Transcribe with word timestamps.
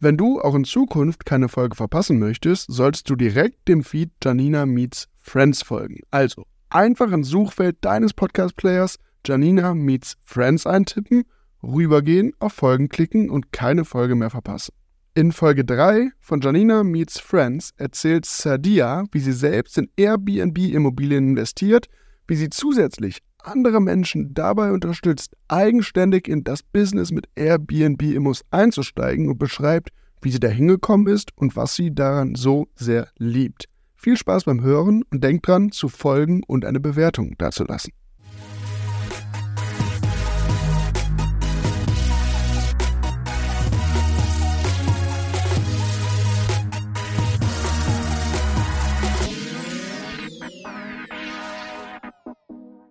Wenn 0.00 0.16
du 0.16 0.40
auch 0.40 0.54
in 0.54 0.62
Zukunft 0.62 1.26
keine 1.26 1.48
Folge 1.48 1.74
verpassen 1.74 2.20
möchtest, 2.20 2.70
solltest 2.70 3.10
du 3.10 3.16
direkt 3.16 3.66
dem 3.66 3.82
Feed 3.82 4.12
Janina 4.22 4.64
Meets 4.64 5.08
Friends 5.16 5.62
folgen. 5.62 6.02
Also 6.12 6.46
einfach 6.70 7.10
ins 7.10 7.26
Suchfeld 7.26 7.78
deines 7.80 8.14
Podcast-Players 8.14 9.00
Janina 9.26 9.74
Meets 9.74 10.16
Friends 10.22 10.66
eintippen, 10.66 11.24
rübergehen, 11.64 12.32
auf 12.38 12.52
Folgen 12.52 12.88
klicken 12.88 13.28
und 13.28 13.50
keine 13.50 13.84
Folge 13.84 14.14
mehr 14.14 14.30
verpassen. 14.30 14.72
In 15.14 15.32
Folge 15.32 15.64
3 15.64 16.12
von 16.20 16.40
Janina 16.40 16.84
Meets 16.84 17.18
Friends 17.18 17.72
erzählt 17.76 18.24
Sadia, 18.24 19.02
wie 19.10 19.18
sie 19.18 19.32
selbst 19.32 19.78
in 19.78 19.90
Airbnb-Immobilien 19.96 21.30
investiert, 21.30 21.88
wie 22.28 22.36
sie 22.36 22.50
zusätzlich 22.50 23.18
andere 23.48 23.80
Menschen 23.80 24.34
dabei 24.34 24.72
unterstützt, 24.72 25.34
eigenständig 25.48 26.28
in 26.28 26.44
das 26.44 26.62
Business 26.62 27.10
mit 27.10 27.28
Airbnb-Immos 27.34 28.44
einzusteigen 28.50 29.28
und 29.28 29.38
beschreibt, 29.38 29.90
wie 30.20 30.30
sie 30.30 30.40
da 30.40 30.48
hingekommen 30.48 31.06
ist 31.06 31.30
und 31.36 31.56
was 31.56 31.74
sie 31.74 31.94
daran 31.94 32.34
so 32.34 32.68
sehr 32.74 33.08
liebt. 33.16 33.68
Viel 33.96 34.16
Spaß 34.16 34.44
beim 34.44 34.62
Hören 34.62 35.02
und 35.10 35.24
denkt 35.24 35.48
dran, 35.48 35.72
zu 35.72 35.88
folgen 35.88 36.42
und 36.46 36.64
eine 36.64 36.80
Bewertung 36.80 37.36
dazulassen. 37.38 37.92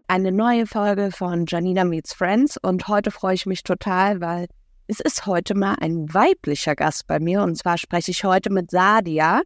Eine 0.08 0.32
neue 0.32 0.66
Folge 0.66 1.12
von 1.12 1.46
Janina 1.48 1.84
Meets 1.84 2.14
Friends 2.14 2.58
und 2.58 2.88
heute 2.88 3.12
freue 3.12 3.36
ich 3.36 3.46
mich 3.46 3.64
total, 3.64 4.22
weil 4.22 4.48
es 4.88 5.02
ist 5.02 5.26
heute 5.26 5.54
mal 5.54 5.76
ein 5.82 6.14
weiblicher 6.14 6.76
Gast 6.76 7.08
bei 7.08 7.20
mir 7.20 7.42
und 7.44 7.58
zwar 7.58 7.78
spreche 7.78 8.12
ich 8.12 8.24
heute 8.24 8.50
mit 8.50 8.72
Sadia. 8.72 9.42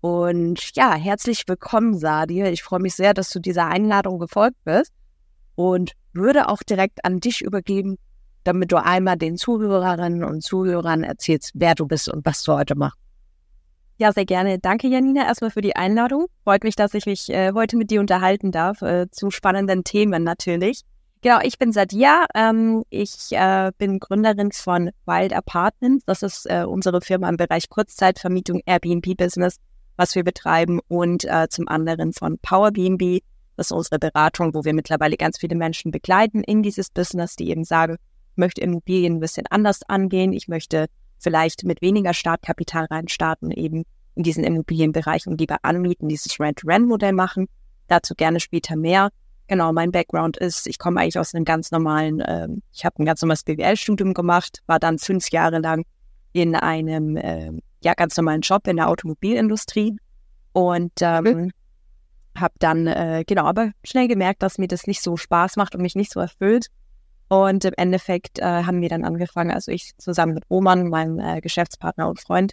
Und 0.00 0.74
ja, 0.74 0.94
herzlich 0.94 1.44
willkommen, 1.46 1.98
Sadia. 1.98 2.48
Ich 2.48 2.62
freue 2.62 2.80
mich 2.80 2.94
sehr, 2.94 3.12
dass 3.12 3.28
du 3.28 3.40
dieser 3.40 3.66
Einladung 3.66 4.18
gefolgt 4.18 4.56
bist 4.64 4.90
und 5.54 5.92
würde 6.14 6.48
auch 6.48 6.62
direkt 6.62 7.04
an 7.04 7.20
dich 7.20 7.42
übergeben, 7.42 7.96
damit 8.44 8.72
du 8.72 8.82
einmal 8.82 9.18
den 9.18 9.36
Zuhörerinnen 9.36 10.24
und 10.24 10.42
Zuhörern 10.42 11.04
erzählst, 11.04 11.50
wer 11.54 11.74
du 11.74 11.86
bist 11.86 12.08
und 12.08 12.24
was 12.24 12.42
du 12.42 12.54
heute 12.54 12.74
machst. 12.74 13.05
Ja, 13.98 14.12
sehr 14.12 14.26
gerne. 14.26 14.58
Danke, 14.58 14.88
Janina, 14.88 15.24
erstmal 15.24 15.50
für 15.50 15.62
die 15.62 15.74
Einladung. 15.74 16.26
Freut 16.44 16.64
mich, 16.64 16.76
dass 16.76 16.92
ich 16.92 17.06
mich 17.06 17.30
äh, 17.30 17.52
heute 17.54 17.78
mit 17.78 17.90
dir 17.90 18.00
unterhalten 18.00 18.52
darf, 18.52 18.82
äh, 18.82 19.10
zu 19.10 19.30
spannenden 19.30 19.84
Themen 19.84 20.22
natürlich. 20.22 20.82
Genau, 21.22 21.40
ich 21.42 21.58
bin 21.58 21.72
Sadia. 21.72 22.26
Ähm, 22.34 22.84
ich 22.90 23.32
äh, 23.32 23.72
bin 23.78 23.98
Gründerin 23.98 24.52
von 24.52 24.90
Wild 25.06 25.32
Apartments. 25.32 26.04
Das 26.04 26.22
ist 26.22 26.44
äh, 26.44 26.64
unsere 26.64 27.00
Firma 27.00 27.28
im 27.30 27.38
Bereich 27.38 27.70
Kurzzeitvermietung 27.70 28.60
Airbnb-Business, 28.66 29.56
was 29.96 30.14
wir 30.14 30.24
betreiben. 30.24 30.78
Und 30.88 31.24
äh, 31.24 31.48
zum 31.48 31.66
anderen 31.66 32.12
von 32.12 32.38
Power 32.38 32.72
BNB. 32.72 33.22
Das 33.56 33.68
ist 33.68 33.72
unsere 33.72 33.98
Beratung, 33.98 34.52
wo 34.54 34.64
wir 34.64 34.74
mittlerweile 34.74 35.16
ganz 35.16 35.38
viele 35.38 35.56
Menschen 35.56 35.90
begleiten 35.90 36.44
in 36.44 36.62
dieses 36.62 36.90
Business, 36.90 37.34
die 37.34 37.48
eben 37.48 37.64
sagen, 37.64 37.96
ich 38.32 38.36
möchte 38.36 38.60
Immobilien 38.60 39.14
ein 39.14 39.20
bisschen 39.20 39.46
anders 39.48 39.82
angehen. 39.84 40.34
Ich 40.34 40.48
möchte 40.48 40.86
vielleicht 41.18 41.64
mit 41.64 41.82
weniger 41.82 42.14
Startkapital 42.14 42.86
reinstarten, 42.86 43.50
eben 43.50 43.84
in 44.14 44.22
diesen 44.22 44.44
Immobilienbereich 44.44 45.26
und 45.26 45.40
lieber 45.40 45.58
anmieten, 45.62 46.08
dieses 46.08 46.40
Rent-Rent-Modell 46.40 47.12
machen. 47.12 47.48
Dazu 47.86 48.14
gerne 48.14 48.40
später 48.40 48.76
mehr. 48.76 49.10
Genau, 49.48 49.72
mein 49.72 49.92
Background 49.92 50.36
ist, 50.38 50.66
ich 50.66 50.78
komme 50.78 51.00
eigentlich 51.00 51.18
aus 51.18 51.34
einem 51.34 51.44
ganz 51.44 51.70
normalen, 51.70 52.20
äh, 52.20 52.48
ich 52.72 52.84
habe 52.84 53.02
ein 53.02 53.04
ganz 53.04 53.22
normales 53.22 53.44
BWL-Studium 53.44 54.12
gemacht, 54.12 54.62
war 54.66 54.80
dann 54.80 54.98
fünf 54.98 55.30
Jahre 55.30 55.60
lang 55.60 55.84
in 56.32 56.56
einem 56.56 57.16
äh, 57.16 57.52
ja 57.82 57.94
ganz 57.94 58.16
normalen 58.16 58.40
Job 58.40 58.66
in 58.66 58.76
der 58.76 58.88
Automobilindustrie 58.88 59.96
und 60.52 60.92
ähm, 61.00 61.52
habe 62.36 62.54
dann 62.58 62.86
äh, 62.86 63.24
genau, 63.26 63.44
aber 63.44 63.70
schnell 63.84 64.08
gemerkt, 64.08 64.42
dass 64.42 64.58
mir 64.58 64.68
das 64.68 64.86
nicht 64.86 65.00
so 65.00 65.16
Spaß 65.16 65.56
macht 65.56 65.74
und 65.74 65.82
mich 65.82 65.94
nicht 65.94 66.12
so 66.12 66.20
erfüllt 66.20 66.68
und 67.28 67.64
im 67.64 67.74
Endeffekt 67.76 68.38
äh, 68.38 68.44
haben 68.44 68.80
wir 68.80 68.88
dann 68.88 69.04
angefangen, 69.04 69.50
also 69.50 69.72
ich 69.72 69.96
zusammen 69.98 70.34
mit 70.34 70.44
Roman, 70.48 70.88
meinem 70.88 71.18
äh, 71.18 71.40
Geschäftspartner 71.40 72.08
und 72.08 72.20
Freund, 72.20 72.52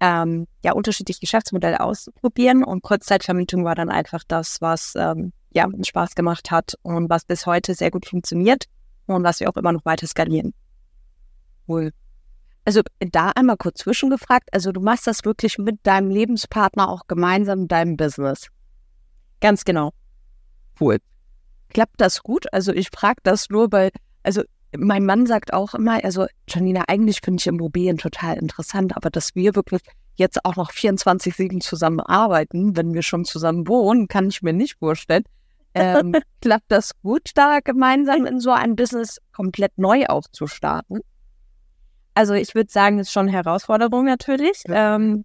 ähm, 0.00 0.46
ja, 0.64 0.72
unterschiedliche 0.72 1.20
Geschäftsmodelle 1.20 1.80
auszuprobieren. 1.80 2.64
Und 2.64 2.82
Kurzzeitvermietung 2.82 3.64
war 3.64 3.74
dann 3.74 3.90
einfach 3.90 4.22
das, 4.26 4.60
was 4.60 4.94
ähm, 4.96 5.32
ja 5.52 5.68
Spaß 5.82 6.14
gemacht 6.14 6.50
hat 6.50 6.74
und 6.82 7.10
was 7.10 7.24
bis 7.24 7.44
heute 7.44 7.74
sehr 7.74 7.90
gut 7.90 8.06
funktioniert 8.06 8.64
und 9.06 9.22
was 9.22 9.40
wir 9.40 9.50
auch 9.50 9.56
immer 9.56 9.72
noch 9.72 9.84
weiter 9.84 10.06
skalieren. 10.06 10.54
Cool. 11.68 11.90
Also 12.64 12.82
da 12.98 13.30
einmal 13.30 13.56
kurz 13.56 13.80
zwischengefragt, 13.80 14.48
also 14.52 14.72
du 14.72 14.80
machst 14.80 15.06
das 15.06 15.24
wirklich 15.24 15.58
mit 15.58 15.78
deinem 15.82 16.10
Lebenspartner 16.10 16.88
auch 16.88 17.06
gemeinsam 17.06 17.60
in 17.60 17.68
deinem 17.68 17.96
Business. 17.96 18.48
Ganz 19.40 19.64
genau. 19.64 19.92
Cool. 20.78 20.98
Klappt 21.72 22.00
das 22.00 22.22
gut? 22.22 22.52
Also 22.52 22.72
ich 22.72 22.88
frage 22.90 23.20
das 23.22 23.48
nur, 23.48 23.72
weil, 23.72 23.90
also 24.22 24.42
mein 24.76 25.04
Mann 25.04 25.26
sagt 25.26 25.52
auch 25.52 25.74
immer, 25.74 26.04
also 26.04 26.26
Janina, 26.48 26.84
eigentlich 26.88 27.20
finde 27.22 27.40
ich 27.40 27.46
Immobilien 27.46 27.98
total 27.98 28.38
interessant, 28.38 28.96
aber 28.96 29.10
dass 29.10 29.34
wir 29.34 29.54
wirklich 29.54 29.82
jetzt 30.14 30.44
auch 30.44 30.56
noch 30.56 30.70
24-7 30.70 31.60
zusammen 31.60 32.00
arbeiten, 32.00 32.76
wenn 32.76 32.94
wir 32.94 33.02
schon 33.02 33.24
zusammen 33.24 33.66
wohnen, 33.66 34.06
kann 34.06 34.28
ich 34.28 34.42
mir 34.42 34.52
nicht 34.52 34.78
vorstellen. 34.78 35.24
Ähm, 35.74 36.14
klappt 36.40 36.70
das 36.70 36.92
gut, 37.02 37.30
da 37.34 37.60
gemeinsam 37.60 38.26
in 38.26 38.40
so 38.40 38.50
ein 38.50 38.76
Business 38.76 39.18
komplett 39.32 39.76
neu 39.78 40.06
aufzustarten? 40.06 41.00
Also 42.14 42.34
ich 42.34 42.54
würde 42.54 42.70
sagen, 42.70 42.98
es 42.98 43.08
ist 43.08 43.12
schon 43.12 43.28
eine 43.28 43.36
Herausforderung 43.36 44.04
natürlich. 44.04 44.62
Ähm, 44.66 45.24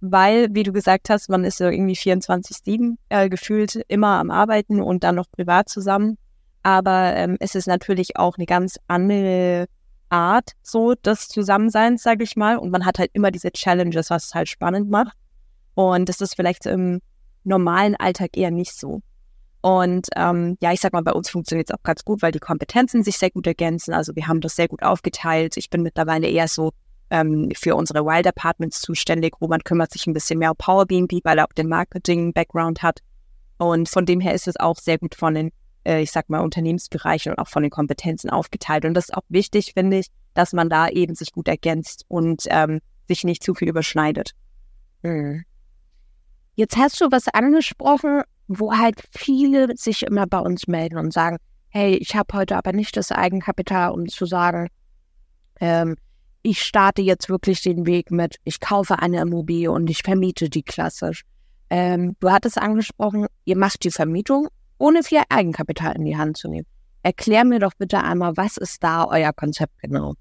weil, 0.00 0.48
wie 0.52 0.62
du 0.62 0.72
gesagt 0.72 1.10
hast, 1.10 1.28
man 1.28 1.44
ist 1.44 1.58
so 1.58 1.64
irgendwie 1.64 1.96
24-7 1.96 2.96
äh, 3.08 3.28
gefühlt 3.28 3.76
immer 3.88 4.18
am 4.18 4.30
Arbeiten 4.30 4.80
und 4.80 5.04
dann 5.04 5.16
noch 5.16 5.30
privat 5.30 5.68
zusammen. 5.68 6.18
Aber 6.62 7.14
ähm, 7.16 7.36
es 7.40 7.54
ist 7.54 7.66
natürlich 7.66 8.16
auch 8.16 8.36
eine 8.36 8.46
ganz 8.46 8.78
andere 8.88 9.66
Art 10.10 10.52
so 10.62 10.94
des 10.94 11.28
Zusammenseins, 11.28 12.02
sage 12.02 12.24
ich 12.24 12.36
mal. 12.36 12.58
Und 12.58 12.70
man 12.70 12.84
hat 12.84 12.98
halt 12.98 13.10
immer 13.12 13.30
diese 13.30 13.50
Challenges, 13.50 14.10
was 14.10 14.26
es 14.26 14.34
halt 14.34 14.48
spannend 14.48 14.90
macht. 14.90 15.16
Und 15.74 16.08
das 16.08 16.20
ist 16.20 16.36
vielleicht 16.36 16.66
im 16.66 17.00
normalen 17.44 17.96
Alltag 17.96 18.36
eher 18.36 18.50
nicht 18.50 18.72
so. 18.72 19.00
Und 19.60 20.08
ähm, 20.16 20.56
ja, 20.60 20.72
ich 20.72 20.80
sag 20.80 20.92
mal, 20.92 21.02
bei 21.02 21.12
uns 21.12 21.30
funktioniert 21.30 21.70
es 21.70 21.76
auch 21.76 21.82
ganz 21.82 22.04
gut, 22.04 22.22
weil 22.22 22.32
die 22.32 22.38
Kompetenzen 22.38 23.02
sich 23.02 23.18
sehr 23.18 23.30
gut 23.30 23.46
ergänzen. 23.46 23.92
Also 23.92 24.14
wir 24.14 24.28
haben 24.28 24.40
das 24.40 24.54
sehr 24.54 24.68
gut 24.68 24.82
aufgeteilt. 24.82 25.56
Ich 25.56 25.70
bin 25.70 25.82
mittlerweile 25.82 26.28
eher 26.28 26.48
so 26.48 26.72
ähm, 27.10 27.50
für 27.54 27.74
unsere 27.76 28.04
Wild 28.04 28.26
Apartments 28.26 28.80
zuständig. 28.80 29.34
Roman 29.40 29.62
kümmert 29.64 29.92
sich 29.92 30.06
ein 30.06 30.12
bisschen 30.12 30.38
mehr 30.38 30.50
um 30.50 30.56
Power 30.56 30.86
BNB, 30.86 31.24
weil 31.24 31.38
er 31.38 31.44
auch 31.44 31.52
den 31.52 31.68
Marketing-Background 31.68 32.82
hat. 32.82 33.00
Und 33.58 33.88
von 33.88 34.06
dem 34.06 34.20
her 34.20 34.34
ist 34.34 34.48
es 34.48 34.58
auch 34.58 34.76
sehr 34.76 34.98
gut 34.98 35.14
von 35.14 35.34
den, 35.34 35.50
äh, 35.84 36.02
ich 36.02 36.12
sag 36.12 36.28
mal, 36.28 36.40
Unternehmensbereichen 36.40 37.32
und 37.32 37.38
auch 37.38 37.48
von 37.48 37.62
den 37.62 37.70
Kompetenzen 37.70 38.30
aufgeteilt. 38.30 38.84
Und 38.84 38.94
das 38.94 39.08
ist 39.08 39.14
auch 39.14 39.24
wichtig, 39.28 39.72
finde 39.74 39.98
ich, 39.98 40.06
dass 40.34 40.52
man 40.52 40.68
da 40.68 40.88
eben 40.88 41.14
sich 41.14 41.32
gut 41.32 41.48
ergänzt 41.48 42.04
und 42.08 42.44
ähm, 42.48 42.80
sich 43.08 43.24
nicht 43.24 43.42
zu 43.42 43.54
viel 43.54 43.68
überschneidet. 43.68 44.32
Hm. 45.02 45.44
Jetzt 46.54 46.76
hast 46.76 47.00
du 47.00 47.06
was 47.10 47.28
angesprochen, 47.28 48.22
wo 48.48 48.72
halt 48.72 49.02
viele 49.12 49.76
sich 49.76 50.02
immer 50.02 50.26
bei 50.26 50.38
uns 50.38 50.66
melden 50.66 50.98
und 50.98 51.12
sagen, 51.12 51.38
hey, 51.68 51.94
ich 51.96 52.16
habe 52.16 52.36
heute 52.36 52.56
aber 52.56 52.72
nicht 52.72 52.96
das 52.96 53.12
Eigenkapital, 53.12 53.92
um 53.92 54.08
zu 54.08 54.26
sagen, 54.26 54.68
ähm, 55.60 55.96
ich 56.42 56.62
starte 56.62 57.02
jetzt 57.02 57.28
wirklich 57.28 57.62
den 57.62 57.86
Weg 57.86 58.10
mit, 58.10 58.36
ich 58.44 58.60
kaufe 58.60 58.98
eine 58.98 59.20
Immobilie 59.20 59.70
und 59.70 59.90
ich 59.90 60.02
vermiete 60.02 60.48
die 60.48 60.62
klassisch. 60.62 61.24
Ähm, 61.70 62.16
du 62.20 62.30
hattest 62.30 62.58
angesprochen, 62.58 63.26
ihr 63.44 63.56
macht 63.56 63.84
die 63.84 63.90
Vermietung, 63.90 64.48
ohne 64.78 65.02
viel 65.02 65.22
Eigenkapital 65.28 65.96
in 65.96 66.04
die 66.04 66.16
Hand 66.16 66.36
zu 66.36 66.48
nehmen. 66.48 66.66
Erklär 67.02 67.44
mir 67.44 67.58
doch 67.58 67.74
bitte 67.76 68.02
einmal, 68.02 68.36
was 68.36 68.56
ist 68.56 68.82
da 68.82 69.04
euer 69.04 69.32
Konzept 69.32 69.78
genau? 69.82 70.14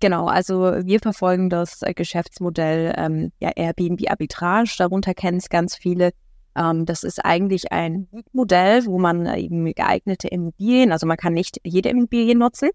Genau, 0.00 0.26
also 0.26 0.60
wir 0.84 1.00
verfolgen 1.00 1.48
das 1.48 1.80
äh, 1.82 1.94
Geschäftsmodell 1.94 2.94
ähm, 2.96 3.32
ja, 3.40 3.50
Airbnb 3.54 4.10
Arbitrage. 4.10 4.74
Darunter 4.76 5.14
kennen 5.14 5.38
es 5.38 5.48
ganz 5.48 5.76
viele. 5.76 6.10
Ähm, 6.56 6.84
das 6.84 7.04
ist 7.04 7.24
eigentlich 7.24 7.72
ein 7.72 8.08
Modell, 8.32 8.84
wo 8.86 8.98
man 8.98 9.26
eben 9.34 9.72
geeignete 9.72 10.28
Immobilien, 10.28 10.92
also 10.92 11.06
man 11.06 11.16
kann 11.16 11.32
nicht 11.32 11.58
jede 11.64 11.88
Immobilie 11.88 12.34
nutzen, 12.34 12.70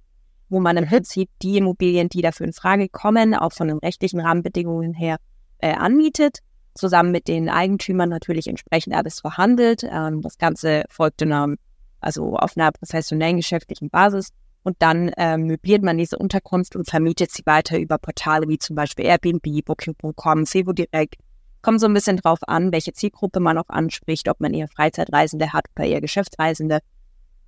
wo 0.49 0.59
man 0.59 0.77
im 0.77 0.87
Prinzip 0.87 1.29
die 1.41 1.57
Immobilien, 1.57 2.09
die 2.09 2.21
dafür 2.21 2.47
in 2.47 2.53
Frage 2.53 2.89
kommen, 2.89 3.33
auch 3.35 3.53
von 3.53 3.67
den 3.67 3.77
rechtlichen 3.77 4.19
Rahmenbedingungen 4.19 4.93
her 4.93 5.17
äh, 5.59 5.73
anmietet, 5.73 6.39
zusammen 6.73 7.11
mit 7.11 7.27
den 7.27 7.49
Eigentümern 7.49 8.09
natürlich 8.09 8.47
entsprechend 8.47 8.95
alles 8.95 9.21
verhandelt. 9.21 9.83
Ähm, 9.83 10.21
das 10.21 10.37
Ganze 10.37 10.83
folgt 10.89 11.21
in 11.21 11.31
einer, 11.31 11.55
also 12.01 12.35
auf 12.35 12.57
einer 12.57 12.71
professionellen 12.71 13.37
geschäftlichen 13.37 13.89
Basis. 13.89 14.29
Und 14.63 14.75
dann 14.79 15.09
äh, 15.09 15.37
möbliert 15.37 15.83
man 15.83 15.97
diese 15.97 16.17
Unterkunft 16.17 16.75
und 16.75 16.89
vermietet 16.89 17.31
sie 17.31 17.43
weiter 17.45 17.79
über 17.79 17.97
Portale 17.97 18.47
wie 18.49 18.57
zum 18.57 18.75
Beispiel 18.75 19.05
Airbnb, 19.05 19.65
Booking.com, 19.65 20.45
Sevo 20.45 20.73
Direct. 20.73 21.15
Kommt 21.61 21.79
so 21.81 21.87
ein 21.87 21.93
bisschen 21.93 22.17
drauf 22.17 22.39
an, 22.47 22.71
welche 22.71 22.93
Zielgruppe 22.93 23.39
man 23.39 23.57
auch 23.57 23.69
anspricht, 23.69 24.29
ob 24.29 24.39
man 24.39 24.53
eher 24.53 24.67
Freizeitreisende 24.67 25.53
hat 25.53 25.65
oder 25.75 25.85
eher 25.87 26.01
Geschäftsreisende. 26.01 26.79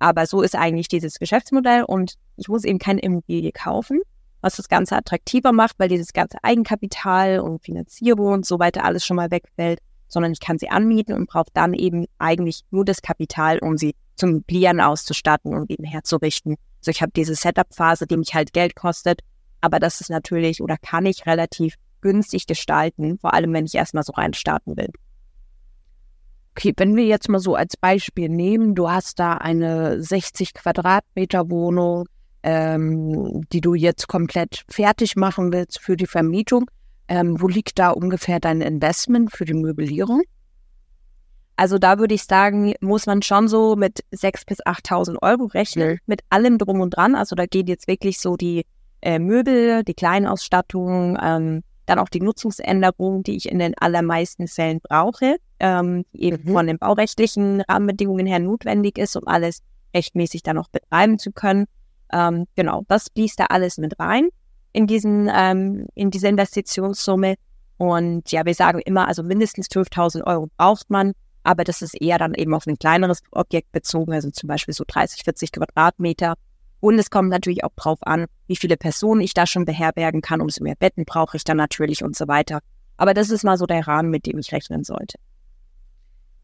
Aber 0.02 0.26
so 0.26 0.42
ist 0.42 0.56
eigentlich 0.56 0.88
dieses 0.88 1.20
Geschäftsmodell 1.20 1.84
und 1.84 2.14
ich 2.36 2.48
muss 2.48 2.64
eben 2.64 2.80
keine 2.80 2.98
Immobilie 2.98 3.52
kaufen, 3.52 4.00
was 4.40 4.56
das 4.56 4.68
Ganze 4.68 4.96
attraktiver 4.96 5.52
macht, 5.52 5.78
weil 5.78 5.88
dieses 5.88 6.12
ganze 6.12 6.38
Eigenkapital 6.42 7.38
und 7.38 7.62
Finanzierung 7.62 8.32
und 8.32 8.44
so 8.44 8.58
weiter 8.58 8.84
alles 8.84 9.06
schon 9.06 9.14
mal 9.14 9.30
wegfällt, 9.30 9.78
sondern 10.08 10.32
ich 10.32 10.40
kann 10.40 10.58
sie 10.58 10.70
anmieten 10.70 11.14
und 11.14 11.28
brauche 11.28 11.52
dann 11.54 11.72
eben 11.72 12.06
eigentlich 12.18 12.62
nur 12.72 12.84
das 12.84 13.00
Kapital, 13.00 13.60
um 13.60 13.78
sie 13.78 13.94
zum 14.16 14.32
Möblieren 14.32 14.80
auszustatten 14.80 15.54
und 15.54 15.70
eben 15.70 15.84
herzurichten. 15.84 16.56
Also 16.80 16.90
ich 16.90 17.00
habe 17.00 17.12
diese 17.14 17.36
Setup-Phase, 17.36 18.08
die 18.08 18.16
mich 18.16 18.34
halt 18.34 18.52
Geld 18.52 18.74
kostet, 18.74 19.20
aber 19.60 19.78
das 19.78 20.00
ist 20.00 20.10
natürlich 20.10 20.60
oder 20.60 20.78
kann 20.78 21.06
ich 21.06 21.26
relativ 21.26 21.76
günstig 22.00 22.48
gestalten, 22.48 23.20
vor 23.20 23.34
allem 23.34 23.52
wenn 23.52 23.66
ich 23.66 23.76
erstmal 23.76 24.02
so 24.02 24.14
rein 24.14 24.34
starten 24.34 24.76
will. 24.76 24.90
Okay, 26.54 26.74
wenn 26.76 26.96
wir 26.96 27.04
jetzt 27.04 27.28
mal 27.28 27.38
so 27.38 27.54
als 27.54 27.76
Beispiel 27.76 28.28
nehmen, 28.28 28.74
du 28.74 28.90
hast 28.90 29.18
da 29.18 29.34
eine 29.34 30.02
60 30.02 30.52
Quadratmeter 30.52 31.48
Wohnung, 31.50 32.06
ähm, 32.42 33.42
die 33.52 33.62
du 33.62 33.74
jetzt 33.74 34.06
komplett 34.06 34.64
fertig 34.68 35.16
machen 35.16 35.52
willst 35.52 35.80
für 35.80 35.96
die 35.96 36.06
Vermietung. 36.06 36.70
Ähm, 37.08 37.40
wo 37.40 37.48
liegt 37.48 37.78
da 37.78 37.90
ungefähr 37.90 38.38
dein 38.38 38.60
Investment 38.60 39.32
für 39.32 39.44
die 39.44 39.54
Möblierung? 39.54 40.22
Also 41.56 41.78
da 41.78 41.98
würde 41.98 42.14
ich 42.14 42.24
sagen, 42.24 42.74
muss 42.80 43.06
man 43.06 43.22
schon 43.22 43.48
so 43.48 43.76
mit 43.76 44.00
6.000 44.12 44.46
bis 44.46 44.60
8.000 44.60 45.22
Euro 45.22 45.44
rechnen, 45.46 45.98
mit 46.06 46.22
allem 46.30 46.58
drum 46.58 46.80
und 46.80 46.96
dran. 46.96 47.14
Also 47.14 47.34
da 47.34 47.46
geht 47.46 47.68
jetzt 47.68 47.88
wirklich 47.88 48.18
so 48.18 48.36
die 48.36 48.64
äh, 49.00 49.18
Möbel, 49.18 49.84
die 49.84 49.94
Kleinausstattung, 49.94 51.18
ähm, 51.22 51.62
dann 51.86 51.98
auch 51.98 52.08
die 52.08 52.20
Nutzungsänderungen, 52.20 53.22
die 53.22 53.36
ich 53.36 53.50
in 53.50 53.58
den 53.58 53.76
allermeisten 53.76 54.46
Fällen 54.46 54.80
brauche, 54.80 55.36
ähm, 55.58 56.04
die 56.12 56.24
eben 56.24 56.42
mhm. 56.44 56.52
von 56.52 56.66
den 56.66 56.78
baurechtlichen 56.78 57.60
Rahmenbedingungen 57.62 58.26
her 58.26 58.38
notwendig 58.38 58.98
ist, 58.98 59.16
um 59.16 59.26
alles 59.26 59.62
rechtmäßig 59.94 60.42
dann 60.42 60.58
auch 60.58 60.68
betreiben 60.68 61.18
zu 61.18 61.32
können. 61.32 61.66
Ähm, 62.12 62.46
genau, 62.56 62.82
das 62.88 63.08
fließt 63.14 63.40
da 63.40 63.46
alles 63.46 63.78
mit 63.78 63.98
rein 63.98 64.28
in 64.72 64.86
diesen, 64.86 65.30
ähm, 65.32 65.86
in 65.94 66.10
diese 66.10 66.28
Investitionssumme. 66.28 67.34
Und 67.78 68.30
ja, 68.30 68.44
wir 68.44 68.54
sagen 68.54 68.80
immer, 68.80 69.08
also 69.08 69.22
mindestens 69.22 69.68
12.000 69.68 70.26
Euro 70.26 70.48
braucht 70.56 70.88
man, 70.90 71.12
aber 71.42 71.64
das 71.64 71.82
ist 71.82 72.00
eher 72.00 72.18
dann 72.18 72.34
eben 72.34 72.54
auf 72.54 72.66
ein 72.66 72.78
kleineres 72.78 73.20
Objekt 73.32 73.72
bezogen, 73.72 74.12
also 74.12 74.30
zum 74.30 74.46
Beispiel 74.46 74.74
so 74.74 74.84
30, 74.86 75.24
40 75.24 75.52
Quadratmeter. 75.52 76.34
Und 76.82 76.98
es 76.98 77.10
kommt 77.10 77.28
natürlich 77.28 77.62
auch 77.62 77.70
drauf 77.76 78.00
an, 78.00 78.26
wie 78.48 78.56
viele 78.56 78.76
Personen 78.76 79.20
ich 79.20 79.34
da 79.34 79.46
schon 79.46 79.64
beherbergen 79.64 80.20
kann. 80.20 80.40
Umso 80.40 80.64
mehr 80.64 80.74
Betten 80.74 81.04
brauche 81.04 81.36
ich 81.36 81.44
dann 81.44 81.56
natürlich 81.56 82.02
und 82.02 82.16
so 82.16 82.26
weiter. 82.26 82.58
Aber 82.96 83.14
das 83.14 83.30
ist 83.30 83.44
mal 83.44 83.56
so 83.56 83.66
der 83.66 83.86
Rahmen, 83.86 84.10
mit 84.10 84.26
dem 84.26 84.36
ich 84.38 84.50
rechnen 84.50 84.82
sollte. 84.82 85.16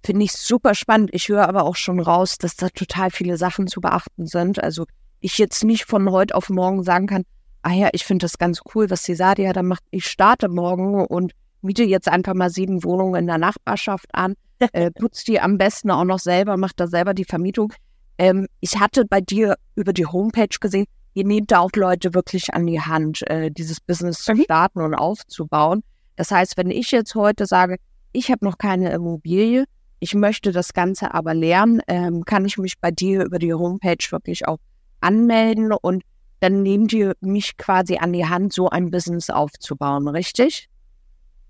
Finde 0.04 0.24
ich 0.24 0.32
super 0.32 0.76
spannend. 0.76 1.10
Ich 1.12 1.28
höre 1.28 1.48
aber 1.48 1.64
auch 1.64 1.74
schon 1.74 1.98
raus, 1.98 2.38
dass 2.38 2.54
da 2.54 2.68
total 2.68 3.10
viele 3.10 3.36
Sachen 3.36 3.66
zu 3.66 3.80
beachten 3.80 4.28
sind. 4.28 4.62
Also 4.62 4.86
ich 5.18 5.38
jetzt 5.38 5.64
nicht 5.64 5.86
von 5.86 6.08
heute 6.12 6.36
auf 6.36 6.50
morgen 6.50 6.84
sagen 6.84 7.08
kann, 7.08 7.24
ah 7.62 7.72
ja, 7.72 7.88
ich 7.90 8.04
finde 8.04 8.22
das 8.22 8.38
ganz 8.38 8.60
cool, 8.72 8.90
was 8.90 9.02
die 9.02 9.16
Sadia 9.16 9.52
da 9.52 9.64
macht. 9.64 9.82
Ich 9.90 10.06
starte 10.06 10.48
morgen 10.48 11.04
und 11.04 11.32
miete 11.62 11.82
jetzt 11.82 12.06
einfach 12.06 12.34
mal 12.34 12.50
sieben 12.50 12.84
Wohnungen 12.84 13.16
in 13.16 13.26
der 13.26 13.38
Nachbarschaft 13.38 14.06
an, 14.12 14.34
äh, 14.72 14.92
putzt 14.92 15.26
die 15.26 15.40
am 15.40 15.58
besten 15.58 15.90
auch 15.90 16.04
noch 16.04 16.20
selber, 16.20 16.56
macht 16.56 16.78
da 16.78 16.86
selber 16.86 17.12
die 17.12 17.24
Vermietung. 17.24 17.72
Ähm, 18.18 18.46
ich 18.60 18.78
hatte 18.78 19.04
bei 19.04 19.20
dir 19.20 19.56
über 19.74 19.92
die 19.92 20.06
Homepage 20.06 20.58
gesehen, 20.60 20.86
ihr 21.14 21.24
nehmt 21.24 21.50
da 21.50 21.60
auch 21.60 21.70
Leute 21.74 22.14
wirklich 22.14 22.52
an 22.54 22.66
die 22.66 22.80
Hand, 22.80 23.28
äh, 23.30 23.50
dieses 23.50 23.80
Business 23.80 24.22
zu 24.22 24.34
mhm. 24.34 24.42
starten 24.42 24.80
und 24.80 24.94
aufzubauen. 24.94 25.82
Das 26.16 26.30
heißt, 26.30 26.56
wenn 26.56 26.70
ich 26.70 26.90
jetzt 26.90 27.14
heute 27.14 27.46
sage, 27.46 27.76
ich 28.12 28.30
habe 28.30 28.44
noch 28.44 28.58
keine 28.58 28.90
Immobilie, 28.90 29.64
ich 30.00 30.14
möchte 30.14 30.52
das 30.52 30.72
Ganze 30.72 31.14
aber 31.14 31.34
lernen, 31.34 31.80
ähm, 31.88 32.24
kann 32.24 32.44
ich 32.44 32.58
mich 32.58 32.78
bei 32.80 32.90
dir 32.90 33.24
über 33.24 33.38
die 33.38 33.54
Homepage 33.54 34.04
wirklich 34.10 34.46
auch 34.46 34.58
anmelden 35.00 35.72
und 35.72 36.02
dann 36.40 36.62
nehmt 36.62 36.92
ihr 36.92 37.14
mich 37.20 37.56
quasi 37.56 37.96
an 37.96 38.12
die 38.12 38.26
Hand, 38.26 38.52
so 38.52 38.68
ein 38.68 38.90
Business 38.90 39.28
aufzubauen, 39.28 40.06
richtig? 40.06 40.68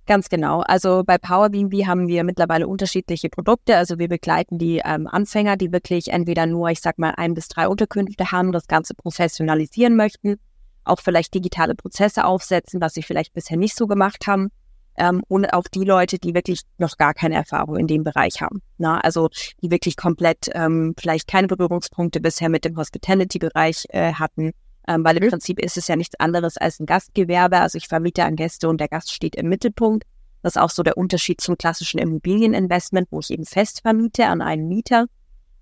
Ganz 0.08 0.30
genau. 0.30 0.62
Also 0.62 1.02
bei 1.04 1.18
Power 1.18 1.50
BNB 1.50 1.86
haben 1.86 2.08
wir 2.08 2.24
mittlerweile 2.24 2.66
unterschiedliche 2.66 3.28
Produkte. 3.28 3.76
Also 3.76 3.98
wir 3.98 4.08
begleiten 4.08 4.56
die 4.56 4.80
ähm, 4.82 5.06
Anfänger, 5.06 5.58
die 5.58 5.70
wirklich 5.70 6.08
entweder 6.08 6.46
nur, 6.46 6.70
ich 6.70 6.80
sag 6.80 6.98
mal, 6.98 7.10
ein 7.18 7.34
bis 7.34 7.48
drei 7.48 7.68
Unterkünfte 7.68 8.32
haben, 8.32 8.50
das 8.50 8.66
Ganze 8.68 8.94
professionalisieren 8.94 9.96
möchten, 9.96 10.40
auch 10.84 10.98
vielleicht 10.98 11.34
digitale 11.34 11.74
Prozesse 11.74 12.24
aufsetzen, 12.24 12.80
was 12.80 12.94
sie 12.94 13.02
vielleicht 13.02 13.34
bisher 13.34 13.58
nicht 13.58 13.76
so 13.76 13.86
gemacht 13.86 14.26
haben 14.26 14.48
ähm, 14.96 15.22
und 15.28 15.52
auch 15.52 15.68
die 15.68 15.84
Leute, 15.84 16.18
die 16.18 16.32
wirklich 16.32 16.62
noch 16.78 16.96
gar 16.96 17.12
keine 17.12 17.34
Erfahrung 17.34 17.76
in 17.76 17.86
dem 17.86 18.02
Bereich 18.02 18.40
haben. 18.40 18.62
Na, 18.78 19.00
also 19.02 19.28
die 19.62 19.70
wirklich 19.70 19.98
komplett 19.98 20.48
ähm, 20.54 20.94
vielleicht 20.98 21.28
keine 21.28 21.48
Berührungspunkte 21.48 22.22
bisher 22.22 22.48
mit 22.48 22.64
dem 22.64 22.78
Hospitality-Bereich 22.78 23.84
äh, 23.90 24.14
hatten, 24.14 24.52
ähm, 24.88 25.04
weil 25.04 25.22
im. 25.22 25.28
Prinzip 25.28 25.60
ist 25.60 25.76
es 25.76 25.86
ja 25.86 25.94
nichts 25.94 26.18
anderes 26.18 26.56
als 26.56 26.80
ein 26.80 26.86
Gastgewerbe. 26.86 27.60
Also 27.60 27.78
ich 27.78 27.86
vermiete 27.86 28.24
an 28.24 28.34
Gäste 28.34 28.68
und 28.68 28.80
der 28.80 28.88
Gast 28.88 29.12
steht 29.12 29.36
im 29.36 29.48
Mittelpunkt. 29.48 30.04
Das 30.42 30.56
ist 30.56 30.62
auch 30.62 30.70
so 30.70 30.82
der 30.82 30.96
Unterschied 30.96 31.40
zum 31.40 31.56
klassischen 31.56 31.98
Immobilieninvestment, 31.98 33.08
wo 33.10 33.20
ich 33.20 33.30
eben 33.30 33.44
fest 33.44 33.82
vermiete 33.82 34.26
an 34.26 34.40
einen 34.40 34.66
Mieter. 34.66 35.06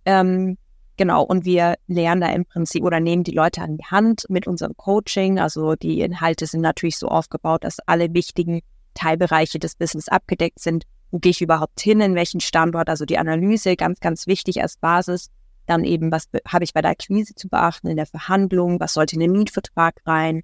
Ähm, 0.05 0.57
Genau, 0.99 1.23
und 1.23 1.45
wir 1.45 1.77
lernen 1.89 2.23
da 2.23 2.29
im 2.29 2.47
Prinzip 2.47 2.83
oder 2.83 3.01
nehmen 3.01 3.23
die 3.23 3.33
Leute 3.33 3.61
an 3.61 3.77
die 3.77 3.85
Hand 3.85 4.25
mit 4.31 4.47
unserem 4.47 4.77
Coaching. 4.77 5.39
Also 5.39 5.75
die 5.75 6.01
Inhalte 6.01 6.47
sind 6.47 6.63
natürlich 6.63 6.97
so 6.97 7.09
aufgebaut, 7.09 7.65
dass 7.65 7.81
alle 7.81 8.15
wichtigen 8.15 8.63
Teilbereiche 8.95 9.59
des 9.59 9.75
Business 9.75 10.09
abgedeckt 10.09 10.59
sind. 10.59 10.85
Wo 11.11 11.19
gehe 11.19 11.31
ich 11.31 11.43
überhaupt 11.43 11.81
hin, 11.81 12.01
in 12.01 12.15
welchen 12.15 12.41
Standort? 12.41 12.89
Also 12.89 13.05
die 13.05 13.19
Analyse, 13.19 13.77
ganz, 13.77 14.01
ganz 14.01 14.27
wichtig 14.27 14.63
als 14.63 14.79
Basis. 14.79 15.29
Dann 15.67 15.85
eben, 15.85 16.13
was 16.13 16.29
habe 16.47 16.65
ich 16.65 16.73
bei 16.73 16.83
der 16.83 16.93
Akquise 16.93 17.35
zu 17.35 17.49
beachten, 17.49 17.89
in 17.89 17.97
der 17.97 18.07
Verhandlung? 18.07 18.81
Was 18.81 18.95
sollte 18.95 19.17
in 19.17 19.21
den 19.21 19.33
Mietvertrag 19.33 20.01
rein? 20.07 20.43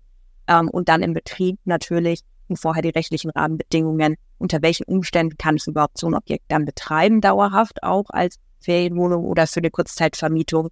Ähm, 0.48 0.68
und 0.68 0.88
dann 0.88 1.02
im 1.02 1.14
Betrieb 1.14 1.58
natürlich 1.64 2.20
und 2.48 2.56
vorher 2.56 2.82
die 2.82 2.90
rechtlichen 2.90 3.30
Rahmenbedingungen. 3.30 4.16
Unter 4.38 4.62
welchen 4.62 4.84
Umständen 4.84 5.36
kann 5.38 5.56
ich 5.56 5.66
überhaupt 5.66 5.98
so 5.98 6.08
ein 6.08 6.14
Objekt 6.14 6.44
dann 6.48 6.64
betreiben, 6.64 7.20
dauerhaft 7.20 7.82
auch 7.82 8.10
als 8.10 8.36
Ferienwohnung 8.60 9.24
oder 9.24 9.46
für 9.46 9.60
eine 9.60 9.70
Kurzzeitvermietung? 9.70 10.68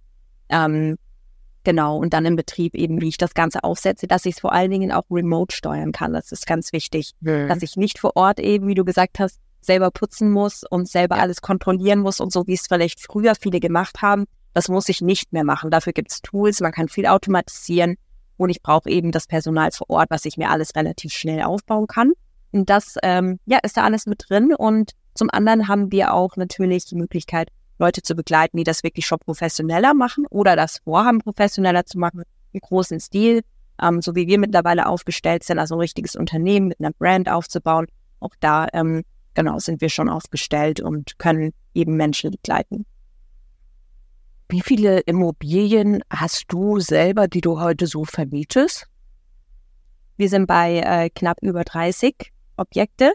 Ähm, 0.49 0.97
Genau, 1.63 1.97
und 1.97 2.13
dann 2.13 2.25
im 2.25 2.35
Betrieb 2.35 2.73
eben, 2.73 3.01
wie 3.01 3.09
ich 3.09 3.17
das 3.17 3.33
Ganze 3.35 3.63
aufsetze, 3.63 4.07
dass 4.07 4.25
ich 4.25 4.35
es 4.35 4.41
vor 4.41 4.51
allen 4.51 4.71
Dingen 4.71 4.91
auch 4.91 5.03
remote 5.11 5.55
steuern 5.55 5.91
kann. 5.91 6.13
Das 6.13 6.31
ist 6.31 6.47
ganz 6.47 6.73
wichtig, 6.73 7.11
mhm. 7.19 7.47
dass 7.47 7.61
ich 7.61 7.75
nicht 7.77 7.99
vor 7.99 8.15
Ort 8.15 8.39
eben, 8.39 8.67
wie 8.67 8.73
du 8.73 8.83
gesagt 8.83 9.19
hast, 9.19 9.39
selber 9.61 9.91
putzen 9.91 10.31
muss 10.31 10.63
und 10.67 10.89
selber 10.89 11.17
ja. 11.17 11.21
alles 11.21 11.41
kontrollieren 11.41 11.99
muss 11.99 12.19
und 12.19 12.33
so, 12.33 12.47
wie 12.47 12.53
es 12.53 12.65
vielleicht 12.67 12.99
früher 12.99 13.35
viele 13.35 13.59
gemacht 13.59 14.01
haben. 14.01 14.25
Das 14.53 14.67
muss 14.67 14.89
ich 14.89 15.01
nicht 15.01 15.33
mehr 15.33 15.43
machen. 15.43 15.71
Dafür 15.71 15.93
gibt 15.93 16.11
es 16.11 16.21
Tools, 16.21 16.59
man 16.59 16.71
kann 16.71 16.89
viel 16.89 17.05
automatisieren 17.05 17.95
und 18.37 18.49
ich 18.49 18.61
brauche 18.61 18.89
eben 18.89 19.11
das 19.11 19.27
Personal 19.27 19.71
vor 19.71 19.89
Ort, 19.89 20.09
was 20.09 20.25
ich 20.25 20.37
mir 20.37 20.49
alles 20.49 20.75
relativ 20.75 21.13
schnell 21.13 21.43
aufbauen 21.43 21.87
kann. 21.87 22.13
Und 22.51 22.69
das 22.69 22.95
ähm, 23.03 23.39
ja, 23.45 23.59
ist 23.63 23.77
da 23.77 23.83
alles 23.83 24.05
mit 24.05 24.25
drin. 24.27 24.53
Und 24.53 24.91
zum 25.13 25.29
anderen 25.31 25.67
haben 25.67 25.91
wir 25.91 26.13
auch 26.13 26.35
natürlich 26.35 26.85
die 26.85 26.95
Möglichkeit, 26.95 27.49
Leute 27.79 28.01
zu 28.01 28.15
begleiten, 28.15 28.57
die 28.57 28.63
das 28.63 28.83
wirklich 28.83 29.05
schon 29.05 29.19
professioneller 29.19 29.93
machen 29.93 30.25
oder 30.29 30.55
das 30.55 30.79
vorhaben, 30.83 31.19
professioneller 31.19 31.85
zu 31.85 31.97
machen, 31.97 32.23
im 32.51 32.59
großen 32.59 32.99
Stil, 32.99 33.41
ähm, 33.81 34.01
so 34.01 34.15
wie 34.15 34.27
wir 34.27 34.37
mittlerweile 34.37 34.85
aufgestellt 34.87 35.43
sind, 35.43 35.57
also 35.57 35.75
ein 35.75 35.81
richtiges 35.81 36.15
Unternehmen 36.15 36.67
mit 36.67 36.79
einer 36.79 36.91
Brand 36.91 37.29
aufzubauen. 37.29 37.87
Auch 38.19 38.35
da, 38.39 38.67
ähm, 38.73 39.03
genau, 39.33 39.57
sind 39.57 39.81
wir 39.81 39.89
schon 39.89 40.09
aufgestellt 40.09 40.79
und 40.79 41.17
können 41.17 41.53
eben 41.73 41.95
Menschen 41.95 42.31
begleiten. 42.31 42.85
Wie 44.51 44.61
viele 44.61 44.99
Immobilien 44.99 46.03
hast 46.09 46.45
du 46.49 46.79
selber, 46.79 47.27
die 47.27 47.41
du 47.41 47.59
heute 47.59 47.87
so 47.87 48.05
vermietest? 48.05 48.85
Wir 50.17 50.29
sind 50.29 50.45
bei 50.45 50.79
äh, 50.79 51.09
knapp 51.09 51.37
über 51.41 51.63
30 51.63 52.31
Objekte, 52.57 53.13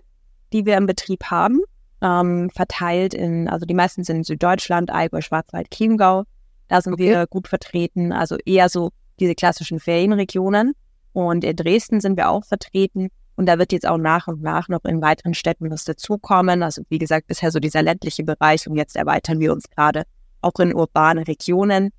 die 0.52 0.66
wir 0.66 0.76
im 0.76 0.86
Betrieb 0.86 1.24
haben 1.24 1.60
ähm, 2.00 2.50
verteilt 2.50 3.14
in, 3.14 3.48
also 3.48 3.66
die 3.66 3.74
meisten 3.74 4.04
sind 4.04 4.16
in 4.16 4.24
Süddeutschland, 4.24 4.90
Allgäu, 4.90 5.20
Schwarzwald, 5.20 5.70
Chiemgau. 5.70 6.24
Da 6.68 6.80
sind 6.80 6.94
okay. 6.94 7.04
wir 7.04 7.26
gut 7.26 7.48
vertreten, 7.48 8.12
also 8.12 8.36
eher 8.44 8.68
so 8.68 8.90
diese 9.20 9.34
klassischen 9.34 9.80
Ferienregionen. 9.80 10.72
Und 11.12 11.44
in 11.44 11.56
Dresden 11.56 12.00
sind 12.00 12.16
wir 12.16 12.28
auch 12.28 12.44
vertreten. 12.44 13.08
Und 13.36 13.46
da 13.46 13.58
wird 13.58 13.72
jetzt 13.72 13.86
auch 13.86 13.98
nach 13.98 14.28
und 14.28 14.42
nach 14.42 14.68
noch 14.68 14.84
in 14.84 15.00
weiteren 15.00 15.34
Städten 15.34 15.70
was 15.70 15.84
dazukommen. 15.84 16.62
Also 16.62 16.82
wie 16.88 16.98
gesagt, 16.98 17.26
bisher 17.26 17.50
so 17.50 17.60
dieser 17.60 17.82
ländliche 17.82 18.24
Bereich 18.24 18.66
und 18.68 18.76
jetzt 18.76 18.96
erweitern 18.96 19.38
wir 19.40 19.52
uns 19.52 19.68
gerade 19.70 20.04
auch 20.40 20.58
in 20.58 20.74
urbane 20.74 21.26
Regionen. 21.26 21.90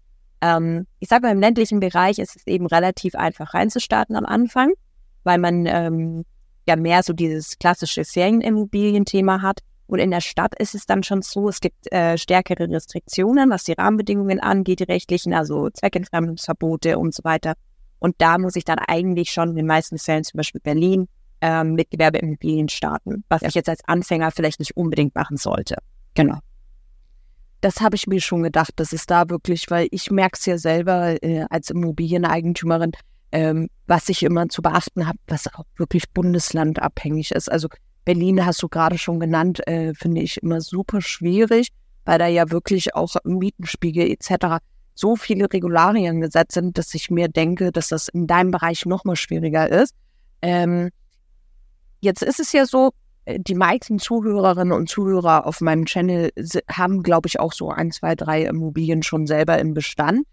Ähm, 0.42 0.88
ich 1.00 1.10
sage 1.10 1.24
mal, 1.24 1.32
im 1.32 1.40
ländlichen 1.40 1.80
Bereich 1.80 2.20
ist 2.20 2.36
es 2.36 2.48
eben 2.48 2.68
relativ 2.68 3.16
einfach 3.16 3.54
reinzustarten 3.54 4.16
am 4.16 4.26
Anfang, 4.26 4.74
weil 5.24 5.38
man 5.40 5.66
ähm, 5.66 6.26
ja 6.68 6.76
mehr 6.76 7.04
so 7.04 7.14
dieses 7.14 7.58
klassische 7.58 8.06
Ferienimmobilienthema 8.06 9.42
hat. 9.42 9.62
Und 9.88 10.00
in 10.00 10.12
der 10.12 10.22
Stadt 10.22 10.54
ist 10.60 10.76
es 10.76 10.86
dann 10.86 11.02
schon 11.04 11.22
so, 11.22 11.48
es 11.48 11.62
gibt 11.62 11.92
äh, 11.94 12.18
stärkere 12.18 12.70
Restriktionen, 12.70 13.50
was 13.50 13.64
die 13.64 13.72
Rahmenbedingungen 13.72 14.42
angeht, 14.42 14.82
die 14.82 14.84
rechtlichen, 14.84 15.34
also 15.34 15.70
Zweckentfremdungsverbote 15.70 17.00
und 17.00 17.16
so 17.16 17.24
weiter. 17.24 17.54
Und 18.00 18.16
da 18.20 18.38
muss 18.38 18.58
ich 18.58 18.66
dann 18.66 18.80
eigentlich 18.80 19.32
schon 19.32 19.52
in 19.52 19.56
den 19.56 19.66
meisten 19.66 19.98
Fällen, 19.98 20.26
zum 20.26 20.38
Beispiel 20.38 20.62
Berlin, 20.62 21.08
ähm, 21.42 21.74
mit 21.74 21.90
Gewerbeimmobilien 21.90 22.68
starten, 22.68 23.24
was 23.30 23.42
ja. 23.42 23.48
ich 23.48 23.56
jetzt 23.56 23.70
als 23.70 23.84
Anfänger 23.86 24.32
vielleicht 24.32 24.60
nicht 24.60 24.76
unbedingt 24.76 25.16
machen 25.16 25.38
sollte. 25.38 25.78
Genau. 26.16 26.40
Das 27.62 27.82
habe 27.82 27.96
ich 27.96 28.08
mir 28.08 28.22
schon 28.22 28.44
gedacht, 28.44 28.74
dass 28.76 28.94
es 28.94 29.06
da 29.06 29.30
wirklich, 29.30 29.66
weil 29.70 29.88
ich 29.92 30.12
merke 30.12 30.38
es 30.40 30.46
ja 30.46 30.58
selber 30.58 31.22
äh, 31.24 31.46
als 31.50 31.70
Immobilieneigentümerin, 31.72 32.92
ähm, 33.32 33.70
was 33.88 34.10
ich 34.10 34.24
immer 34.24 34.48
zu 34.50 34.62
beachten 34.62 35.08
habe, 35.08 35.18
was 35.28 35.48
auch 35.54 35.64
wirklich 35.76 36.04
bundeslandabhängig 36.14 37.32
ist. 37.32 37.52
Also 37.52 37.68
Berlin 38.06 38.46
hast 38.46 38.62
du 38.64 38.70
gerade 38.70 38.98
schon 38.98 39.20
genannt, 39.20 39.68
äh, 39.68 39.94
finde 39.94 40.22
ich 40.22 40.38
immer 40.42 40.62
super 40.62 41.02
schwierig, 41.02 41.70
weil 42.06 42.20
da 42.20 42.28
ja 42.28 42.50
wirklich 42.52 42.96
auch 42.96 43.16
Mietenspiegel 43.26 44.10
etc. 44.12 44.64
so 44.94 45.16
viele 45.16 45.52
Regularien 45.52 46.22
gesetzt 46.22 46.54
sind, 46.54 46.78
dass 46.78 46.94
ich 46.94 47.10
mir 47.10 47.28
denke, 47.28 47.72
dass 47.72 47.90
das 47.90 48.08
in 48.08 48.28
deinem 48.28 48.52
Bereich 48.52 48.86
noch 48.86 49.04
mal 49.04 49.16
schwieriger 49.16 49.70
ist. 49.70 49.94
Ähm, 50.42 50.90
jetzt 52.00 52.22
ist 52.22 52.40
es 52.40 52.54
ja 52.54 52.66
so, 52.66 52.92
die 53.28 53.56
meisten 53.56 54.00
Zuhörerinnen 54.00 54.72
und 54.72 54.90
Zuhörer 54.90 55.46
auf 55.46 55.60
meinem 55.62 55.86
Channel 55.86 56.32
haben, 56.72 57.04
glaube 57.04 57.28
ich, 57.28 57.40
auch 57.40 57.52
so 57.52 57.70
ein, 57.70 57.92
zwei, 57.92 58.16
drei 58.16 58.44
Immobilien 58.44 59.04
schon 59.04 59.28
selber 59.28 59.58
im 59.60 59.74
Bestand. 59.74 60.26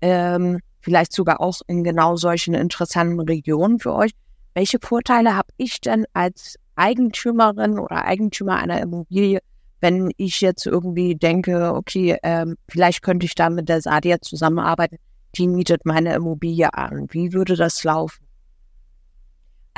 Ähm, 0.00 0.60
vielleicht 0.80 1.12
sogar 1.12 1.40
auch 1.40 1.60
in 1.66 1.84
genau 1.84 2.16
solchen 2.16 2.54
interessanten 2.54 3.20
Regionen 3.20 3.78
für 3.78 3.94
euch. 3.94 4.12
Welche 4.54 4.78
Vorteile 4.80 5.36
habe 5.36 5.48
ich 5.56 5.80
denn 5.80 6.06
als 6.14 6.56
Eigentümerin 6.76 7.78
oder 7.78 8.04
Eigentümer 8.04 8.56
einer 8.56 8.80
Immobilie, 8.80 9.40
wenn 9.80 10.10
ich 10.16 10.40
jetzt 10.40 10.66
irgendwie 10.66 11.16
denke, 11.16 11.74
okay, 11.74 12.16
ähm, 12.22 12.56
vielleicht 12.68 13.02
könnte 13.02 13.26
ich 13.26 13.34
da 13.34 13.50
mit 13.50 13.68
der 13.68 13.82
Sadia 13.82 14.20
zusammenarbeiten, 14.20 14.96
die 15.36 15.48
mietet 15.48 15.84
meine 15.84 16.14
Immobilie 16.14 16.72
an. 16.72 17.08
Wie 17.10 17.32
würde 17.32 17.56
das 17.56 17.84
laufen? 17.84 18.27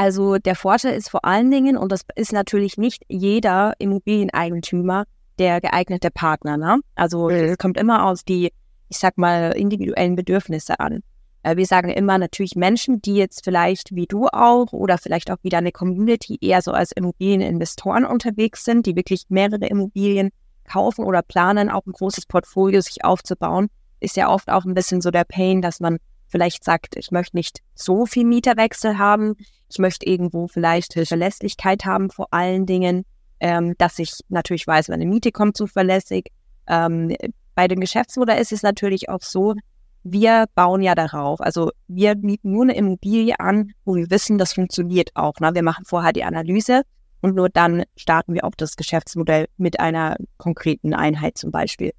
Also 0.00 0.38
der 0.38 0.54
Vorteil 0.54 0.95
ist 0.95 1.11
vor 1.11 1.26
allen 1.26 1.50
Dingen, 1.50 1.76
und 1.76 1.92
das 1.92 2.07
ist 2.14 2.33
natürlich 2.33 2.78
nicht 2.78 3.02
jeder 3.09 3.75
Immobilieneigentümer 3.78 5.04
der 5.38 5.61
geeignete 5.61 6.11
Partner. 6.11 6.57
Ne? 6.57 6.80
Also 6.95 7.28
es 7.28 7.59
kommt 7.59 7.76
immer 7.76 8.07
aus 8.07 8.25
die, 8.25 8.50
ich 8.88 8.97
sag 8.97 9.19
mal, 9.19 9.50
individuellen 9.50 10.16
Bedürfnisse 10.16 10.80
an. 10.80 11.02
Äh, 11.42 11.57
wir 11.57 11.66
sagen 11.66 11.90
immer 11.90 12.16
natürlich 12.16 12.57
Menschen, 12.57 13.02
die 13.02 13.16
jetzt 13.16 13.45
vielleicht 13.45 13.95
wie 13.95 14.07
du 14.07 14.26
auch 14.28 14.73
oder 14.73 14.97
vielleicht 14.97 15.30
auch 15.30 15.37
wieder 15.42 15.59
eine 15.59 15.71
Community 15.71 16.38
eher 16.40 16.62
so 16.62 16.73
als 16.73 16.92
Immobilieninvestoren 16.92 18.07
unterwegs 18.07 18.64
sind, 18.64 18.87
die 18.87 18.97
wirklich 18.97 19.25
mehrere 19.28 19.66
Immobilien 19.66 20.30
kaufen 20.66 21.04
oder 21.04 21.21
planen, 21.21 21.69
auch 21.69 21.85
ein 21.85 21.92
großes 21.92 22.25
Portfolio 22.25 22.80
sich 22.80 23.04
aufzubauen, 23.04 23.69
ist 24.00 24.16
ja 24.16 24.30
oft 24.30 24.49
auch 24.49 24.64
ein 24.64 24.73
bisschen 24.73 25.02
so 25.02 25.11
der 25.11 25.25
Pain, 25.25 25.61
dass 25.61 25.78
man 25.78 25.99
vielleicht 26.31 26.65
sagt, 26.65 26.97
ich 26.97 27.11
möchte 27.11 27.37
nicht 27.37 27.61
so 27.75 28.07
viel 28.07 28.25
Mieterwechsel 28.25 28.99
haben, 28.99 29.37
ich 29.69 29.79
möchte 29.79 30.07
irgendwo 30.07 30.49
vielleicht 30.49 30.95
Verlässlichkeit 30.95 31.85
haben 31.85 32.11
vor 32.11 32.29
allen 32.31 32.67
Dingen, 32.67 33.05
ähm, 33.41 33.75
dass 33.79 33.99
ich 33.99 34.13
natürlich 34.29 34.67
weiß, 34.67 34.89
meine 34.89 35.07
Miete 35.07 35.33
kommt 35.33 35.57
zuverlässig. 35.57 36.33
Ähm, 36.67 37.15
bei 37.55 37.69
dem 37.69 37.81
Geschäftsmodell 37.81 38.41
ist 38.41 38.53
es 38.53 38.63
natürlich 38.63 39.09
auch 39.09 39.23
so, 39.23 39.55
wir 40.03 40.47
bauen 40.55 40.83
ja 40.83 40.95
darauf. 40.95 41.41
Also 41.41 41.73
wir 41.89 42.17
mieten 42.17 42.53
nur 42.53 42.63
eine 42.63 42.77
Immobilie 42.77 43.39
an, 43.39 43.73
wo 43.85 43.97
wir 43.97 44.11
wissen, 44.11 44.39
das 44.39 44.55
funktioniert 44.55 45.11
auch. 45.15 45.35
Ne? 45.41 45.55
Wir 45.55 45.63
machen 45.63 45.85
vorher 45.85 46.13
die 46.13 46.25
Analyse 46.25 46.83
und 47.21 47.35
nur 47.35 47.49
dann 47.49 47.85
starten 47.97 48.35
wir 48.35 48.45
auch 48.45 48.55
das 48.57 48.77
Geschäftsmodell 48.77 49.47
mit 49.57 49.79
einer 49.79 50.17
konkreten 50.39 50.95
Einheit 50.95 51.37
zum 51.37 51.51
Beispiel. 51.51 51.93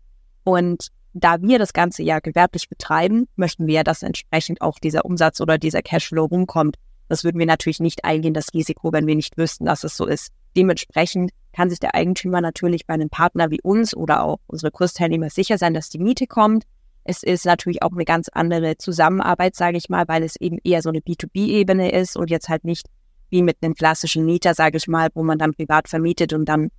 Und 0.44 0.88
da 1.14 1.42
wir 1.42 1.60
das 1.60 1.74
ganze 1.74 2.04
ja 2.04 2.20
gewerblich 2.20 2.70
betreiben, 2.70 3.28
möchten 3.36 3.68
wir, 3.68 3.84
dass 3.84 4.04
entsprechend 4.04 4.62
auch 4.62 4.80
dieser 4.80 5.06
Umsatz 5.06 5.42
oder 5.42 5.58
dieser 5.58 5.82
Cashflow 5.82 6.26
rumkommt. 6.26 6.78
Das 7.10 7.24
würden 7.24 7.40
wir 7.40 7.46
natürlich 7.46 7.82
nicht 7.82 8.06
eingehen, 8.06 8.34
das 8.34 8.54
Risiko, 8.54 8.94
wenn 8.94 9.08
wir 9.08 9.16
nicht 9.16 9.38
wüssten, 9.38 9.66
dass 9.66 9.84
es 9.84 9.98
so 9.98 10.06
ist. 10.06 10.32
Dementsprechend 10.56 11.32
kann 11.54 11.70
sich 11.70 11.80
der 11.80 11.96
Eigentümer 11.96 12.40
natürlich 12.40 12.86
bei 12.88 12.94
einem 12.94 13.10
Partner 13.10 13.52
wie 13.52 13.62
uns 13.62 13.96
oder 13.96 14.24
auch 14.24 14.40
unsere 14.48 14.72
Kursteilnehmer 14.72 15.30
sicher 15.30 15.58
sein, 15.58 15.74
dass 15.74 15.90
die 15.90 16.00
Miete 16.00 16.28
kommt. 16.28 16.64
Es 17.04 17.24
ist 17.24 17.46
natürlich 17.46 17.84
auch 17.84 17.92
eine 17.92 18.06
ganz 18.06 18.30
andere 18.30 18.78
Zusammenarbeit, 18.78 19.56
sage 19.56 19.78
ich 19.78 19.90
mal, 19.90 20.08
weil 20.08 20.24
es 20.24 20.36
eben 20.38 20.60
eher 20.64 20.82
so 20.82 20.90
eine 20.90 21.00
B2B-Ebene 21.00 21.92
ist 21.92 22.16
und 22.16 22.30
jetzt 22.30 22.48
halt 22.48 22.64
nicht 22.64 22.88
wie 23.30 23.42
mit 23.42 23.58
einem 23.62 23.74
klassischen 23.74 24.26
Mieter, 24.26 24.54
sage 24.54 24.78
ich 24.78 24.88
mal, 24.88 25.10
wo 25.14 25.24
man 25.24 25.38
dann 25.38 25.54
privat 25.54 25.90
vermietet 25.90 26.34
und 26.34 26.46
dann 26.46 26.70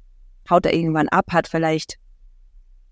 haut 0.48 0.66
er 0.66 0.74
irgendwann 0.74 1.08
ab, 1.08 1.26
hat 1.30 1.48
vielleicht 1.48 1.98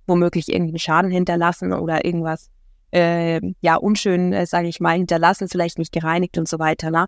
womöglich 0.07 0.49
irgendeinen 0.49 0.79
Schaden 0.79 1.11
hinterlassen 1.11 1.73
oder 1.73 2.05
irgendwas 2.05 2.51
äh, 2.93 3.41
ja 3.61 3.77
unschön, 3.77 4.33
äh, 4.33 4.47
sage 4.47 4.69
ich 4.69 4.81
mal, 4.81 4.97
hinterlassen, 4.97 5.49
vielleicht 5.49 5.79
nicht 5.79 5.93
gereinigt 5.93 6.39
und 6.39 6.49
so 6.49 6.59
weiter. 6.59 6.91
Ne? 6.91 7.07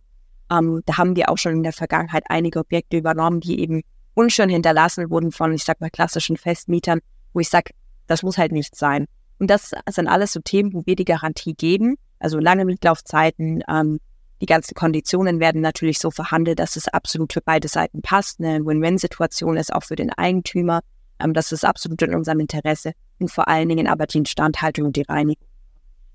Ähm, 0.51 0.83
da 0.87 0.99
haben 0.99 1.17
wir 1.17 1.29
auch 1.29 1.39
schon 1.39 1.57
in 1.57 1.63
der 1.63 1.73
Vergangenheit 1.73 2.25
einige 2.29 2.61
Objekte 2.61 2.97
übernommen, 2.97 3.41
die 3.41 3.61
eben 3.61 3.83
unschön 4.15 4.49
hinterlassen 4.49 5.11
wurden 5.11 5.33
von, 5.33 5.53
ich 5.53 5.65
sag 5.65 5.81
mal, 5.81 5.91
klassischen 5.91 6.37
Festmietern, 6.37 7.01
wo 7.33 7.41
ich 7.41 7.49
sag, 7.49 7.71
das 8.07 8.23
muss 8.23 8.39
halt 8.39 8.53
nicht 8.53 8.77
sein. 8.77 9.07
Und 9.39 9.49
das 9.49 9.73
sind 9.91 10.07
alles 10.07 10.33
so 10.33 10.41
Themen, 10.41 10.73
wo 10.73 10.83
wir 10.87 10.95
die 10.95 11.05
Garantie 11.05 11.55
geben, 11.55 11.97
also 12.19 12.39
lange 12.39 12.65
Mietlaufzeiten, 12.65 13.65
ähm, 13.69 13.99
die 14.43 14.47
ganzen 14.47 14.75
Konditionen 14.75 15.39
werden 15.39 15.61
natürlich 15.61 16.01
so 16.01 16.11
verhandelt, 16.11 16.59
dass 16.59 16.75
es 16.75 16.89
absolut 16.89 17.33
für 17.33 17.41
beide 17.41 17.69
Seiten 17.69 18.03
passt. 18.03 18.41
Eine 18.41 18.65
Win-Win-Situation 18.67 19.57
ist 19.57 19.73
auch 19.73 19.85
für 19.85 19.95
den 19.95 20.13
Eigentümer. 20.13 20.81
Ähm, 21.23 21.35
das 21.35 21.53
ist 21.53 21.65
absolut 21.65 22.03
in 22.03 22.15
unserem 22.15 22.41
Interesse 22.41 22.93
und 23.19 23.31
vor 23.31 23.49
allen 23.49 23.69
Dingen 23.69 23.87
aber 23.87 24.07
die 24.07 24.19
Instandhaltung 24.19 24.87
und 24.87 24.97
die 24.97 25.03
Reinigung. 25.03 25.47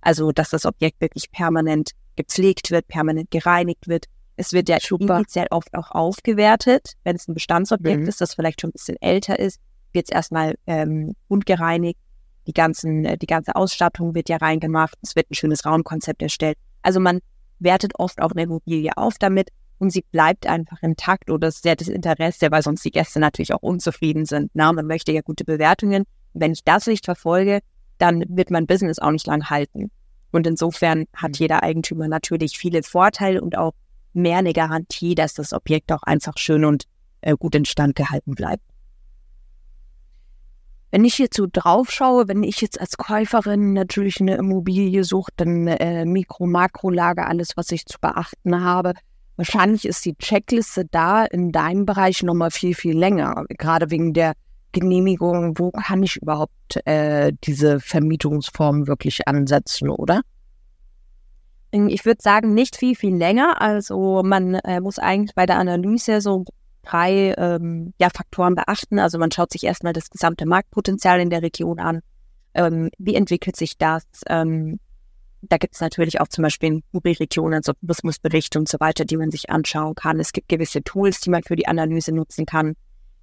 Also, 0.02 0.32
dass 0.32 0.50
das 0.50 0.66
Objekt 0.66 1.02
wirklich 1.02 1.32
permanent 1.32 1.92
gepflegt 2.16 2.72
wird, 2.72 2.88
permanent 2.88 3.32
gereinigt 3.32 3.88
wird. 3.88 4.06
Es 4.36 4.54
wird 4.54 4.70
ja 4.70 4.78
initial 4.78 5.48
oft 5.50 5.74
auch 5.74 5.92
aufgewertet, 5.92 6.94
wenn 7.04 7.16
es 7.16 7.28
ein 7.28 7.34
Bestandsobjekt 7.34 8.02
mhm. 8.02 8.08
ist, 8.08 8.22
das 8.22 8.36
vielleicht 8.36 8.62
schon 8.62 8.70
ein 8.70 8.74
bisschen 8.74 8.98
älter 9.02 9.40
ist, 9.40 9.60
wird 9.94 10.06
es 10.06 10.12
erstmal 10.16 10.56
ähm, 10.68 11.16
gereinigt. 11.30 12.00
Die, 12.46 12.54
ganzen, 12.54 13.04
äh, 13.04 13.18
die 13.18 13.26
ganze 13.26 13.56
Ausstattung 13.56 14.14
wird 14.14 14.30
ja 14.30 14.38
reingemacht. 14.38 14.96
Es 15.02 15.16
wird 15.16 15.30
ein 15.32 15.34
schönes 15.34 15.66
Raumkonzept 15.66 16.22
erstellt. 16.22 16.58
Also 16.82 17.00
man 17.00 17.20
wertet 17.60 17.94
oft 18.00 18.22
auch 18.22 18.32
eine 18.32 18.44
Immobilie 18.44 18.92
auf 18.96 19.16
damit 19.20 19.50
und 19.80 19.92
sie 19.92 20.04
bleibt 20.12 20.48
einfach 20.48 20.82
intakt 20.82 21.30
oder 21.30 21.48
ist 21.48 21.66
ja 21.66 21.76
das 21.76 21.88
Interesse, 21.88 22.52
weil 22.52 22.62
sonst 22.62 22.84
die 22.84 22.92
Gäste 22.92 23.20
natürlich 23.20 23.54
auch 23.54 23.62
unzufrieden 23.62 24.26
sind. 24.26 24.52
Na, 24.54 24.72
man 24.74 24.88
möchte 24.88 25.12
ja 25.12 25.22
gute 25.22 25.44
Bewertungen. 25.44 26.04
wenn 26.34 26.52
ich 26.52 26.64
das 26.64 26.86
nicht 26.88 27.06
verfolge, 27.06 27.62
dann 27.98 28.24
wird 28.28 28.52
mein 28.52 28.68
Business 28.68 29.00
auch 29.00 29.12
nicht 29.12 29.26
lang 29.26 29.50
halten. 29.50 29.90
Und 30.32 30.46
insofern 30.46 31.06
hat 31.16 31.32
mhm. 31.32 31.38
jeder 31.38 31.64
Eigentümer 31.64 32.08
natürlich 32.08 32.58
viele 32.58 32.84
Vorteile 32.84 33.42
und 33.42 33.58
auch 33.58 33.74
mehr 34.14 34.38
eine 34.38 34.54
Garantie, 34.54 35.16
dass 35.16 35.34
das 35.34 35.54
Objekt 35.54 35.92
auch 35.92 36.04
einfach 36.04 36.38
schön 36.38 36.66
und 36.66 36.86
äh, 37.22 37.36
gut 37.38 37.56
instand 37.56 37.96
gehalten 37.96 38.36
bleibt. 38.36 38.64
Wenn 40.92 41.06
ich 41.06 41.18
jetzt 41.18 41.36
so 41.36 41.48
drauf 41.52 41.92
schaue, 41.92 42.28
wenn 42.28 42.44
ich 42.44 42.62
jetzt 42.62 42.80
als 42.80 42.98
Käuferin 42.98 43.74
natürlich 43.74 44.22
eine 44.22 44.36
Immobilie 44.36 45.04
suche, 45.04 45.32
dann 45.36 45.68
äh, 45.68 46.06
Mikro-, 46.06 46.48
Makrolage, 46.48 47.26
alles, 47.26 47.58
was 47.58 47.72
ich 47.72 47.86
zu 47.86 48.00
beachten 48.00 48.64
habe, 48.64 48.94
wahrscheinlich 49.38 49.86
ist 49.86 50.04
die 50.06 50.16
Checkliste 50.16 50.86
da 50.86 51.24
in 51.26 51.52
deinem 51.52 51.86
Bereich 51.86 52.24
nochmal 52.24 52.52
viel, 52.52 52.76
viel 52.76 52.98
länger, 52.98 53.46
gerade 53.50 53.90
wegen 53.90 54.14
der 54.14 54.34
Genehmigung. 54.74 55.58
Wo 55.58 55.72
kann 55.72 56.04
ich 56.04 56.18
überhaupt 56.18 56.86
äh, 56.86 57.32
diese 57.44 57.80
Vermietungsform 57.80 58.88
wirklich 58.88 59.28
ansetzen, 59.28 59.90
oder? 59.90 60.22
Ich 61.72 62.06
würde 62.06 62.22
sagen, 62.22 62.54
nicht 62.54 62.76
viel, 62.76 62.96
viel 62.96 63.16
länger. 63.16 63.62
Also 63.62 64.22
man 64.24 64.56
äh, 64.56 64.80
muss 64.80 65.00
eigentlich 65.00 65.36
bei 65.36 65.46
der 65.46 65.58
Analyse 65.58 66.22
so 66.22 66.46
drei 66.84 67.34
ähm, 67.38 67.94
ja, 68.00 68.10
Faktoren 68.10 68.56
beachten. 68.56 69.00
Also 69.00 69.18
man 69.18 69.32
schaut 69.32 69.52
sich 69.52 69.64
erstmal 69.64 69.94
das 69.94 70.10
gesamte 70.10 70.46
Marktpotenzial 70.46 71.20
in 71.20 71.30
der 71.30 71.42
Region 71.42 71.80
an. 71.80 72.02
Ähm, 72.54 72.90
wie 72.98 73.16
entwickelt 73.16 73.56
sich 73.56 73.78
das? 73.78 74.04
Ähm, 74.28 74.80
da 75.50 75.58
gibt 75.58 75.76
es 75.76 75.82
natürlich 75.82 76.20
auch 76.22 76.28
zum 76.28 76.44
Beispiel 76.44 76.70
in 76.70 76.84
UBI-Regionen 76.94 77.64
so 77.64 77.74
Tourismusberichte 77.74 78.60
und 78.60 78.70
so 78.70 78.80
weiter, 78.80 79.06
die 79.06 79.18
man 79.18 79.32
sich 79.32 79.50
anschauen 79.50 79.96
kann. 79.96 80.20
Es 80.20 80.34
gibt 80.34 80.50
gewisse 80.50 80.84
Tools, 80.84 81.20
die 81.22 81.30
man 81.30 81.44
für 81.44 81.56
die 81.56 81.68
Analyse 81.68 82.14
nutzen 82.14 82.46
kann. 82.46 82.76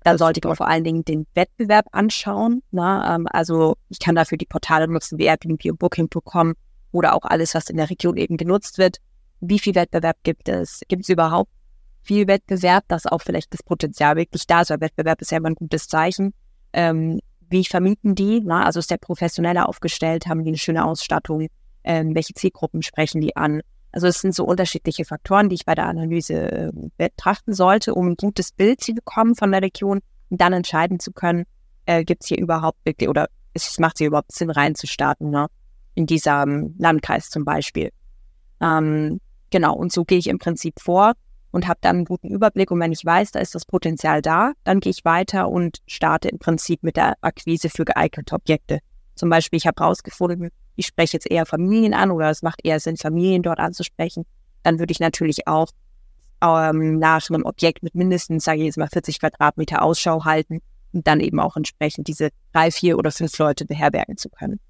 Da 0.02 0.18
sollte 0.18 0.46
man 0.46 0.56
vor 0.56 0.68
allen 0.68 0.84
Dingen 0.84 1.04
den 1.04 1.26
Wettbewerb 1.34 1.86
anschauen. 1.92 2.62
Na, 2.70 3.14
ähm, 3.14 3.26
also 3.30 3.76
ich 3.88 3.98
kann 3.98 4.14
dafür 4.14 4.36
die 4.36 4.46
Portale 4.46 4.86
nutzen 4.86 5.18
wie 5.18 5.24
Airbnb 5.24 5.64
und 5.64 5.78
Booking.com 5.78 6.54
oder 6.92 7.14
auch 7.14 7.24
alles, 7.24 7.54
was 7.54 7.70
in 7.70 7.78
der 7.78 7.88
Region 7.88 8.16
eben 8.16 8.36
genutzt 8.36 8.78
wird. 8.78 8.98
Wie 9.40 9.58
viel 9.58 9.74
Wettbewerb 9.74 10.18
gibt 10.22 10.48
es? 10.48 10.82
Gibt 10.88 11.04
es 11.04 11.08
überhaupt 11.08 11.50
viel 12.02 12.26
Wettbewerb, 12.26 12.84
dass 12.88 13.06
auch 13.06 13.22
vielleicht 13.22 13.52
das 13.54 13.62
Potenzial 13.62 14.16
wirklich 14.16 14.46
da 14.46 14.60
ist? 14.60 14.70
Weil 14.70 14.82
Wettbewerb 14.82 15.22
ist 15.22 15.30
ja 15.30 15.38
immer 15.38 15.48
ein 15.48 15.54
gutes 15.54 15.88
Zeichen. 15.88 16.34
Ähm, 16.74 17.20
wie 17.48 17.64
vermieten 17.64 18.14
die? 18.14 18.42
Na, 18.44 18.64
also 18.64 18.80
ist 18.80 18.90
der 18.90 18.98
professioneller 18.98 19.68
aufgestellt? 19.68 20.26
Haben 20.26 20.44
die 20.44 20.50
eine 20.50 20.58
schöne 20.58 20.84
Ausstattung? 20.84 21.48
Ähm, 21.84 22.14
welche 22.14 22.34
Zielgruppen 22.34 22.82
sprechen 22.82 23.20
die 23.20 23.36
an? 23.36 23.60
Also 23.92 24.06
es 24.06 24.20
sind 24.20 24.34
so 24.34 24.44
unterschiedliche 24.44 25.04
Faktoren, 25.04 25.48
die 25.48 25.54
ich 25.54 25.66
bei 25.66 25.74
der 25.74 25.86
Analyse 25.86 26.34
äh, 26.34 26.72
betrachten 26.96 27.52
sollte, 27.52 27.94
um 27.94 28.08
ein 28.08 28.16
gutes 28.16 28.52
Bild 28.52 28.80
zu 28.80 28.92
bekommen 28.92 29.34
von 29.34 29.52
der 29.52 29.62
Region 29.62 30.00
und 30.30 30.40
dann 30.40 30.52
entscheiden 30.52 30.98
zu 30.98 31.12
können, 31.12 31.44
äh, 31.86 32.04
gibt 32.04 32.22
es 32.22 32.28
hier 32.28 32.38
überhaupt 32.38 32.78
wirklich 32.84 33.08
oder 33.08 33.28
es 33.52 33.78
macht 33.78 33.98
hier 33.98 34.08
überhaupt 34.08 34.32
Sinn 34.32 34.50
reinzustarten. 34.50 35.30
Ne? 35.30 35.46
in 35.94 36.06
diesem 36.06 36.74
Landkreis 36.78 37.30
zum 37.30 37.44
Beispiel. 37.44 37.90
Ähm, 38.60 39.20
genau, 39.50 39.74
und 39.74 39.92
so 39.92 40.04
gehe 40.04 40.18
ich 40.18 40.26
im 40.26 40.38
Prinzip 40.38 40.80
vor 40.80 41.12
und 41.50 41.68
habe 41.68 41.78
dann 41.80 41.96
einen 41.96 42.04
guten 42.04 42.28
Überblick. 42.28 42.70
Und 42.70 42.80
wenn 42.80 42.92
ich 42.92 43.04
weiß, 43.04 43.32
da 43.32 43.40
ist 43.40 43.54
das 43.54 43.64
Potenzial 43.64 44.22
da, 44.22 44.52
dann 44.64 44.80
gehe 44.80 44.90
ich 44.90 45.04
weiter 45.04 45.48
und 45.48 45.78
starte 45.86 46.28
im 46.28 46.38
Prinzip 46.38 46.82
mit 46.82 46.96
der 46.96 47.14
Akquise 47.20 47.70
für 47.70 47.84
geeignete 47.84 48.34
Objekte. 48.34 48.80
Zum 49.14 49.30
Beispiel, 49.30 49.58
ich 49.58 49.66
habe 49.66 49.82
rausgefunden, 49.82 50.50
ich 50.76 50.86
spreche 50.86 51.16
jetzt 51.16 51.30
eher 51.30 51.46
Familien 51.46 51.94
an 51.94 52.10
oder 52.10 52.30
es 52.30 52.42
macht 52.42 52.60
eher 52.64 52.80
Sinn, 52.80 52.96
Familien 52.96 53.42
dort 53.42 53.58
anzusprechen. 53.58 54.24
dann 54.62 54.78
würde 54.78 54.92
ich 54.92 55.00
natürlich 55.00 55.46
auch 55.46 55.68
ähm, 56.42 56.98
nach 56.98 57.28
einem 57.28 57.44
Objekt 57.44 57.82
mit 57.82 57.94
mindestens, 57.94 58.44
sage 58.44 58.60
ich 58.60 58.66
jetzt 58.66 58.78
mal, 58.78 58.88
40 58.88 59.20
Quadratmeter 59.20 59.82
Ausschau 59.82 60.24
halten 60.24 60.60
und 60.92 61.06
dann 61.06 61.20
eben 61.20 61.40
auch 61.40 61.56
entsprechend 61.56 62.08
diese 62.08 62.30
drei, 62.52 62.70
vier 62.70 62.98
oder 62.98 63.10
fünf 63.10 63.36
Leute 63.38 63.66
beherbergen 63.66 64.16
zu 64.16 64.28
können. 64.30 64.60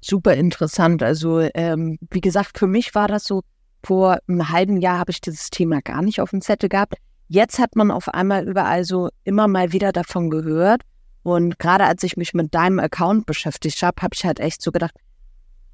Super 0.00 0.34
interessant. 0.34 1.02
Also 1.02 1.40
ähm, 1.54 1.98
wie 2.10 2.20
gesagt, 2.20 2.58
für 2.58 2.66
mich 2.66 2.94
war 2.94 3.08
das 3.08 3.24
so, 3.24 3.42
vor 3.82 4.18
einem 4.26 4.48
halben 4.50 4.80
Jahr 4.80 4.98
habe 4.98 5.12
ich 5.12 5.20
dieses 5.20 5.50
Thema 5.50 5.80
gar 5.80 6.02
nicht 6.02 6.20
auf 6.20 6.30
dem 6.30 6.40
Zettel 6.40 6.68
gehabt. 6.68 6.94
Jetzt 7.28 7.58
hat 7.58 7.76
man 7.76 7.90
auf 7.90 8.08
einmal 8.08 8.48
überall 8.48 8.84
so 8.84 9.10
immer 9.24 9.48
mal 9.48 9.72
wieder 9.72 9.92
davon 9.92 10.30
gehört. 10.30 10.82
Und 11.26 11.58
gerade 11.58 11.86
als 11.86 12.04
ich 12.04 12.16
mich 12.16 12.34
mit 12.34 12.54
deinem 12.54 12.78
Account 12.78 13.26
beschäftigt 13.26 13.82
habe, 13.82 14.00
habe 14.00 14.14
ich 14.14 14.24
halt 14.24 14.38
echt 14.38 14.62
so 14.62 14.70
gedacht, 14.70 14.94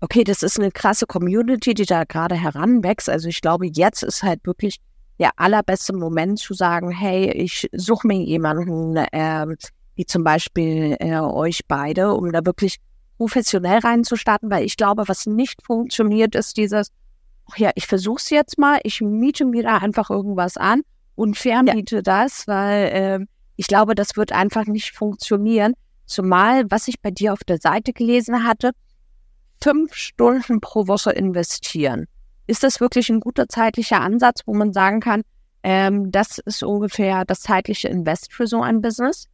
okay, 0.00 0.24
das 0.24 0.42
ist 0.42 0.58
eine 0.58 0.70
krasse 0.70 1.04
Community, 1.04 1.74
die 1.74 1.84
da 1.84 2.04
gerade 2.04 2.36
heranwächst. 2.36 3.10
Also 3.10 3.28
ich 3.28 3.42
glaube, 3.42 3.66
jetzt 3.66 4.02
ist 4.02 4.22
halt 4.22 4.46
wirklich 4.46 4.78
der 5.18 5.32
allerbeste 5.36 5.92
Moment 5.92 6.38
zu 6.38 6.54
sagen, 6.54 6.90
hey, 6.90 7.30
ich 7.32 7.68
suche 7.74 8.06
mir 8.06 8.16
jemanden, 8.16 8.96
äh, 8.96 9.46
wie 9.94 10.06
zum 10.06 10.24
Beispiel 10.24 10.96
äh, 11.00 11.18
euch 11.18 11.60
beide, 11.68 12.14
um 12.14 12.32
da 12.32 12.46
wirklich 12.46 12.78
professionell 13.18 13.80
reinzustarten, 13.80 14.50
weil 14.50 14.64
ich 14.64 14.78
glaube, 14.78 15.06
was 15.06 15.26
nicht 15.26 15.62
funktioniert, 15.66 16.34
ist 16.34 16.56
dieses, 16.56 16.88
ach 17.50 17.58
ja, 17.58 17.72
ich 17.74 17.86
versuche 17.86 18.22
es 18.22 18.30
jetzt 18.30 18.56
mal, 18.56 18.80
ich 18.84 19.02
miete 19.02 19.44
mir 19.44 19.64
da 19.64 19.76
einfach 19.76 20.08
irgendwas 20.08 20.56
an 20.56 20.80
und 21.14 21.36
vermiete 21.36 21.96
ja. 21.96 22.02
das, 22.02 22.48
weil 22.48 22.84
äh, 22.86 23.26
ich 23.56 23.66
glaube, 23.66 23.94
das 23.94 24.16
wird 24.16 24.32
einfach 24.32 24.66
nicht 24.66 24.96
funktionieren. 24.96 25.74
Zumal, 26.06 26.70
was 26.70 26.88
ich 26.88 27.00
bei 27.00 27.10
dir 27.10 27.32
auf 27.32 27.44
der 27.44 27.58
Seite 27.58 27.92
gelesen 27.92 28.44
hatte, 28.44 28.72
fünf 29.62 29.94
Stunden 29.94 30.60
pro 30.60 30.88
Woche 30.88 31.12
investieren. 31.12 32.06
Ist 32.46 32.62
das 32.64 32.80
wirklich 32.80 33.08
ein 33.08 33.20
guter 33.20 33.48
zeitlicher 33.48 34.00
Ansatz, 34.00 34.42
wo 34.46 34.54
man 34.54 34.72
sagen 34.72 35.00
kann, 35.00 35.22
ähm, 35.62 36.10
das 36.10 36.38
ist 36.38 36.62
ungefähr 36.62 37.24
das 37.24 37.40
zeitliche 37.40 37.88
Invest 37.88 38.32
für 38.32 38.46
so 38.46 38.62
ein 38.62 38.82
Business? 38.82 39.28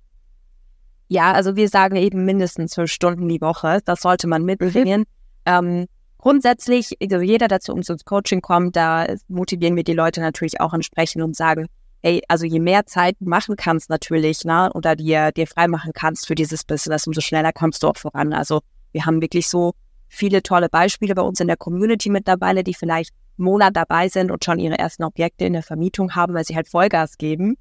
Ja, 1.08 1.32
also 1.32 1.56
wir 1.56 1.68
sagen 1.68 1.96
eben 1.96 2.26
mindestens 2.26 2.72
zwölf 2.72 2.92
Stunden 2.92 3.28
die 3.28 3.40
Woche. 3.40 3.80
Das 3.86 4.02
sollte 4.02 4.26
man 4.26 4.44
mitbringen. 4.44 5.00
Mhm. 5.00 5.06
Ähm, 5.46 5.86
grundsätzlich, 6.18 6.96
also 7.00 7.20
jeder, 7.20 7.48
der 7.48 7.60
zu 7.60 7.72
uns 7.72 7.88
ins 7.88 8.04
Coaching 8.04 8.42
kommt, 8.42 8.76
da 8.76 9.06
motivieren 9.28 9.74
wir 9.74 9.84
die 9.84 9.94
Leute 9.94 10.20
natürlich 10.20 10.60
auch 10.60 10.74
entsprechend 10.74 11.22
und 11.22 11.34
sagen, 11.34 11.66
ey, 12.02 12.22
also 12.28 12.46
je 12.46 12.60
mehr 12.60 12.86
Zeit 12.86 13.16
du 13.20 13.28
machen 13.28 13.56
kannst 13.56 13.90
natürlich, 13.90 14.44
ne, 14.44 14.70
oder 14.74 14.96
dir, 14.96 15.32
dir 15.32 15.46
frei 15.46 15.68
machen 15.68 15.92
kannst 15.92 16.26
für 16.26 16.34
dieses 16.34 16.64
Business, 16.64 17.06
umso 17.06 17.20
schneller 17.20 17.52
kommst 17.52 17.82
du 17.82 17.88
auch 17.88 17.96
voran. 17.96 18.32
Also 18.32 18.60
wir 18.92 19.06
haben 19.06 19.20
wirklich 19.20 19.48
so 19.48 19.72
viele 20.08 20.42
tolle 20.42 20.68
Beispiele 20.68 21.14
bei 21.14 21.22
uns 21.22 21.40
in 21.40 21.46
der 21.46 21.56
Community 21.56 22.10
mittlerweile, 22.10 22.64
die 22.64 22.74
vielleicht 22.74 23.12
einen 23.38 23.44
Monat 23.44 23.76
dabei 23.76 24.08
sind 24.08 24.30
und 24.30 24.44
schon 24.44 24.58
ihre 24.58 24.78
ersten 24.78 25.04
Objekte 25.04 25.44
in 25.44 25.52
der 25.52 25.62
Vermietung 25.62 26.14
haben, 26.14 26.34
weil 26.34 26.44
sie 26.44 26.56
halt 26.56 26.68
Vollgas 26.68 27.18
geben. 27.18 27.56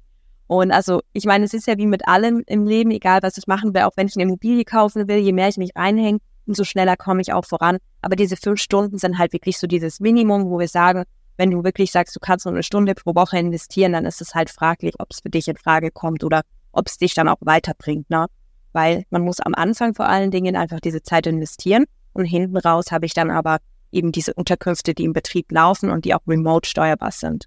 Und 0.46 0.72
also, 0.72 1.02
ich 1.12 1.26
meine, 1.26 1.44
es 1.44 1.52
ist 1.52 1.66
ja 1.66 1.76
wie 1.76 1.86
mit 1.86 2.08
allem 2.08 2.42
im 2.46 2.66
Leben, 2.66 2.90
egal 2.90 3.20
was 3.22 3.36
ich 3.36 3.46
machen 3.46 3.74
will, 3.74 3.82
auch 3.82 3.96
wenn 3.96 4.06
ich 4.08 4.16
eine 4.16 4.22
Immobilie 4.22 4.64
kaufen 4.64 5.06
will, 5.06 5.18
je 5.18 5.32
mehr 5.32 5.48
ich 5.48 5.58
mich 5.58 5.72
reinhänge, 5.76 6.20
umso 6.46 6.64
schneller 6.64 6.96
komme 6.96 7.20
ich 7.20 7.34
auch 7.34 7.44
voran. 7.44 7.76
Aber 8.00 8.16
diese 8.16 8.36
fünf 8.36 8.58
Stunden 8.58 8.96
sind 8.96 9.18
halt 9.18 9.34
wirklich 9.34 9.58
so 9.58 9.66
dieses 9.66 10.00
Minimum, 10.00 10.48
wo 10.48 10.58
wir 10.58 10.68
sagen, 10.68 11.04
wenn 11.38 11.50
du 11.52 11.64
wirklich 11.64 11.92
sagst, 11.92 12.14
du 12.14 12.20
kannst 12.20 12.44
nur 12.44 12.52
eine 12.52 12.64
Stunde 12.64 12.94
pro 12.94 13.14
Woche 13.14 13.38
investieren, 13.38 13.92
dann 13.92 14.04
ist 14.04 14.20
es 14.20 14.34
halt 14.34 14.50
fraglich, 14.50 14.94
ob 14.98 15.08
es 15.12 15.20
für 15.20 15.30
dich 15.30 15.48
in 15.48 15.56
Frage 15.56 15.90
kommt 15.90 16.24
oder 16.24 16.42
ob 16.72 16.88
es 16.88 16.98
dich 16.98 17.14
dann 17.14 17.28
auch 17.28 17.38
weiterbringt, 17.40 18.10
ne? 18.10 18.26
Weil 18.72 19.04
man 19.10 19.22
muss 19.22 19.40
am 19.40 19.54
Anfang 19.54 19.94
vor 19.94 20.06
allen 20.06 20.30
Dingen 20.30 20.56
einfach 20.56 20.80
diese 20.80 21.02
Zeit 21.02 21.26
investieren 21.26 21.84
und 22.12 22.26
hinten 22.26 22.56
raus 22.56 22.90
habe 22.90 23.06
ich 23.06 23.14
dann 23.14 23.30
aber 23.30 23.58
eben 23.92 24.12
diese 24.12 24.34
Unterkünfte, 24.34 24.94
die 24.94 25.04
im 25.04 25.12
Betrieb 25.12 25.50
laufen 25.50 25.90
und 25.90 26.04
die 26.04 26.14
auch 26.14 26.26
remote 26.26 26.68
steuerbar 26.68 27.12
sind. 27.12 27.46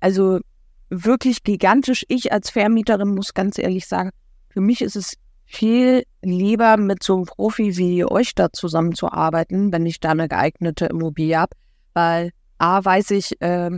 Also 0.00 0.40
wirklich 0.88 1.42
gigantisch. 1.42 2.04
Ich 2.08 2.32
als 2.32 2.50
Vermieterin 2.50 3.14
muss 3.14 3.34
ganz 3.34 3.58
ehrlich 3.58 3.86
sagen, 3.86 4.10
für 4.48 4.60
mich 4.60 4.80
ist 4.80 4.96
es 4.96 5.14
viel 5.44 6.04
lieber 6.22 6.76
mit 6.76 7.02
so 7.02 7.16
einem 7.16 7.26
Profi 7.26 7.76
wie 7.76 8.04
euch 8.04 8.34
da 8.34 8.52
zusammenzuarbeiten, 8.52 9.72
wenn 9.72 9.84
ich 9.86 10.00
da 10.00 10.10
eine 10.10 10.28
geeignete 10.28 10.86
Immobilie 10.86 11.38
habe, 11.38 11.54
weil 11.94 12.30
A 12.58 12.84
weiß 12.84 13.10
ich, 13.12 13.40
äh, 13.40 13.70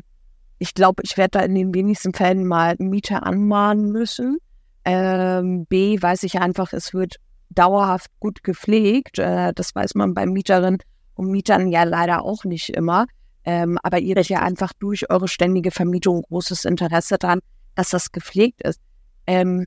ich 0.59 0.75
glaube, 0.75 1.03
ich 1.05 1.17
werde 1.17 1.39
da 1.39 1.45
in 1.45 1.55
den 1.55 1.75
wenigsten 1.75 2.15
Fällen 2.15 2.47
mal 2.47 2.77
Mieter 2.79 3.25
anmahnen 3.25 3.91
müssen. 3.91 4.39
Ähm, 4.85 5.67
B 5.67 6.01
weiß 6.01 6.23
ich 6.25 6.41
einfach, 6.41 6.73
es 6.73 6.93
wird 6.95 7.17
dauerhaft 7.51 8.11
gut 8.21 8.43
gepflegt. 8.43 9.19
Äh, 9.19 9.53
das 9.55 9.75
weiß 9.75 9.95
man 9.95 10.15
bei 10.15 10.27
Mieterinnen 10.27 10.79
und 11.15 11.31
Mietern 11.31 11.69
ja 11.69 11.85
leider 11.85 12.23
auch 12.23 12.45
nicht 12.45 12.71
immer. 12.71 13.07
Ähm, 13.45 13.79
aber 13.83 13.99
ihr 13.99 14.17
habt 14.17 14.29
ja 14.29 14.41
einfach 14.41 14.73
durch 14.79 15.11
eure 15.11 15.29
ständige 15.29 15.71
Vermietung 15.71 16.23
großes 16.23 16.65
Interesse 16.65 17.19
daran, 17.19 17.41
dass 17.75 17.91
das 17.91 18.13
gepflegt 18.13 18.63
ist. 18.63 18.81
Ähm, 19.27 19.67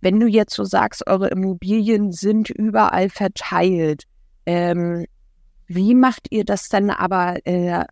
wenn 0.00 0.20
du 0.20 0.26
jetzt 0.26 0.54
so 0.54 0.64
sagst, 0.64 1.06
eure 1.06 1.28
Immobilien 1.28 2.12
sind 2.12 2.50
überall 2.50 3.10
verteilt, 3.10 4.04
ähm, 4.46 5.04
wie 5.68 5.94
macht 5.94 6.26
ihr 6.30 6.44
das 6.44 6.68
denn 6.68 6.90
aber? 6.90 7.36
Äh, 7.44 7.84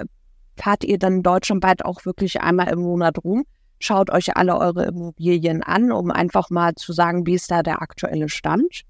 fahrt 0.57 0.85
ihr 0.85 0.99
dann 0.99 1.23
deutschlandweit 1.23 1.85
auch 1.85 2.05
wirklich 2.05 2.41
einmal 2.41 2.69
im 2.69 2.81
Monat 2.81 3.23
rum? 3.23 3.45
Schaut 3.79 4.11
euch 4.11 4.37
alle 4.37 4.59
eure 4.59 4.87
Immobilien 4.87 5.63
an, 5.63 5.93
um 5.93 6.11
einfach 6.11 6.49
mal 6.51 6.75
zu 6.75 6.93
sagen, 6.93 7.27
wie 7.27 7.35
ist 7.35 7.51
da 7.51 7.63
der 7.63 7.83
aktuelle 7.83 8.29
Stand? 8.29 8.83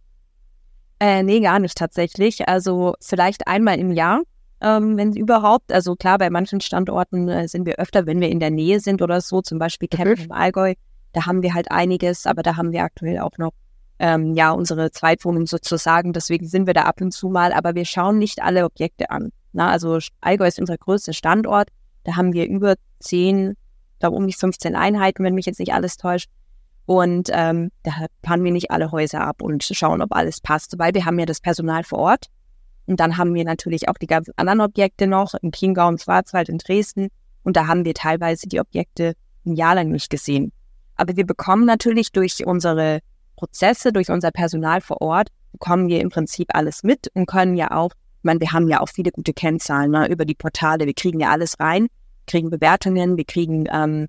Äh, 1.01 1.23
nee, 1.25 1.41
gar 1.41 1.59
nicht 1.59 1.77
tatsächlich. 1.77 2.49
Also 2.49 2.95
vielleicht 3.01 3.49
einmal 3.49 3.79
im 3.79 3.93
Jahr 3.93 4.23
ähm, 4.61 4.97
wenn 4.97 5.13
überhaupt. 5.13 5.73
Also 5.73 5.97
klar, 5.97 6.19
bei 6.19 6.31
manchen 6.31 6.61
Standorten 6.61 7.29
äh, 7.29 7.49
sind 7.49 7.67
wir 7.67 7.79
öfter, 7.79 8.07
wenn 8.07 8.21
wir 8.21 8.29
in 8.29 8.41
der 8.41 8.51
Nähe 8.51 8.81
sind 8.81 9.03
oder 9.03 9.21
so, 9.21 9.43
zum 9.43 9.59
Beispiel 9.59 9.89
Camp 9.89 10.19
im 10.19 10.33
Allgäu, 10.33 10.75
da 11.13 11.27
haben 11.27 11.43
wir 11.43 11.55
halt 11.55 11.71
einiges, 11.71 12.27
aber 12.27 12.43
da 12.43 12.57
haben 12.57 12.73
wir 12.73 12.83
aktuell 12.83 13.21
auch 13.21 13.39
noch 13.39 13.53
ähm, 13.99 14.35
ja 14.35 14.53
unsere 14.53 14.91
Zweitwohnung 14.91 15.47
sozusagen. 15.47 16.13
Deswegen 16.13 16.47
sind 16.47 16.67
wir 16.67 16.75
da 16.75 16.83
ab 16.83 17.01
und 17.01 17.13
zu 17.13 17.29
mal, 17.29 17.53
aber 17.53 17.75
wir 17.75 17.85
schauen 17.85 18.19
nicht 18.19 18.43
alle 18.43 18.65
Objekte 18.65 19.11
an. 19.11 19.33
Na, 19.53 19.71
also 19.71 19.99
Allgäu 20.21 20.47
ist 20.47 20.61
unser 20.61 20.77
größter 20.77 21.13
Standort. 21.13 21.69
Da 22.05 22.17
haben 22.17 22.33
wir 22.33 22.47
über 22.47 22.75
zehn, 23.01 23.55
da 23.99 24.09
um 24.09 24.27
die 24.27 24.35
15 24.35 24.77
Einheiten, 24.77 25.25
wenn 25.25 25.35
mich 25.35 25.47
jetzt 25.47 25.59
nicht 25.59 25.73
alles 25.73 25.97
täuscht. 25.97 26.29
Und 26.85 27.31
ähm, 27.33 27.71
da 27.83 27.93
fahren 28.23 28.45
wir 28.45 28.53
nicht 28.53 28.71
alle 28.71 28.93
Häuser 28.93 29.21
ab 29.23 29.43
und 29.43 29.65
schauen, 29.65 30.03
ob 30.03 30.15
alles 30.15 30.41
passt, 30.41 30.79
weil 30.79 30.95
wir 30.95 31.05
haben 31.05 31.19
ja 31.19 31.27
das 31.27 31.41
Personal 31.41 31.83
vor 31.83 31.99
Ort. 31.99 32.27
Und 32.87 33.01
dann 33.01 33.17
haben 33.17 33.35
wir 33.35 33.45
natürlich 33.45 33.89
auch 33.89 33.99
die 33.99 34.07
ganzen 34.07 34.33
anderen 34.37 34.61
Objekte 34.61 35.09
noch 35.09 35.35
in 35.43 35.51
Chiemgau, 35.51 35.89
im 35.89 35.99
Schwarzwald, 35.99 36.49
in 36.49 36.59
Dresden. 36.59 37.09
Und 37.43 37.57
da 37.57 37.67
haben 37.67 37.85
wir 37.85 37.95
teilweise 37.95 38.47
die 38.47 38.61
Objekte 38.61 39.15
ein 39.45 39.55
Jahr 39.55 39.75
lang 39.75 39.91
nicht 39.91 40.11
gesehen. 40.11 40.53
Aber 40.95 41.17
wir 41.17 41.27
bekommen 41.27 41.65
natürlich 41.65 42.13
durch 42.13 42.47
unsere 42.47 43.01
Prozesse, 43.37 43.93
durch 43.93 44.11
unser 44.11 44.31
Personal 44.31 44.81
vor 44.81 45.01
Ort, 45.01 45.29
bekommen 45.53 45.89
wir 45.89 46.01
im 46.01 46.11
Prinzip 46.11 46.49
alles 46.55 46.83
mit 46.83 47.09
und 47.15 47.27
können 47.27 47.57
ja 47.57 47.71
auch, 47.71 47.93
ich 47.93 48.25
meine, 48.25 48.41
wir 48.41 48.53
haben 48.53 48.69
ja 48.69 48.81
auch 48.81 48.89
viele 48.89 49.13
gute 49.13 49.33
Kennzahlen 49.33 49.91
ne, 49.91 50.09
über 50.09 50.25
die 50.25 50.35
Portale. 50.35 50.87
Wir 50.87 50.95
kriegen 50.95 51.21
ja 51.21 51.31
alles 51.31 51.61
rein, 51.61 51.87
kriegen 52.27 52.51
Bewertungen, 52.51 53.17
wir 53.17 53.25
kriegen 53.25 53.67
ähm, 53.73 54.09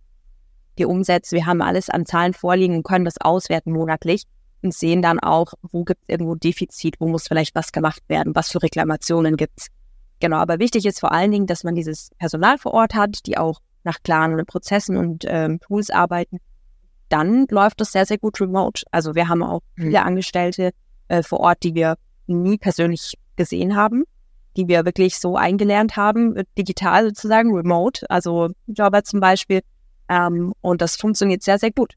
die 0.77 0.85
Umsätze, 0.85 1.35
wir 1.35 1.45
haben 1.45 1.61
alles 1.61 1.89
an 1.89 2.05
Zahlen 2.05 2.33
vorliegen 2.33 2.77
und 2.77 2.83
können 2.83 3.05
das 3.05 3.19
auswerten 3.19 3.71
monatlich 3.71 4.23
und 4.61 4.73
sehen 4.73 5.01
dann 5.01 5.19
auch, 5.19 5.53
wo 5.61 5.83
gibt 5.83 6.01
es 6.03 6.09
irgendwo 6.09 6.35
Defizit, 6.35 6.95
wo 6.99 7.07
muss 7.07 7.27
vielleicht 7.27 7.55
was 7.55 7.71
gemacht 7.71 8.01
werden, 8.07 8.35
was 8.35 8.51
für 8.51 8.61
Reklamationen 8.61 9.37
gibt 9.37 9.59
es. 9.59 9.67
Genau, 10.19 10.37
aber 10.37 10.59
wichtig 10.59 10.85
ist 10.85 10.99
vor 10.99 11.11
allen 11.11 11.31
Dingen, 11.31 11.45
dass 11.45 11.63
man 11.63 11.75
dieses 11.75 12.09
Personal 12.17 12.57
vor 12.57 12.73
Ort 12.73 12.95
hat, 12.95 13.25
die 13.27 13.37
auch 13.37 13.59
nach 13.83 14.01
klaren 14.03 14.43
Prozessen 14.45 14.97
und 14.97 15.25
ähm, 15.27 15.59
Tools 15.59 15.89
arbeiten. 15.89 16.39
Dann 17.09 17.47
läuft 17.49 17.81
das 17.81 17.91
sehr, 17.91 18.05
sehr 18.05 18.17
gut 18.17 18.39
remote. 18.41 18.83
Also 18.91 19.15
wir 19.15 19.27
haben 19.27 19.43
auch 19.43 19.61
mhm. 19.75 19.83
viele 19.83 20.03
Angestellte 20.03 20.71
äh, 21.07 21.23
vor 21.23 21.39
Ort, 21.39 21.63
die 21.63 21.75
wir 21.75 21.97
nie 22.27 22.57
persönlich 22.57 23.17
gesehen 23.35 23.75
haben, 23.75 24.03
die 24.57 24.67
wir 24.67 24.85
wirklich 24.85 25.17
so 25.17 25.35
eingelernt 25.37 25.95
haben, 25.95 26.35
äh, 26.35 26.43
digital 26.57 27.05
sozusagen, 27.05 27.53
remote, 27.53 28.09
also 28.09 28.49
Jobber 28.67 29.03
zum 29.03 29.19
Beispiel. 29.19 29.61
Ähm, 30.09 30.53
und 30.61 30.81
das 30.81 30.95
funktioniert 30.95 31.43
sehr, 31.43 31.59
sehr 31.59 31.71
gut. 31.71 31.93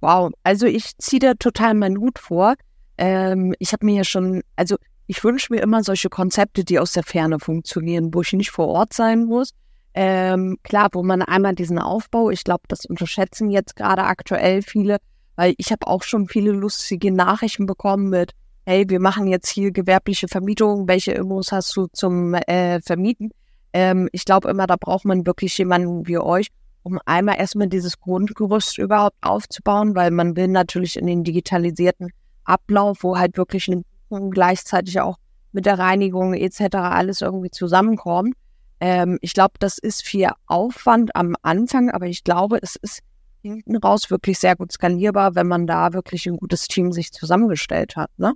Wow, 0.00 0.32
also 0.42 0.66
ich 0.66 0.96
ziehe 0.98 1.20
da 1.20 1.34
total 1.34 1.74
meinen 1.74 1.98
Hut 1.98 2.18
vor. 2.18 2.54
Ähm, 2.98 3.54
ich 3.58 3.72
habe 3.72 3.86
mir 3.86 3.96
ja 3.96 4.04
schon, 4.04 4.42
also 4.56 4.76
ich 5.06 5.22
wünsche 5.22 5.52
mir 5.52 5.60
immer 5.60 5.82
solche 5.82 6.08
Konzepte, 6.08 6.64
die 6.64 6.78
aus 6.78 6.92
der 6.92 7.02
Ferne 7.02 7.38
funktionieren, 7.40 8.12
wo 8.12 8.22
ich 8.22 8.32
nicht 8.32 8.50
vor 8.50 8.68
Ort 8.68 8.92
sein 8.92 9.24
muss. 9.24 9.50
Ähm, 9.94 10.58
klar, 10.64 10.88
wo 10.92 11.02
man 11.02 11.22
einmal 11.22 11.54
diesen 11.54 11.78
Aufbau, 11.78 12.30
ich 12.30 12.42
glaube, 12.42 12.64
das 12.68 12.84
unterschätzen 12.84 13.50
jetzt 13.50 13.76
gerade 13.76 14.02
aktuell 14.04 14.62
viele, 14.62 14.98
weil 15.36 15.54
ich 15.56 15.70
habe 15.70 15.86
auch 15.86 16.02
schon 16.02 16.26
viele 16.26 16.50
lustige 16.50 17.12
Nachrichten 17.12 17.66
bekommen 17.66 18.08
mit, 18.08 18.32
hey, 18.66 18.84
wir 18.88 18.98
machen 18.98 19.28
jetzt 19.28 19.48
hier 19.48 19.70
gewerbliche 19.70 20.26
Vermietung, 20.26 20.88
welche 20.88 21.12
Immos 21.12 21.52
hast 21.52 21.76
du 21.76 21.86
zum 21.92 22.34
äh, 22.34 22.80
Vermieten? 22.80 23.30
Ähm, 23.72 24.08
ich 24.12 24.24
glaube 24.24 24.48
immer, 24.48 24.66
da 24.66 24.76
braucht 24.76 25.04
man 25.04 25.26
wirklich 25.26 25.56
jemanden 25.58 26.06
wie 26.08 26.18
euch, 26.18 26.48
um 26.82 26.98
einmal 27.06 27.38
erstmal 27.38 27.68
dieses 27.68 28.00
Grundgerüst 28.00 28.78
überhaupt 28.78 29.16
aufzubauen, 29.20 29.94
weil 29.94 30.10
man 30.10 30.36
will 30.36 30.48
natürlich 30.48 30.96
in 30.96 31.06
den 31.06 31.24
digitalisierten 31.24 32.10
Ablauf, 32.44 32.98
wo 33.02 33.16
halt 33.16 33.36
wirklich 33.36 33.70
eine 33.70 33.84
gleichzeitig 34.30 35.00
auch 35.00 35.18
mit 35.52 35.66
der 35.66 35.78
Reinigung 35.78 36.34
etc. 36.34 36.76
alles 36.76 37.20
irgendwie 37.20 37.50
zusammenkommt. 37.50 38.34
Ähm, 38.80 39.18
ich 39.20 39.34
glaube, 39.34 39.54
das 39.58 39.78
ist 39.78 40.04
viel 40.04 40.28
Aufwand 40.46 41.14
am 41.16 41.36
Anfang, 41.42 41.90
aber 41.90 42.06
ich 42.06 42.24
glaube, 42.24 42.58
es 42.62 42.76
ist 42.76 43.00
hinten 43.42 43.76
raus 43.76 44.10
wirklich 44.10 44.38
sehr 44.38 44.56
gut 44.56 44.72
skalierbar, 44.72 45.34
wenn 45.34 45.46
man 45.46 45.66
da 45.66 45.92
wirklich 45.92 46.26
ein 46.26 46.36
gutes 46.36 46.66
Team 46.66 46.92
sich 46.92 47.12
zusammengestellt 47.12 47.96
hat, 47.96 48.10
ne? 48.16 48.34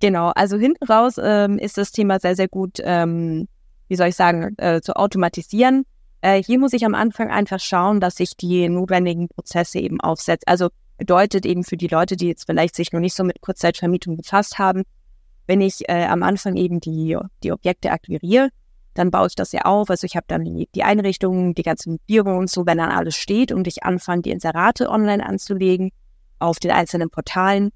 Genau, 0.00 0.32
also 0.34 0.56
hinten 0.56 0.84
raus 0.84 1.16
ähm, 1.22 1.58
ist 1.58 1.76
das 1.76 1.92
Thema 1.92 2.18
sehr, 2.20 2.34
sehr 2.34 2.48
gut, 2.48 2.78
ähm, 2.82 3.48
wie 3.88 3.96
soll 3.96 4.08
ich 4.08 4.16
sagen, 4.16 4.54
äh, 4.56 4.80
zu 4.80 4.96
automatisieren. 4.96 5.84
Äh, 6.22 6.42
hier 6.42 6.58
muss 6.58 6.72
ich 6.72 6.86
am 6.86 6.94
Anfang 6.94 7.30
einfach 7.30 7.60
schauen, 7.60 8.00
dass 8.00 8.18
ich 8.18 8.34
die 8.36 8.66
notwendigen 8.70 9.28
Prozesse 9.28 9.78
eben 9.78 10.00
aufsetze. 10.00 10.46
Also 10.46 10.70
bedeutet 10.96 11.44
eben 11.44 11.64
für 11.64 11.76
die 11.76 11.88
Leute, 11.88 12.16
die 12.16 12.28
jetzt 12.28 12.46
vielleicht 12.46 12.76
sich 12.76 12.92
noch 12.92 13.00
nicht 13.00 13.14
so 13.14 13.24
mit 13.24 13.42
Kurzzeitvermietung 13.42 14.16
befasst 14.16 14.58
haben, 14.58 14.84
wenn 15.46 15.60
ich 15.60 15.88
äh, 15.88 16.04
am 16.04 16.22
Anfang 16.22 16.56
eben 16.56 16.80
die, 16.80 17.18
die 17.42 17.52
Objekte 17.52 17.90
akquiriere, 17.90 18.48
dann 18.94 19.10
baue 19.10 19.28
ich 19.28 19.34
das 19.34 19.52
ja 19.52 19.62
auf. 19.62 19.90
Also 19.90 20.04
ich 20.04 20.16
habe 20.16 20.26
dann 20.28 20.44
die, 20.44 20.68
die 20.74 20.82
Einrichtungen, 20.82 21.54
die 21.54 21.62
ganzen 21.62 21.92
Möblierung 21.92 22.38
und 22.38 22.50
so, 22.50 22.66
wenn 22.66 22.78
dann 22.78 22.90
alles 22.90 23.16
steht 23.16 23.52
und 23.52 23.66
ich 23.66 23.84
anfange, 23.84 24.22
die 24.22 24.30
Inserate 24.30 24.88
online 24.88 25.24
anzulegen 25.24 25.90
auf 26.38 26.58
den 26.58 26.70
einzelnen 26.70 27.10
Portalen, 27.10 27.70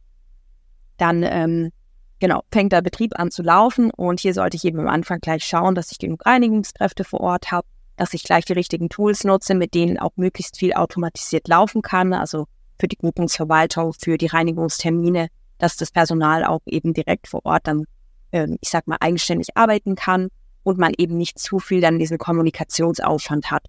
dann 0.96 1.22
ähm, 1.22 1.70
genau, 2.18 2.42
fängt 2.50 2.72
der 2.72 2.82
Betrieb 2.82 3.18
an 3.18 3.30
zu 3.30 3.42
laufen. 3.42 3.90
Und 3.90 4.20
hier 4.20 4.34
sollte 4.34 4.56
ich 4.56 4.64
eben 4.64 4.80
am 4.80 4.88
Anfang 4.88 5.20
gleich 5.20 5.44
schauen, 5.44 5.74
dass 5.74 5.92
ich 5.92 5.98
genug 5.98 6.24
Reinigungskräfte 6.26 7.04
vor 7.04 7.20
Ort 7.20 7.52
habe, 7.52 7.66
dass 7.96 8.14
ich 8.14 8.24
gleich 8.24 8.44
die 8.44 8.54
richtigen 8.54 8.88
Tools 8.88 9.24
nutze, 9.24 9.54
mit 9.54 9.74
denen 9.74 9.98
auch 9.98 10.12
möglichst 10.16 10.58
viel 10.58 10.72
automatisiert 10.72 11.46
laufen 11.46 11.82
kann, 11.82 12.12
also 12.12 12.46
für 12.80 12.88
die 12.88 12.96
Buchungsverwaltung, 12.96 13.92
für 13.92 14.18
die 14.18 14.26
Reinigungstermine, 14.26 15.28
dass 15.58 15.76
das 15.76 15.92
Personal 15.92 16.44
auch 16.44 16.60
eben 16.66 16.92
direkt 16.92 17.28
vor 17.28 17.40
Ort 17.44 17.68
dann, 17.68 17.84
ähm, 18.32 18.58
ich 18.60 18.70
sag 18.70 18.88
mal, 18.88 18.96
eigenständig 18.98 19.56
arbeiten 19.56 19.94
kann 19.94 20.28
und 20.64 20.78
man 20.78 20.92
eben 20.98 21.16
nicht 21.16 21.38
zu 21.38 21.60
viel 21.60 21.80
dann 21.80 22.00
diesen 22.00 22.18
Kommunikationsaufwand 22.18 23.52
hat. 23.52 23.66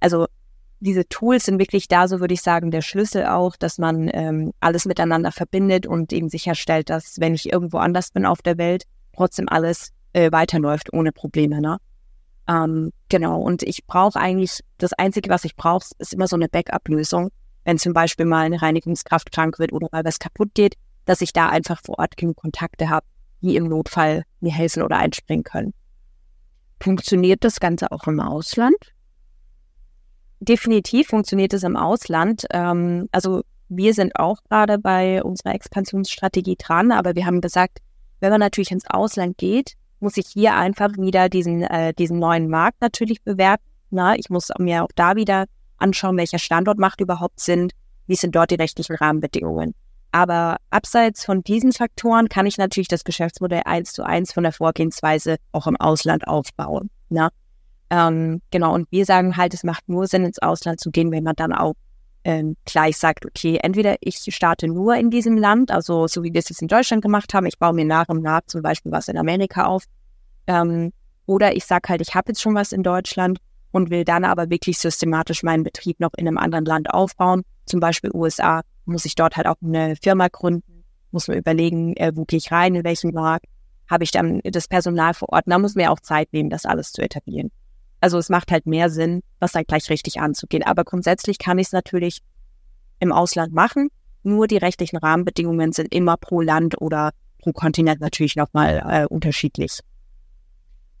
Also 0.00 0.26
diese 0.80 1.08
Tools 1.08 1.44
sind 1.44 1.58
wirklich 1.58 1.88
da, 1.88 2.08
so 2.08 2.20
würde 2.20 2.34
ich 2.34 2.42
sagen, 2.42 2.70
der 2.70 2.82
Schlüssel 2.82 3.26
auch, 3.26 3.56
dass 3.56 3.78
man 3.78 4.10
ähm, 4.12 4.52
alles 4.60 4.84
miteinander 4.84 5.32
verbindet 5.32 5.86
und 5.86 6.12
eben 6.12 6.28
sicherstellt, 6.28 6.90
dass 6.90 7.18
wenn 7.18 7.34
ich 7.34 7.52
irgendwo 7.52 7.78
anders 7.78 8.10
bin 8.10 8.26
auf 8.26 8.42
der 8.42 8.58
Welt, 8.58 8.84
trotzdem 9.14 9.48
alles 9.48 9.92
äh, 10.12 10.30
weiterläuft 10.32 10.92
ohne 10.92 11.12
Probleme. 11.12 11.60
Ne? 11.60 11.78
Ähm, 12.48 12.92
genau, 13.08 13.40
und 13.40 13.62
ich 13.62 13.86
brauche 13.86 14.18
eigentlich, 14.18 14.60
das 14.78 14.92
Einzige, 14.92 15.30
was 15.30 15.44
ich 15.44 15.56
brauche, 15.56 15.86
ist 15.98 16.12
immer 16.12 16.28
so 16.28 16.36
eine 16.36 16.48
Backup-Lösung. 16.48 17.30
Wenn 17.64 17.78
zum 17.78 17.92
Beispiel 17.92 18.26
mal 18.26 18.44
eine 18.44 18.62
Reinigungskraft 18.62 19.32
krank 19.32 19.58
wird 19.58 19.72
oder 19.72 19.88
mal 19.90 20.04
was 20.04 20.20
kaputt 20.20 20.50
geht, 20.54 20.76
dass 21.04 21.20
ich 21.20 21.32
da 21.32 21.48
einfach 21.48 21.80
vor 21.84 21.98
Ort 21.98 22.16
genug 22.16 22.36
Kontakte 22.36 22.88
habe, 22.88 23.06
die 23.40 23.56
im 23.56 23.68
Notfall 23.68 24.24
mir 24.40 24.52
helfen 24.52 24.82
oder 24.82 24.98
einspringen 24.98 25.42
können. 25.42 25.74
Funktioniert 26.80 27.44
das 27.44 27.60
Ganze 27.60 27.90
auch 27.90 28.06
im 28.06 28.20
Ausland? 28.20 28.76
Definitiv 30.40 31.08
funktioniert 31.08 31.54
es 31.54 31.62
im 31.62 31.76
Ausland. 31.76 32.44
Ähm, 32.50 33.08
also 33.12 33.42
wir 33.68 33.94
sind 33.94 34.16
auch 34.16 34.38
gerade 34.48 34.78
bei 34.78 35.22
unserer 35.22 35.54
Expansionsstrategie 35.54 36.56
dran, 36.56 36.92
aber 36.92 37.14
wir 37.14 37.26
haben 37.26 37.40
gesagt, 37.40 37.78
wenn 38.20 38.30
man 38.30 38.40
natürlich 38.40 38.70
ins 38.70 38.88
Ausland 38.88 39.38
geht, 39.38 39.74
muss 40.00 40.16
ich 40.16 40.26
hier 40.26 40.54
einfach 40.54 40.92
wieder 40.98 41.28
diesen, 41.28 41.62
äh, 41.62 41.94
diesen 41.94 42.18
neuen 42.18 42.48
Markt 42.48 42.80
natürlich 42.80 43.22
bewerten. 43.22 43.64
Na, 43.90 44.14
ich 44.16 44.30
muss 44.30 44.50
mir 44.58 44.84
auch 44.84 44.92
da 44.94 45.16
wieder 45.16 45.46
anschauen, 45.78 46.16
welcher 46.16 46.38
Standort 46.38 46.78
macht 46.78 47.00
überhaupt 47.00 47.40
Sinn, 47.40 47.70
wie 48.06 48.16
sind 48.16 48.34
dort 48.34 48.50
die 48.50 48.56
rechtlichen 48.56 48.96
Rahmenbedingungen. 48.96 49.74
Aber 50.16 50.56
abseits 50.70 51.26
von 51.26 51.42
diesen 51.42 51.72
Faktoren 51.72 52.30
kann 52.30 52.46
ich 52.46 52.56
natürlich 52.56 52.88
das 52.88 53.04
Geschäftsmodell 53.04 53.60
eins 53.66 53.92
zu 53.92 54.02
eins 54.02 54.32
von 54.32 54.44
der 54.44 54.52
Vorgehensweise 54.52 55.36
auch 55.52 55.66
im 55.66 55.76
Ausland 55.76 56.26
aufbauen. 56.26 56.88
Na? 57.10 57.28
Ähm, 57.90 58.40
genau, 58.50 58.72
und 58.72 58.90
wir 58.90 59.04
sagen 59.04 59.36
halt, 59.36 59.52
es 59.52 59.62
macht 59.62 59.86
nur 59.90 60.06
Sinn, 60.06 60.24
ins 60.24 60.38
Ausland 60.38 60.80
zu 60.80 60.90
gehen, 60.90 61.12
wenn 61.12 61.22
man 61.22 61.36
dann 61.36 61.52
auch 61.52 61.74
ähm, 62.24 62.56
gleich 62.64 62.96
sagt, 62.96 63.26
okay, 63.26 63.58
entweder 63.62 63.96
ich 64.00 64.24
starte 64.34 64.68
nur 64.68 64.96
in 64.96 65.10
diesem 65.10 65.36
Land, 65.36 65.70
also 65.70 66.06
so 66.06 66.22
wie 66.22 66.32
wir 66.32 66.38
es 66.38 66.48
jetzt 66.48 66.62
in 66.62 66.68
Deutschland 66.68 67.02
gemacht 67.02 67.34
haben, 67.34 67.44
ich 67.44 67.58
baue 67.58 67.74
mir 67.74 67.84
nach 67.84 68.08
und 68.08 68.22
nach 68.22 68.40
zum 68.46 68.62
Beispiel 68.62 68.92
was 68.92 69.08
in 69.08 69.18
Amerika 69.18 69.66
auf, 69.66 69.84
ähm, 70.46 70.94
oder 71.26 71.54
ich 71.54 71.66
sage 71.66 71.90
halt, 71.90 72.00
ich 72.00 72.14
habe 72.14 72.30
jetzt 72.30 72.40
schon 72.40 72.54
was 72.54 72.72
in 72.72 72.82
Deutschland 72.82 73.36
und 73.70 73.90
will 73.90 74.04
dann 74.04 74.24
aber 74.24 74.48
wirklich 74.48 74.78
systematisch 74.78 75.42
meinen 75.42 75.62
Betrieb 75.62 76.00
noch 76.00 76.14
in 76.16 76.26
einem 76.26 76.38
anderen 76.38 76.64
Land 76.64 76.88
aufbauen, 76.88 77.42
zum 77.66 77.80
Beispiel 77.80 78.12
USA, 78.14 78.62
muss 78.86 79.04
ich 79.04 79.14
dort 79.14 79.36
halt 79.36 79.46
auch 79.46 79.56
eine 79.62 79.96
Firma 79.96 80.28
gründen, 80.28 80.84
muss 81.10 81.28
mir 81.28 81.36
überlegen, 81.36 81.94
äh, 81.96 82.12
wo 82.14 82.24
gehe 82.24 82.38
ich 82.38 82.52
rein, 82.52 82.74
in 82.74 82.84
welchen 82.84 83.12
Markt, 83.12 83.46
habe 83.88 84.04
ich 84.04 84.10
dann 84.10 84.40
das 84.44 84.68
Personal 84.68 85.14
vor 85.14 85.30
Ort, 85.30 85.44
da 85.46 85.58
muss 85.58 85.74
mir 85.74 85.92
auch 85.92 86.00
Zeit 86.00 86.32
nehmen, 86.32 86.50
das 86.50 86.64
alles 86.64 86.92
zu 86.92 87.02
etablieren. 87.02 87.50
Also 88.00 88.18
es 88.18 88.28
macht 88.28 88.50
halt 88.50 88.66
mehr 88.66 88.90
Sinn, 88.90 89.22
das 89.40 89.52
dann 89.52 89.64
gleich 89.64 89.88
richtig 89.90 90.20
anzugehen. 90.20 90.62
Aber 90.62 90.84
grundsätzlich 90.84 91.38
kann 91.38 91.58
ich 91.58 91.68
es 91.68 91.72
natürlich 91.72 92.20
im 93.00 93.12
Ausland 93.12 93.52
machen. 93.52 93.88
Nur 94.22 94.46
die 94.46 94.56
rechtlichen 94.56 94.96
Rahmenbedingungen 94.96 95.72
sind 95.72 95.94
immer 95.94 96.16
pro 96.16 96.40
Land 96.40 96.80
oder 96.80 97.12
pro 97.38 97.52
Kontinent 97.52 98.00
natürlich 98.00 98.36
nochmal 98.36 98.82
äh, 98.86 99.06
unterschiedlich. 99.06 99.80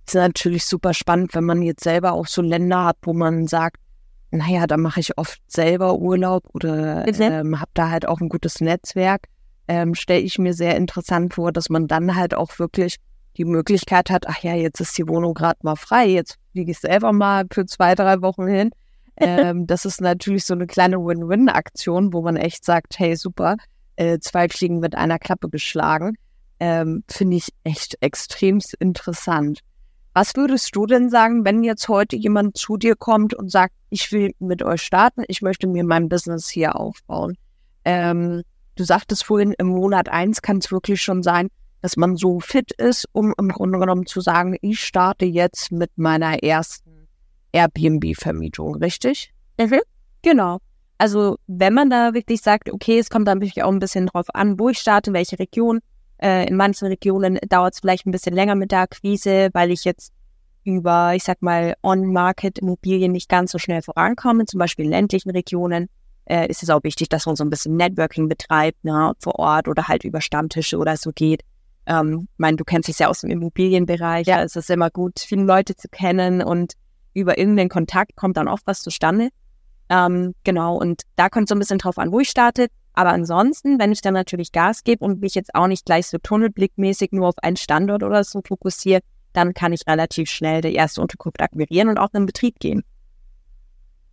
Das 0.06 0.14
ist 0.14 0.20
natürlich 0.20 0.64
super 0.64 0.94
spannend, 0.94 1.34
wenn 1.34 1.44
man 1.44 1.62
jetzt 1.62 1.82
selber 1.82 2.12
auch 2.12 2.26
so 2.26 2.40
Länder 2.40 2.84
hat, 2.84 2.96
wo 3.02 3.12
man 3.12 3.48
sagt, 3.48 3.80
naja, 4.30 4.66
da 4.66 4.76
mache 4.76 5.00
ich 5.00 5.16
oft 5.18 5.40
selber 5.46 5.98
Urlaub 5.98 6.44
oder 6.52 7.06
ähm, 7.06 7.60
habe 7.60 7.70
da 7.74 7.90
halt 7.90 8.06
auch 8.06 8.20
ein 8.20 8.28
gutes 8.28 8.60
Netzwerk. 8.60 9.28
Ähm, 9.68 9.94
Stelle 9.94 10.20
ich 10.20 10.38
mir 10.38 10.54
sehr 10.54 10.76
interessant 10.76 11.34
vor, 11.34 11.52
dass 11.52 11.68
man 11.68 11.86
dann 11.88 12.14
halt 12.14 12.34
auch 12.34 12.58
wirklich 12.58 12.96
die 13.36 13.44
Möglichkeit 13.44 14.10
hat, 14.10 14.26
ach 14.26 14.42
ja, 14.42 14.54
jetzt 14.54 14.80
ist 14.80 14.96
die 14.96 15.08
Wohnung 15.08 15.34
gerade 15.34 15.58
mal 15.62 15.76
frei, 15.76 16.06
jetzt 16.06 16.38
fliege 16.52 16.70
ich 16.70 16.78
selber 16.78 17.12
mal 17.12 17.44
für 17.52 17.66
zwei, 17.66 17.94
drei 17.94 18.20
Wochen 18.22 18.46
hin. 18.46 18.70
Ähm, 19.18 19.66
das 19.66 19.86
ist 19.86 20.02
natürlich 20.02 20.44
so 20.44 20.52
eine 20.52 20.66
kleine 20.66 20.98
Win-Win-Aktion, 20.98 22.12
wo 22.12 22.20
man 22.20 22.36
echt 22.36 22.66
sagt, 22.66 22.98
hey, 22.98 23.16
super, 23.16 23.56
äh, 23.96 24.18
zwei 24.18 24.46
Fliegen 24.50 24.78
mit 24.78 24.94
einer 24.94 25.18
Klappe 25.18 25.48
geschlagen. 25.48 26.18
Ähm, 26.60 27.02
Finde 27.08 27.38
ich 27.38 27.48
echt 27.64 27.96
extrem 28.02 28.60
interessant. 28.78 29.60
Was 30.16 30.34
würdest 30.34 30.74
du 30.74 30.86
denn 30.86 31.10
sagen, 31.10 31.44
wenn 31.44 31.62
jetzt 31.62 31.90
heute 31.90 32.16
jemand 32.16 32.56
zu 32.56 32.78
dir 32.78 32.96
kommt 32.96 33.34
und 33.34 33.50
sagt, 33.50 33.74
ich 33.90 34.10
will 34.12 34.32
mit 34.38 34.62
euch 34.62 34.80
starten, 34.80 35.24
ich 35.28 35.42
möchte 35.42 35.66
mir 35.66 35.84
mein 35.84 36.08
Business 36.08 36.48
hier 36.48 36.80
aufbauen? 36.80 37.36
Ähm, 37.84 38.42
du 38.76 38.84
sagtest 38.84 39.24
vorhin, 39.24 39.52
im 39.58 39.66
Monat 39.66 40.08
eins 40.08 40.40
kann 40.40 40.56
es 40.56 40.72
wirklich 40.72 41.02
schon 41.02 41.22
sein, 41.22 41.48
dass 41.82 41.98
man 41.98 42.16
so 42.16 42.40
fit 42.40 42.72
ist, 42.72 43.04
um 43.12 43.34
im 43.36 43.50
Grunde 43.50 43.78
genommen 43.78 44.06
zu 44.06 44.22
sagen, 44.22 44.56
ich 44.62 44.80
starte 44.80 45.26
jetzt 45.26 45.70
mit 45.70 45.90
meiner 45.96 46.42
ersten 46.42 47.08
Airbnb-Vermietung, 47.52 48.76
richtig? 48.76 49.34
Mhm. 49.60 49.80
Genau. 50.22 50.60
Also 50.96 51.36
wenn 51.46 51.74
man 51.74 51.90
da 51.90 52.14
wirklich 52.14 52.40
sagt, 52.40 52.72
okay, 52.72 52.98
es 52.98 53.10
kommt 53.10 53.28
dann 53.28 53.42
wirklich 53.42 53.62
auch 53.62 53.70
ein 53.70 53.80
bisschen 53.80 54.06
drauf 54.06 54.28
an, 54.34 54.58
wo 54.58 54.70
ich 54.70 54.78
starte, 54.78 55.12
welche 55.12 55.38
Region. 55.38 55.80
Äh, 56.18 56.48
in 56.48 56.56
manchen 56.56 56.88
Regionen 56.88 57.38
dauert 57.48 57.74
es 57.74 57.80
vielleicht 57.80 58.06
ein 58.06 58.12
bisschen 58.12 58.34
länger 58.34 58.54
mit 58.54 58.72
der 58.72 58.80
Akquise, 58.80 59.50
weil 59.52 59.70
ich 59.70 59.84
jetzt 59.84 60.12
über, 60.64 61.14
ich 61.14 61.22
sag 61.22 61.42
mal, 61.42 61.76
On-Market-Immobilien 61.82 63.12
nicht 63.12 63.28
ganz 63.28 63.52
so 63.52 63.58
schnell 63.58 63.82
vorankomme. 63.82 64.46
Zum 64.46 64.58
Beispiel 64.58 64.86
in 64.86 64.90
ländlichen 64.90 65.30
Regionen 65.30 65.88
äh, 66.24 66.48
ist 66.48 66.62
es 66.62 66.70
auch 66.70 66.82
wichtig, 66.82 67.08
dass 67.08 67.26
man 67.26 67.36
so 67.36 67.44
ein 67.44 67.50
bisschen 67.50 67.76
Networking 67.76 68.28
betreibt, 68.28 68.84
ne, 68.84 69.12
vor 69.20 69.38
Ort 69.38 69.68
oder 69.68 69.88
halt 69.88 70.04
über 70.04 70.20
Stammtische 70.20 70.78
oder 70.78 70.96
so 70.96 71.12
geht. 71.12 71.42
Ähm, 71.86 72.28
ich 72.32 72.38
meine, 72.38 72.56
du 72.56 72.64
kennst 72.64 72.88
dich 72.88 72.98
ja 72.98 73.08
aus 73.08 73.20
dem 73.20 73.30
Immobilienbereich. 73.30 74.26
Ja. 74.26 74.42
Es 74.42 74.56
ist 74.56 74.70
immer 74.70 74.90
gut, 74.90 75.20
viele 75.20 75.44
Leute 75.44 75.76
zu 75.76 75.88
kennen 75.88 76.42
und 76.42 76.72
über 77.14 77.38
irgendeinen 77.38 77.68
Kontakt 77.68 78.16
kommt 78.16 78.36
dann 78.36 78.48
oft 78.48 78.66
was 78.66 78.82
zustande. 78.82 79.28
Ähm, 79.88 80.34
genau, 80.42 80.76
und 80.76 81.02
da 81.14 81.28
kommt 81.28 81.48
so 81.48 81.54
ein 81.54 81.60
bisschen 81.60 81.78
drauf 81.78 81.96
an, 81.98 82.10
wo 82.10 82.20
ich 82.20 82.28
starte. 82.28 82.66
Aber 82.96 83.10
ansonsten, 83.10 83.78
wenn 83.78 83.92
ich 83.92 84.00
dann 84.00 84.14
natürlich 84.14 84.52
Gas 84.52 84.82
gebe 84.82 85.04
und 85.04 85.20
mich 85.20 85.34
jetzt 85.34 85.54
auch 85.54 85.66
nicht 85.66 85.84
gleich 85.84 86.06
so 86.06 86.16
tunnelblickmäßig 86.16 87.12
nur 87.12 87.28
auf 87.28 87.34
einen 87.42 87.58
Standort 87.58 88.02
oder 88.02 88.24
so 88.24 88.40
fokussiere, 88.42 89.02
dann 89.34 89.52
kann 89.52 89.74
ich 89.74 89.86
relativ 89.86 90.30
schnell 90.30 90.62
die 90.62 90.74
erste 90.74 91.02
Unterkunft 91.02 91.42
akquirieren 91.42 91.90
und 91.90 91.98
auch 91.98 92.08
in 92.14 92.22
den 92.22 92.26
Betrieb 92.26 92.58
gehen. 92.58 92.82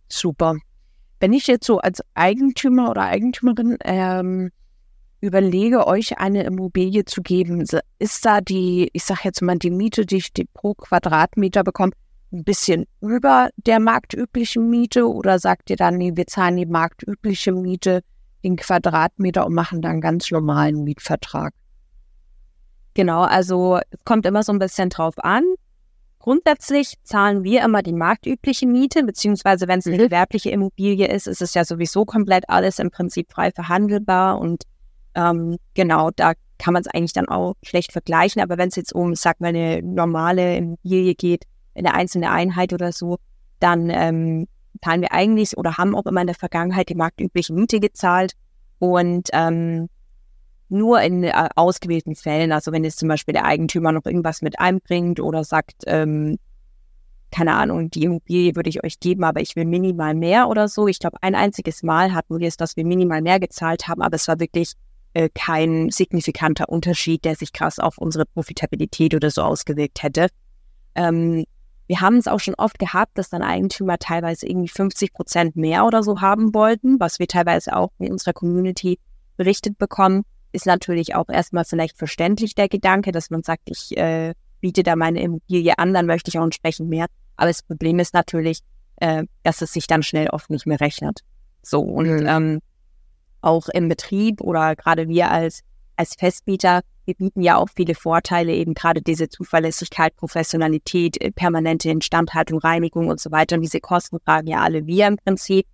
Super. 0.06 0.56
Wenn 1.18 1.32
ich 1.32 1.46
jetzt 1.46 1.66
so 1.66 1.78
als 1.78 2.02
Eigentümer 2.12 2.90
oder 2.90 3.04
Eigentümerin 3.04 3.78
ähm, 3.84 4.50
überlege, 5.22 5.86
euch 5.86 6.18
eine 6.18 6.42
Immobilie 6.42 7.06
zu 7.06 7.22
geben, 7.22 7.64
ist 7.98 8.26
da 8.26 8.42
die, 8.42 8.90
ich 8.92 9.04
sage 9.04 9.20
jetzt 9.24 9.40
mal, 9.40 9.56
die 9.56 9.70
Miete, 9.70 10.04
die 10.04 10.16
ich 10.16 10.30
pro 10.52 10.74
Quadratmeter 10.74 11.64
bekomme, 11.64 11.92
ein 12.34 12.44
bisschen 12.44 12.84
über 13.00 13.48
der 13.56 13.80
marktüblichen 13.80 14.68
Miete 14.68 15.08
oder 15.08 15.38
sagt 15.38 15.70
ihr 15.70 15.76
dann, 15.76 15.96
nee, 15.96 16.12
wir 16.14 16.26
zahlen 16.26 16.56
die 16.56 16.66
marktübliche 16.66 17.52
Miete 17.52 18.02
in 18.44 18.56
Quadratmeter 18.56 19.46
und 19.46 19.54
machen 19.54 19.80
dann 19.80 19.92
einen 19.92 20.00
ganz 20.00 20.30
normalen 20.30 20.84
Mietvertrag? 20.84 21.54
Genau, 22.94 23.22
also 23.22 23.80
es 23.90 24.04
kommt 24.04 24.26
immer 24.26 24.42
so 24.42 24.52
ein 24.52 24.58
bisschen 24.58 24.90
drauf 24.90 25.14
an. 25.18 25.42
Grundsätzlich 26.18 26.94
zahlen 27.02 27.42
wir 27.42 27.64
immer 27.64 27.82
die 27.82 27.92
marktübliche 27.92 28.66
Miete, 28.66 29.02
beziehungsweise 29.02 29.66
wenn 29.66 29.80
es 29.80 29.86
eine 29.86 29.96
mhm. 29.96 30.02
gewerbliche 30.02 30.50
Immobilie 30.50 31.08
ist, 31.08 31.26
ist 31.26 31.42
es 31.42 31.54
ja 31.54 31.64
sowieso 31.64 32.04
komplett 32.04 32.48
alles 32.48 32.78
im 32.78 32.90
Prinzip 32.90 33.32
frei 33.32 33.50
verhandelbar 33.50 34.38
und 34.38 34.62
ähm, 35.14 35.58
genau, 35.74 36.10
da 36.14 36.32
kann 36.58 36.74
man 36.74 36.82
es 36.82 36.88
eigentlich 36.88 37.12
dann 37.12 37.28
auch 37.28 37.54
schlecht 37.62 37.92
vergleichen. 37.92 38.42
Aber 38.42 38.58
wenn 38.58 38.68
es 38.68 38.76
jetzt 38.76 38.94
um, 38.94 39.14
sag 39.14 39.40
mal, 39.40 39.48
eine 39.48 39.82
normale 39.82 40.56
Immobilie 40.56 41.14
geht, 41.14 41.44
eine 41.74 41.94
einzelne 41.94 42.30
Einheit 42.30 42.72
oder 42.72 42.92
so, 42.92 43.18
dann 43.60 43.90
ähm, 43.90 44.46
zahlen 44.82 45.00
wir 45.00 45.12
eigentlich 45.12 45.56
oder 45.56 45.76
haben 45.76 45.94
auch 45.94 46.06
immer 46.06 46.20
in 46.20 46.26
der 46.26 46.36
Vergangenheit 46.36 46.88
die 46.88 46.94
marktübliche 46.94 47.52
Miete 47.52 47.80
gezahlt 47.80 48.32
und 48.78 49.28
ähm, 49.32 49.88
nur 50.68 51.00
in 51.02 51.24
äh, 51.24 51.48
ausgewählten 51.54 52.14
Fällen, 52.14 52.52
also 52.52 52.72
wenn 52.72 52.84
jetzt 52.84 52.98
zum 52.98 53.08
Beispiel 53.08 53.34
der 53.34 53.44
Eigentümer 53.44 53.92
noch 53.92 54.06
irgendwas 54.06 54.42
mit 54.42 54.58
einbringt 54.58 55.20
oder 55.20 55.44
sagt, 55.44 55.84
ähm, 55.86 56.38
keine 57.30 57.54
Ahnung, 57.54 57.90
die 57.90 58.04
Immobilie 58.04 58.54
würde 58.54 58.70
ich 58.70 58.84
euch 58.84 59.00
geben, 59.00 59.24
aber 59.24 59.40
ich 59.40 59.56
will 59.56 59.64
minimal 59.64 60.14
mehr 60.14 60.48
oder 60.48 60.68
so. 60.68 60.86
Ich 60.86 61.00
glaube, 61.00 61.18
ein 61.20 61.34
einziges 61.34 61.82
Mal 61.82 62.14
hatten 62.14 62.38
wir 62.38 62.46
es, 62.46 62.56
dass 62.56 62.76
wir 62.76 62.84
minimal 62.84 63.22
mehr 63.22 63.40
gezahlt 63.40 63.88
haben, 63.88 64.02
aber 64.02 64.14
es 64.14 64.28
war 64.28 64.38
wirklich 64.38 64.74
äh, 65.14 65.28
kein 65.34 65.90
signifikanter 65.90 66.68
Unterschied, 66.68 67.24
der 67.24 67.34
sich 67.34 67.52
krass 67.52 67.78
auf 67.78 67.98
unsere 67.98 68.24
Profitabilität 68.24 69.14
oder 69.14 69.30
so 69.30 69.42
ausgewirkt 69.42 70.02
hätte. 70.02 70.28
Ähm, 70.94 71.44
wir 71.86 72.00
haben 72.00 72.16
es 72.16 72.28
auch 72.28 72.40
schon 72.40 72.54
oft 72.54 72.78
gehabt, 72.78 73.18
dass 73.18 73.30
dann 73.30 73.42
Eigentümer 73.42 73.98
teilweise 73.98 74.46
irgendwie 74.46 74.68
50 74.68 75.12
Prozent 75.12 75.56
mehr 75.56 75.84
oder 75.84 76.02
so 76.02 76.20
haben 76.20 76.54
wollten, 76.54 76.98
was 76.98 77.18
wir 77.18 77.28
teilweise 77.28 77.76
auch 77.76 77.90
in 77.98 78.12
unserer 78.12 78.32
Community 78.32 78.98
berichtet 79.36 79.78
bekommen. 79.78 80.24
Ist 80.52 80.66
natürlich 80.66 81.14
auch 81.14 81.28
erstmal 81.28 81.64
vielleicht 81.64 81.98
verständlich 81.98 82.54
der 82.54 82.68
Gedanke, 82.68 83.12
dass 83.12 83.30
man 83.30 83.42
sagt, 83.42 83.62
ich 83.66 83.96
äh, 83.96 84.34
biete 84.60 84.82
da 84.82 84.96
meine 84.96 85.20
Immobilie 85.20 85.78
an, 85.78 85.92
dann 85.92 86.06
möchte 86.06 86.28
ich 86.28 86.38
auch 86.38 86.44
entsprechend 86.44 86.88
mehr. 86.88 87.06
Aber 87.36 87.48
das 87.48 87.62
Problem 87.62 87.98
ist 87.98 88.14
natürlich, 88.14 88.60
äh, 88.96 89.24
dass 89.42 89.60
es 89.60 89.72
sich 89.72 89.86
dann 89.86 90.02
schnell 90.02 90.28
oft 90.28 90.50
nicht 90.50 90.66
mehr 90.66 90.80
rechnet. 90.80 91.20
So 91.62 91.80
und 91.80 92.06
mhm. 92.06 92.26
ähm, 92.26 92.60
auch 93.40 93.68
im 93.68 93.88
Betrieb 93.88 94.40
oder 94.40 94.74
gerade 94.76 95.08
wir 95.08 95.30
als 95.30 95.62
als 95.96 96.14
Festmieter, 96.14 96.80
wir 97.04 97.14
bieten 97.14 97.42
ja 97.42 97.56
auch 97.56 97.68
viele 97.74 97.94
Vorteile, 97.94 98.52
eben 98.52 98.74
gerade 98.74 99.02
diese 99.02 99.28
Zuverlässigkeit, 99.28 100.16
Professionalität, 100.16 101.20
äh, 101.20 101.30
permanente 101.30 101.90
Instandhaltung, 101.90 102.58
Reinigung 102.58 103.08
und 103.08 103.20
so 103.20 103.30
weiter. 103.30 103.56
Und 103.56 103.62
diese 103.62 103.80
Kosten 103.80 104.18
tragen 104.24 104.48
ja 104.48 104.60
alle 104.60 104.86
wir 104.86 105.06
im 105.06 105.16
Prinzip 105.16 105.66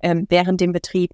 ähm, 0.00 0.26
während 0.28 0.60
dem 0.60 0.72
Betrieb. 0.72 1.10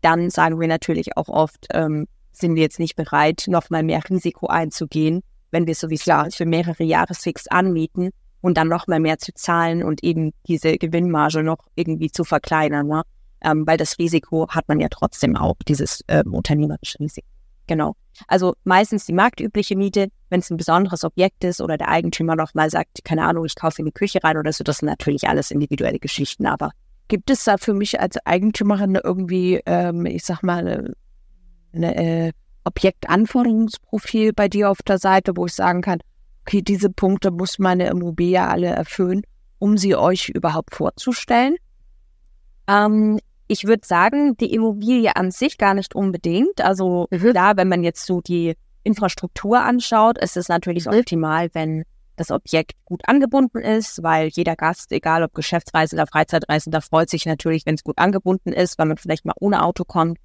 Dann 0.00 0.30
sagen 0.30 0.60
wir 0.60 0.68
natürlich 0.68 1.16
auch 1.16 1.28
oft, 1.28 1.66
ähm, 1.72 2.06
sind 2.32 2.54
wir 2.54 2.62
jetzt 2.62 2.78
nicht 2.78 2.96
bereit, 2.96 3.44
nochmal 3.48 3.82
mehr 3.82 4.00
Risiko 4.08 4.46
einzugehen, 4.46 5.22
wenn 5.50 5.66
wir 5.66 5.74
sowieso 5.74 6.12
für 6.30 6.46
mehrere 6.46 6.84
Jahre 6.84 7.14
fix 7.14 7.48
anmieten 7.48 8.10
und 8.40 8.56
dann 8.56 8.68
nochmal 8.68 9.00
mehr 9.00 9.18
zu 9.18 9.32
zahlen 9.34 9.82
und 9.82 10.04
eben 10.04 10.32
diese 10.46 10.76
Gewinnmarge 10.78 11.42
noch 11.42 11.66
irgendwie 11.74 12.10
zu 12.10 12.24
verkleinern. 12.24 12.86
Ne? 12.86 13.02
Ähm, 13.40 13.66
weil 13.66 13.76
das 13.76 13.98
Risiko 13.98 14.48
hat 14.48 14.68
man 14.68 14.80
ja 14.80 14.88
trotzdem 14.88 15.36
auch, 15.36 15.56
dieses 15.66 16.02
äh, 16.06 16.22
unternehmerische 16.24 16.98
Risiko. 17.00 17.37
Genau. 17.68 17.94
Also 18.26 18.54
meistens 18.64 19.04
die 19.06 19.12
marktübliche 19.12 19.76
Miete, 19.76 20.08
wenn 20.30 20.40
es 20.40 20.50
ein 20.50 20.56
besonderes 20.56 21.04
Objekt 21.04 21.44
ist 21.44 21.60
oder 21.60 21.76
der 21.76 21.88
Eigentümer 21.88 22.34
nochmal 22.34 22.70
sagt, 22.70 23.04
keine 23.04 23.24
Ahnung, 23.24 23.44
ich 23.44 23.54
kaufe 23.54 23.80
eine 23.80 23.92
Küche 23.92 24.18
rein 24.24 24.36
oder 24.36 24.52
so, 24.52 24.64
das 24.64 24.78
sind 24.78 24.88
natürlich 24.88 25.28
alles 25.28 25.52
individuelle 25.52 26.00
Geschichten, 26.00 26.46
aber 26.46 26.72
gibt 27.06 27.30
es 27.30 27.44
da 27.44 27.56
für 27.58 27.74
mich 27.74 28.00
als 28.00 28.16
Eigentümerin 28.26 28.98
irgendwie, 29.02 29.60
ähm, 29.66 30.06
ich 30.06 30.24
sag 30.24 30.42
mal, 30.42 30.66
eine, 30.66 30.92
eine 31.72 32.26
äh, 32.26 32.32
Objektanforderungsprofil 32.64 34.32
bei 34.32 34.48
dir 34.48 34.70
auf 34.70 34.82
der 34.82 34.98
Seite, 34.98 35.36
wo 35.36 35.46
ich 35.46 35.54
sagen 35.54 35.82
kann, 35.82 36.00
okay, 36.42 36.62
diese 36.62 36.90
Punkte 36.90 37.30
muss 37.30 37.58
meine 37.58 37.88
Immobilie 37.88 38.42
alle 38.42 38.68
erfüllen, 38.68 39.22
um 39.58 39.76
sie 39.76 39.94
euch 39.94 40.30
überhaupt 40.30 40.74
vorzustellen? 40.74 41.56
Ähm, 42.66 43.20
ich 43.48 43.64
würde 43.64 43.86
sagen, 43.86 44.36
die 44.36 44.52
Immobilie 44.52 45.16
an 45.16 45.30
sich 45.30 45.58
gar 45.58 45.74
nicht 45.74 45.94
unbedingt. 45.94 46.60
Also 46.60 47.08
mhm. 47.10 47.18
klar, 47.18 47.56
wenn 47.56 47.68
man 47.68 47.82
jetzt 47.82 48.06
so 48.06 48.20
die 48.20 48.54
Infrastruktur 48.84 49.60
anschaut, 49.60 50.18
ist 50.18 50.36
es 50.36 50.48
natürlich 50.48 50.86
mhm. 50.86 50.92
optimal, 50.92 51.48
wenn 51.54 51.84
das 52.16 52.30
Objekt 52.30 52.72
gut 52.84 53.02
angebunden 53.06 53.58
ist, 53.58 54.02
weil 54.02 54.28
jeder 54.28 54.56
Gast, 54.56 54.92
egal 54.92 55.22
ob 55.22 55.34
Geschäftsreisender, 55.34 56.06
Freizeitreisender, 56.06 56.82
freut 56.82 57.08
sich 57.08 57.24
natürlich, 57.26 57.64
wenn 57.64 57.76
es 57.76 57.84
gut 57.84 57.98
angebunden 57.98 58.52
ist, 58.52 58.78
weil 58.78 58.86
man 58.86 58.96
vielleicht 58.96 59.24
mal 59.24 59.34
ohne 59.40 59.64
Auto 59.64 59.84
kommt. 59.84 60.18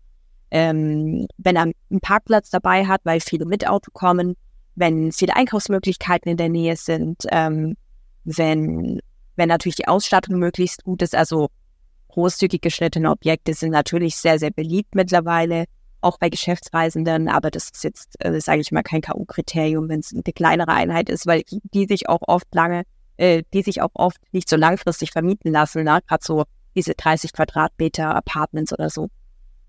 Ähm, 0.51 1.27
wenn 1.37 1.55
er 1.55 1.63
einen 1.63 2.01
Parkplatz 2.01 2.49
dabei 2.49 2.85
hat, 2.85 3.01
weil 3.03 3.19
viele 3.19 3.45
mit 3.45 3.67
Auto 3.67 3.89
kommen, 3.91 4.35
wenn 4.75 5.11
viele 5.11 5.35
Einkaufsmöglichkeiten 5.35 6.29
in 6.31 6.37
der 6.37 6.49
Nähe 6.49 6.75
sind, 6.75 7.25
ähm, 7.31 7.75
wenn, 8.23 8.99
wenn 9.35 9.49
natürlich 9.49 9.75
die 9.75 9.87
Ausstattung 9.87 10.37
möglichst 10.37 10.83
gut 10.83 11.01
ist. 11.01 11.15
Also 11.15 11.49
großzügig 12.13 12.61
geschnittene 12.61 13.09
Objekte 13.09 13.53
sind 13.53 13.71
natürlich 13.71 14.15
sehr, 14.15 14.39
sehr 14.39 14.51
beliebt 14.51 14.95
mittlerweile, 14.95 15.65
auch 16.01 16.17
bei 16.17 16.29
Geschäftsreisenden, 16.29 17.29
aber 17.29 17.49
das 17.49 17.69
ist 17.69 17.83
jetzt, 17.83 18.15
äh, 18.19 18.39
sage 18.41 18.61
ich 18.61 18.71
mal, 18.71 18.83
kein 18.83 19.01
K.O.-Kriterium, 19.01 19.87
wenn 19.89 19.99
es 19.99 20.13
eine 20.13 20.21
kleinere 20.21 20.71
Einheit 20.71 21.09
ist, 21.09 21.25
weil 21.25 21.43
die 21.73 21.85
sich 21.85 22.09
auch 22.09 22.21
oft 22.27 22.53
lange, 22.53 22.83
äh, 23.17 23.43
die 23.53 23.61
sich 23.61 23.81
auch 23.81 23.91
oft 23.93 24.17
nicht 24.31 24.49
so 24.49 24.55
langfristig 24.55 25.11
vermieten 25.11 25.51
lassen, 25.51 25.83
ne? 25.83 25.99
gerade 26.07 26.23
so 26.23 26.43
diese 26.75 26.93
30 26.93 27.33
Quadratmeter 27.33 28.13
Apartments 28.13 28.73
oder 28.73 28.89
so. 28.89 29.07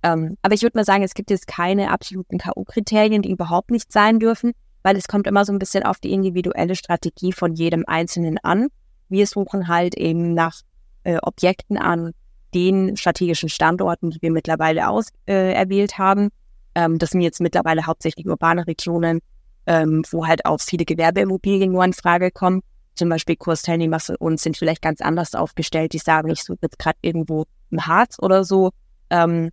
Ähm, 0.02 0.36
aber 0.42 0.54
ich 0.54 0.62
würde 0.62 0.76
mal 0.76 0.84
sagen, 0.84 1.04
es 1.04 1.14
gibt 1.14 1.30
jetzt 1.30 1.46
keine 1.46 1.90
absoluten 1.90 2.38
K.O.-Kriterien, 2.38 3.22
die 3.22 3.30
überhaupt 3.30 3.70
nicht 3.70 3.92
sein 3.92 4.18
dürfen 4.18 4.52
weil 4.84 4.96
es 4.96 5.08
kommt 5.08 5.26
immer 5.26 5.44
so 5.44 5.52
ein 5.52 5.58
bisschen 5.58 5.82
auf 5.82 5.98
die 5.98 6.12
individuelle 6.12 6.76
Strategie 6.76 7.32
von 7.32 7.54
jedem 7.54 7.84
Einzelnen 7.86 8.38
an. 8.38 8.68
Wir 9.08 9.26
suchen 9.26 9.66
halt 9.66 9.96
eben 9.96 10.34
nach 10.34 10.60
äh, 11.04 11.16
Objekten 11.22 11.78
an 11.78 12.12
den 12.54 12.96
strategischen 12.96 13.48
Standorten, 13.48 14.10
die 14.10 14.22
wir 14.22 14.30
mittlerweile 14.30 14.88
auserwählt 14.88 15.92
äh, 15.92 15.96
haben. 15.96 16.28
Ähm, 16.74 16.98
das 16.98 17.10
sind 17.10 17.20
jetzt 17.20 17.40
mittlerweile 17.40 17.86
hauptsächlich 17.86 18.26
urbane 18.26 18.66
Regionen, 18.66 19.20
ähm, 19.66 20.04
wo 20.10 20.26
halt 20.26 20.46
auch 20.46 20.60
viele 20.60 20.84
Gewerbeimmobilien 20.84 21.72
nur 21.72 21.84
in 21.84 21.92
Frage 21.92 22.30
kommen. 22.30 22.62
Zum 22.94 23.08
Beispiel 23.08 23.36
Kursteilnehmer 23.36 23.98
von 23.98 24.16
uns 24.16 24.42
sind 24.42 24.56
vielleicht 24.56 24.82
ganz 24.82 25.00
anders 25.00 25.34
aufgestellt. 25.34 25.92
Die 25.92 25.98
sagen, 25.98 26.30
ich 26.30 26.44
suche 26.44 26.58
jetzt 26.62 26.78
gerade 26.78 26.98
irgendwo 27.02 27.44
im 27.70 27.86
Harz 27.86 28.16
oder 28.20 28.44
so. 28.44 28.70
Ähm, 29.10 29.50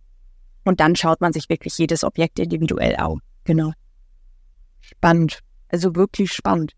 und 0.64 0.78
dann 0.78 0.94
schaut 0.94 1.20
man 1.20 1.32
sich 1.32 1.48
wirklich 1.48 1.76
jedes 1.78 2.04
Objekt 2.04 2.38
individuell 2.38 2.96
auf. 2.96 3.18
Genau. 3.44 3.72
Spannend. 4.80 5.40
Also 5.68 5.96
wirklich 5.96 6.32
spannend. 6.32 6.72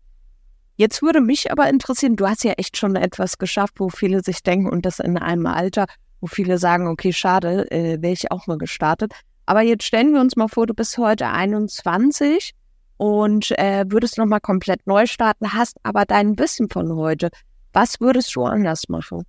Jetzt 0.77 1.01
würde 1.01 1.21
mich 1.21 1.51
aber 1.51 1.69
interessieren, 1.69 2.15
du 2.15 2.27
hast 2.27 2.43
ja 2.43 2.53
echt 2.53 2.77
schon 2.77 2.95
etwas 2.95 3.37
geschafft, 3.37 3.75
wo 3.77 3.89
viele 3.89 4.21
sich 4.23 4.41
denken, 4.41 4.69
und 4.69 4.85
das 4.85 4.99
in 4.99 5.17
einem 5.17 5.45
Alter, 5.45 5.85
wo 6.21 6.27
viele 6.27 6.57
sagen, 6.57 6.87
okay, 6.87 7.13
schade, 7.13 7.69
äh, 7.71 8.01
wäre 8.01 8.13
ich 8.13 8.31
auch 8.31 8.47
mal 8.47 8.57
gestartet. 8.57 9.13
Aber 9.45 9.61
jetzt 9.61 9.83
stellen 9.83 10.13
wir 10.13 10.21
uns 10.21 10.35
mal 10.35 10.47
vor, 10.47 10.65
du 10.65 10.73
bist 10.73 10.97
heute 10.97 11.27
21 11.27 12.53
und 12.97 13.51
äh, 13.59 13.85
würdest 13.87 14.17
nochmal 14.17 14.39
komplett 14.39 14.85
neu 14.87 15.05
starten, 15.05 15.53
hast 15.53 15.77
aber 15.83 16.05
dein 16.05 16.39
Wissen 16.39 16.69
von 16.69 16.95
heute. 16.95 17.29
Was 17.73 17.99
würdest 17.99 18.35
du 18.35 18.43
anders 18.43 18.87
machen? 18.87 19.23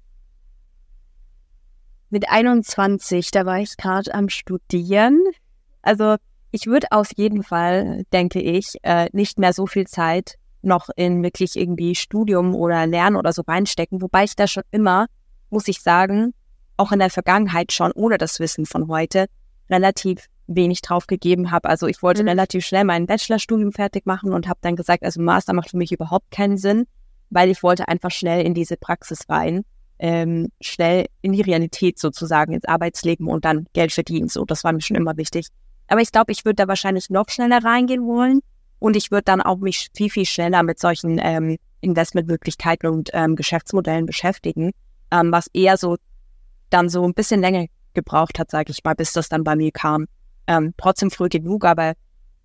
Mit 2.11 2.31
21, 2.31 3.31
da 3.33 3.44
war 3.44 3.59
ich 3.59 3.77
gerade 3.77 4.14
am 4.14 4.29
Studieren. 4.29 5.20
Also 5.83 6.16
ich 6.53 6.66
würde 6.66 6.87
auf 6.92 7.11
jeden 7.16 7.42
Fall, 7.42 8.05
denke 8.12 8.40
ich, 8.40 8.77
äh, 8.83 9.09
nicht 9.12 9.38
mehr 9.38 9.53
so 9.53 9.66
viel 9.66 9.87
Zeit 9.87 10.37
noch 10.62 10.88
in 10.96 11.22
wirklich 11.22 11.57
irgendwie 11.57 11.94
Studium 11.94 12.55
oder 12.55 12.87
Lernen 12.87 13.16
oder 13.16 13.33
so 13.33 13.42
reinstecken, 13.42 14.01
wobei 14.01 14.25
ich 14.25 14.37
da 14.37 14.46
schon 14.46 14.62
immer, 14.70 15.07
muss 15.51 15.68
ich 15.68 15.81
sagen, 15.81 16.33
auch 16.77 16.93
in 16.93 16.99
der 16.99 17.11
Vergangenheit 17.11 17.73
schon 17.73 17.93
ohne 17.93 18.19
das 18.19 18.41
Wissen 18.41 18.67
von 18.67 18.89
heute 18.89 19.27
relativ 19.71 20.27
wenig 20.47 20.81
drauf 20.83 21.07
gegeben 21.07 21.51
habe. 21.51 21.69
Also 21.69 21.87
ich 21.87 22.03
wollte 22.03 22.23
mhm. 22.23 22.29
relativ 22.29 22.65
schnell 22.65 22.85
mein 22.85 23.07
Bachelorstudium 23.07 23.73
fertig 23.73 24.07
machen 24.07 24.33
und 24.33 24.49
habe 24.49 24.59
dann 24.62 24.77
gesagt, 24.77 25.03
also 25.03 25.21
Master 25.21 25.53
macht 25.53 25.71
für 25.71 25.77
mich 25.77 25.93
überhaupt 25.93 26.31
keinen 26.31 26.57
Sinn, 26.57 26.87
weil 27.31 27.51
ich 27.51 27.62
wollte 27.62 27.89
einfach 27.89 28.11
schnell 28.11 28.45
in 28.45 28.55
diese 28.55 28.77
Praxis 28.77 29.29
rein, 29.29 29.65
ähm, 29.99 30.49
schnell 30.61 31.07
in 31.23 31.33
die 31.33 31.41
Realität 31.41 31.99
sozusagen, 31.99 32.53
ins 32.53 32.67
Arbeitsleben 32.67 33.27
und 33.27 33.45
dann 33.45 33.67
Geld 33.73 33.93
verdienen. 33.93 34.29
So, 34.29 34.45
das 34.45 34.62
war 34.62 34.73
mir 34.73 34.83
schon 34.83 34.97
immer 34.97 35.17
wichtig. 35.17 35.49
Aber 35.89 36.01
ich 36.01 36.12
glaube, 36.12 36.33
ich 36.33 36.45
würde 36.45 36.57
da 36.57 36.69
wahrscheinlich 36.69 37.11
noch 37.11 37.29
schneller 37.29 37.65
reingehen 37.65 38.07
wollen 38.07 38.41
und 38.79 38.97
ich 38.97 39.11
würde 39.11 39.25
dann 39.25 39.41
auch 39.41 39.59
mich 39.59 39.89
viel, 39.95 40.11
viel 40.11 40.27
schneller 40.27 40.62
mit 40.62 40.79
solchen 40.79 41.19
ähm, 41.23 41.57
Investmentmöglichkeiten 41.81 42.91
und 42.91 43.11
ähm, 43.12 43.37
Geschäftsmodellen 43.37 44.07
beschäftigen, 44.07 44.73
ähm, 45.11 45.33
was 45.33 45.47
eher 45.53 45.77
so 45.77 45.97
dann 46.71 46.89
so 46.89 47.05
ein 47.05 47.15
bisschen 47.15 47.41
länger 47.41 47.67
gebraucht 47.95 48.39
hat, 48.39 48.51
sage 48.51 48.71
ich 48.71 48.83
mal, 48.85 48.95
bis 48.95 49.13
das 49.13 49.29
dann 49.29 49.45
bei 49.45 49.57
mir 49.57 49.73
kam. 49.73 50.07
Ähm, 50.47 50.75
trotzdem 50.77 51.11
früh 51.11 51.29
genug, 51.29 51.65
aber 51.65 51.95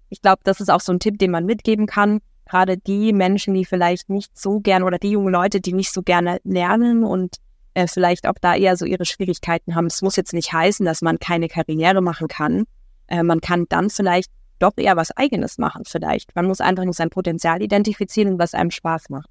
ich 0.09 0.21
glaube, 0.21 0.41
das 0.43 0.59
ist 0.59 0.69
auch 0.69 0.81
so 0.81 0.91
ein 0.91 0.99
Tipp, 0.99 1.19
den 1.19 1.31
man 1.31 1.45
mitgeben 1.45 1.85
kann. 1.85 2.19
Gerade 2.45 2.77
die 2.77 3.13
Menschen, 3.13 3.53
die 3.53 3.65
vielleicht 3.65 4.09
nicht 4.09 4.37
so 4.37 4.59
gern 4.59 4.83
oder 4.83 4.97
die 4.97 5.11
jungen 5.11 5.31
Leute, 5.31 5.61
die 5.61 5.73
nicht 5.73 5.93
so 5.93 6.01
gerne 6.01 6.39
lernen 6.43 7.03
und 7.03 7.37
äh, 7.73 7.87
vielleicht 7.87 8.27
auch 8.27 8.35
da 8.41 8.55
eher 8.55 8.75
so 8.75 8.85
ihre 8.85 9.05
Schwierigkeiten 9.05 9.75
haben. 9.75 9.85
Es 9.85 10.01
muss 10.01 10.15
jetzt 10.15 10.33
nicht 10.33 10.51
heißen, 10.51 10.85
dass 10.85 11.01
man 11.01 11.19
keine 11.19 11.47
Karriere 11.47 12.01
machen 12.01 12.27
kann, 12.27 12.65
äh, 13.07 13.23
man 13.23 13.41
kann 13.41 13.65
dann 13.69 13.89
vielleicht 13.89 14.31
doch 14.59 14.73
eher 14.77 14.95
was 14.95 15.15
Eigenes 15.17 15.57
machen 15.57 15.83
vielleicht. 15.85 16.35
Man 16.35 16.45
muss 16.45 16.61
einfach 16.61 16.83
nur 16.83 16.93
sein 16.93 17.09
Potenzial 17.09 17.61
identifizieren 17.61 18.39
was 18.39 18.53
einem 18.53 18.71
Spaß 18.71 19.09
macht. 19.09 19.29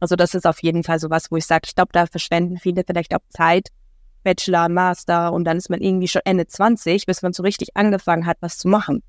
Also 0.00 0.16
das 0.16 0.34
ist 0.34 0.46
auf 0.46 0.62
jeden 0.62 0.82
Fall 0.82 0.98
sowas, 0.98 1.30
wo 1.30 1.36
ich 1.36 1.46
sage, 1.46 1.62
ich 1.66 1.74
glaube, 1.74 1.90
da 1.92 2.06
verschwenden 2.06 2.58
viele 2.58 2.82
vielleicht 2.86 3.14
auch 3.14 3.20
Zeit, 3.28 3.68
Bachelor, 4.22 4.68
Master 4.68 5.32
und 5.32 5.44
dann 5.44 5.56
ist 5.56 5.70
man 5.70 5.80
irgendwie 5.80 6.08
schon 6.08 6.22
Ende 6.24 6.46
20, 6.46 7.06
bis 7.06 7.22
man 7.22 7.32
so 7.32 7.42
richtig 7.42 7.76
angefangen 7.76 8.26
hat, 8.26 8.38
was 8.40 8.58
zu 8.58 8.68
machen. 8.68 9.02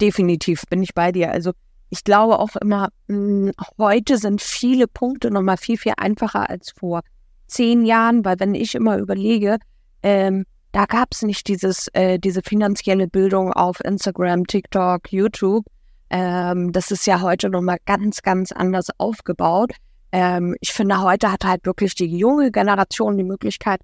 Definitiv 0.00 0.62
bin 0.68 0.82
ich 0.82 0.94
bei 0.94 1.12
dir. 1.12 1.30
Also 1.30 1.52
ich 1.90 2.04
glaube 2.04 2.38
auch 2.38 2.56
immer, 2.56 2.88
mh, 3.08 3.16
hm, 3.16 3.52
heute 3.78 4.16
sind 4.16 4.40
viele 4.40 4.88
Punkte 4.88 5.30
nochmal 5.30 5.58
viel, 5.58 5.76
viel 5.76 5.92
einfacher 5.96 6.48
als 6.48 6.72
vor 6.72 7.02
zehn 7.46 7.84
Jahren, 7.84 8.24
weil 8.24 8.40
wenn 8.40 8.54
ich 8.54 8.74
immer 8.74 8.96
überlege, 8.98 9.58
ähm, 10.02 10.44
da 10.72 10.86
gab 10.86 11.08
es 11.12 11.20
nicht 11.20 11.48
dieses, 11.48 11.88
äh, 11.92 12.18
diese 12.18 12.40
finanzielle 12.42 13.06
Bildung 13.06 13.52
auf 13.52 13.84
Instagram, 13.84 14.46
TikTok, 14.46 15.12
YouTube. 15.12 15.66
Ähm, 16.08 16.72
das 16.72 16.90
ist 16.90 17.06
ja 17.06 17.20
heute 17.20 17.50
nochmal 17.50 17.76
ganz, 17.84 18.22
ganz 18.22 18.52
anders 18.52 18.88
aufgebaut. 18.98 19.72
Ähm, 20.12 20.56
ich 20.60 20.72
finde, 20.72 21.00
heute 21.00 21.32
hat 21.32 21.44
halt 21.44 21.64
wirklich 21.64 21.94
die 21.94 22.06
junge 22.06 22.50
Generation 22.50 23.16
die 23.16 23.24
Möglichkeit, 23.24 23.80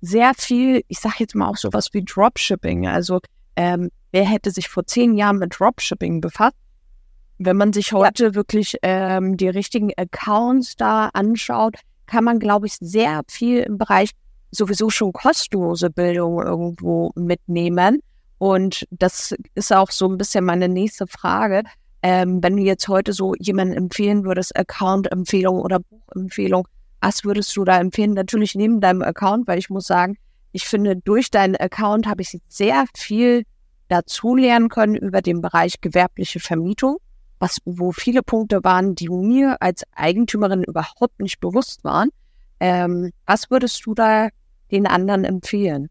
sehr 0.00 0.32
viel, 0.34 0.82
ich 0.88 0.98
sage 1.00 1.16
jetzt 1.20 1.34
mal 1.34 1.48
auch 1.48 1.56
sowas 1.56 1.88
wie 1.92 2.04
Dropshipping. 2.04 2.86
Also 2.86 3.20
ähm, 3.56 3.90
wer 4.12 4.24
hätte 4.24 4.50
sich 4.50 4.68
vor 4.68 4.86
zehn 4.86 5.16
Jahren 5.16 5.38
mit 5.38 5.58
Dropshipping 5.58 6.20
befasst? 6.20 6.56
Wenn 7.38 7.56
man 7.56 7.72
sich 7.72 7.92
heute 7.92 8.26
ja. 8.26 8.34
wirklich 8.34 8.76
ähm, 8.82 9.36
die 9.36 9.48
richtigen 9.48 9.90
Accounts 9.96 10.76
da 10.76 11.10
anschaut, 11.12 11.76
kann 12.06 12.24
man, 12.24 12.38
glaube 12.40 12.66
ich, 12.66 12.74
sehr 12.80 13.22
viel 13.28 13.60
im 13.60 13.78
Bereich 13.78 14.10
sowieso 14.50 14.90
schon 14.90 15.12
kostenlose 15.12 15.90
Bildung 15.90 16.42
irgendwo 16.42 17.12
mitnehmen. 17.14 18.00
Und 18.38 18.86
das 18.90 19.34
ist 19.54 19.72
auch 19.72 19.90
so 19.90 20.08
ein 20.08 20.16
bisschen 20.16 20.44
meine 20.44 20.68
nächste 20.68 21.06
Frage. 21.06 21.62
Ähm, 22.02 22.42
wenn 22.42 22.56
du 22.56 22.62
jetzt 22.62 22.88
heute 22.88 23.12
so 23.12 23.34
jemanden 23.38 23.74
empfehlen 23.74 24.24
würdest, 24.24 24.56
Account-Empfehlung 24.56 25.60
oder 25.60 25.80
Buchempfehlung, 25.80 26.66
was 27.00 27.24
würdest 27.24 27.56
du 27.56 27.64
da 27.64 27.78
empfehlen? 27.78 28.12
Natürlich 28.14 28.54
neben 28.54 28.80
deinem 28.80 29.02
Account, 29.02 29.46
weil 29.46 29.58
ich 29.58 29.70
muss 29.70 29.86
sagen, 29.86 30.16
ich 30.52 30.64
finde, 30.66 30.96
durch 30.96 31.30
deinen 31.30 31.56
Account 31.56 32.06
habe 32.06 32.22
ich 32.22 32.38
sehr 32.48 32.84
viel 32.96 33.44
dazulernen 33.88 34.68
können 34.68 34.94
über 34.94 35.22
den 35.22 35.40
Bereich 35.40 35.80
gewerbliche 35.80 36.40
Vermietung 36.40 36.98
was, 37.38 37.58
wo 37.64 37.92
viele 37.92 38.22
Punkte 38.22 38.64
waren, 38.64 38.94
die 38.94 39.08
mir 39.08 39.60
als 39.60 39.84
Eigentümerin 39.92 40.64
überhaupt 40.64 41.20
nicht 41.20 41.40
bewusst 41.40 41.84
waren. 41.84 42.10
Ähm, 42.60 43.12
was 43.26 43.50
würdest 43.50 43.84
du 43.86 43.94
da 43.94 44.28
den 44.70 44.86
anderen 44.86 45.24
empfehlen? 45.24 45.88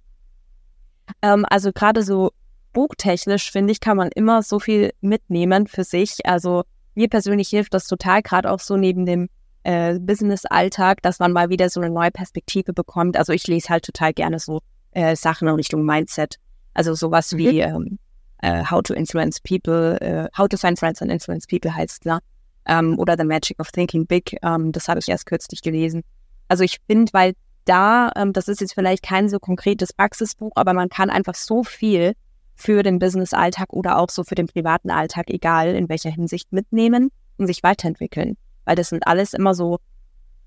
Ähm, 1.22 1.46
also 1.50 1.72
gerade 1.72 2.04
so 2.04 2.32
buchtechnisch, 2.78 3.52
finde 3.52 3.72
ich, 3.72 3.80
kann 3.80 3.98
man 3.98 4.10
immer 4.14 4.44
so 4.44 4.60
viel 4.60 4.92
mitnehmen 5.02 5.66
für 5.66 5.84
sich. 5.84 6.20
Also 6.26 6.62
mir 6.94 7.10
persönlich 7.10 7.50
hilft 7.50 7.74
das 7.74 7.88
total, 7.88 8.22
gerade 8.22 8.52
auch 8.52 8.60
so 8.60 8.78
neben 8.78 9.08
dem 9.08 9.30
äh, 9.64 9.98
Business-Alltag, 9.98 11.02
dass 11.02 11.18
man 11.18 11.32
mal 11.32 11.50
wieder 11.50 11.72
so 11.72 11.82
eine 11.82 11.90
neue 11.90 12.12
Perspektive 12.12 12.74
bekommt. 12.74 13.18
Also 13.18 13.34
ich 13.34 13.48
lese 13.48 13.70
halt 13.70 13.84
total 13.84 14.14
gerne 14.14 14.38
so 14.38 14.60
äh, 14.92 15.16
Sachen 15.16 15.48
in 15.48 15.56
Richtung 15.56 15.86
Mindset. 15.86 16.36
Also 16.76 16.94
sowas 16.94 17.32
mhm. 17.32 17.38
wie 17.40 17.62
ähm, 17.62 17.98
äh, 18.44 18.64
How 18.70 18.84
to 18.84 18.94
Influence 18.94 19.40
People, 19.42 20.00
äh, 20.00 20.28
How 20.38 20.48
to 20.48 20.58
Find 20.58 20.78
Friends 20.78 21.02
and 21.02 21.12
Influence 21.12 21.48
People 21.48 21.74
heißt 21.74 22.02
klar. 22.02 22.20
Ähm, 22.68 23.00
oder 23.00 23.16
The 23.18 23.26
Magic 23.26 23.60
of 23.60 23.72
Thinking 23.72 24.06
Big, 24.06 24.38
ähm, 24.44 24.72
das 24.72 24.88
habe 24.88 25.00
ich 25.00 25.10
erst 25.10 25.26
kürzlich 25.26 25.64
gelesen. 25.64 26.04
Also 26.48 26.64
ich 26.64 26.78
finde, 26.86 27.12
weil 27.14 27.34
da, 27.66 28.12
ähm, 28.16 28.34
das 28.34 28.48
ist 28.48 28.62
jetzt 28.62 28.76
vielleicht 28.76 29.02
kein 29.02 29.30
so 29.30 29.40
konkretes 29.40 29.94
Praxisbuch, 29.94 30.52
aber 30.54 30.74
man 30.74 30.90
kann 30.90 31.10
einfach 31.10 31.34
so 31.34 31.64
viel 31.64 32.14
für 32.58 32.84
den 32.84 33.00
Business-Alltag 33.00 33.72
oder 33.72 34.00
auch 34.00 34.10
so 34.10 34.24
für 34.24 34.36
den 34.36 34.48
privaten 34.48 34.90
Alltag, 34.90 35.30
egal 35.30 35.76
in 35.76 35.88
welcher 35.88 36.10
Hinsicht, 36.10 36.52
mitnehmen 36.52 37.12
und 37.38 37.48
sich 37.48 37.64
weiterentwickeln. 37.64 38.36
Weil 38.66 38.76
das 38.76 38.90
sind 38.90 39.06
alles 39.08 39.34
immer 39.34 39.54
so 39.54 39.78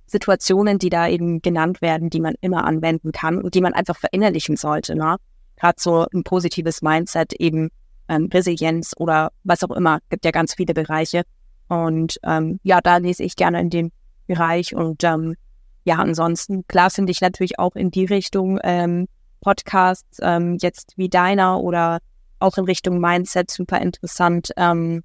Situationen, 0.07 0.79
die 0.79 0.91
da 0.91 1.09
eben 1.09 1.41
genannt 1.41 1.81
werden, 1.81 2.11
die 2.11 2.21
man 2.21 2.35
immer 2.41 2.65
anwenden 2.65 3.13
kann 3.13 3.41
und 3.41 3.55
die 3.55 3.61
man 3.61 3.75
einfach 3.75 3.97
verinnerlichen 3.97 4.57
sollte. 4.57 4.97
Ne? 4.97 5.17
Gerade 5.57 5.77
so 5.79 6.07
ein 6.13 6.25
positives 6.25 6.83
Mindset 6.83 7.33
eben 7.35 7.71
ähm, 8.09 8.29
Resilienz 8.35 8.93
oder 8.97 9.31
was 9.45 9.63
auch 9.63 9.71
immer. 9.71 10.01
Gibt 10.11 10.25
ja 10.25 10.33
ganz 10.33 10.55
viele 10.55 10.75
Bereiche. 10.75 11.23
Und 11.69 12.19
ähm, 12.25 12.59
ja, 12.65 12.81
da 12.81 12.97
lese 12.97 13.23
ich 13.23 13.37
gerne 13.37 13.61
in 13.61 13.71
dem 13.71 13.93
Bereich. 14.27 14.75
Und 14.75 15.05
ähm, 15.05 15.37
ja, 15.85 15.97
ansonsten, 15.97 16.67
klar 16.67 16.91
finde 16.91 17.13
ich 17.13 17.21
natürlich 17.21 17.61
auch 17.61 17.77
in 17.77 17.93
die 17.93 18.05
Richtung 18.05 18.59
ähm, 18.65 19.07
Podcasts, 19.41 20.19
ähm, 20.23 20.59
jetzt 20.61 20.95
wie 20.97 21.09
deiner 21.09 21.61
oder 21.61 21.99
auch 22.39 22.57
in 22.57 22.65
Richtung 22.65 23.01
Mindset 23.01 23.51
super 23.51 23.81
interessant. 23.81 24.51
Ähm, 24.57 25.03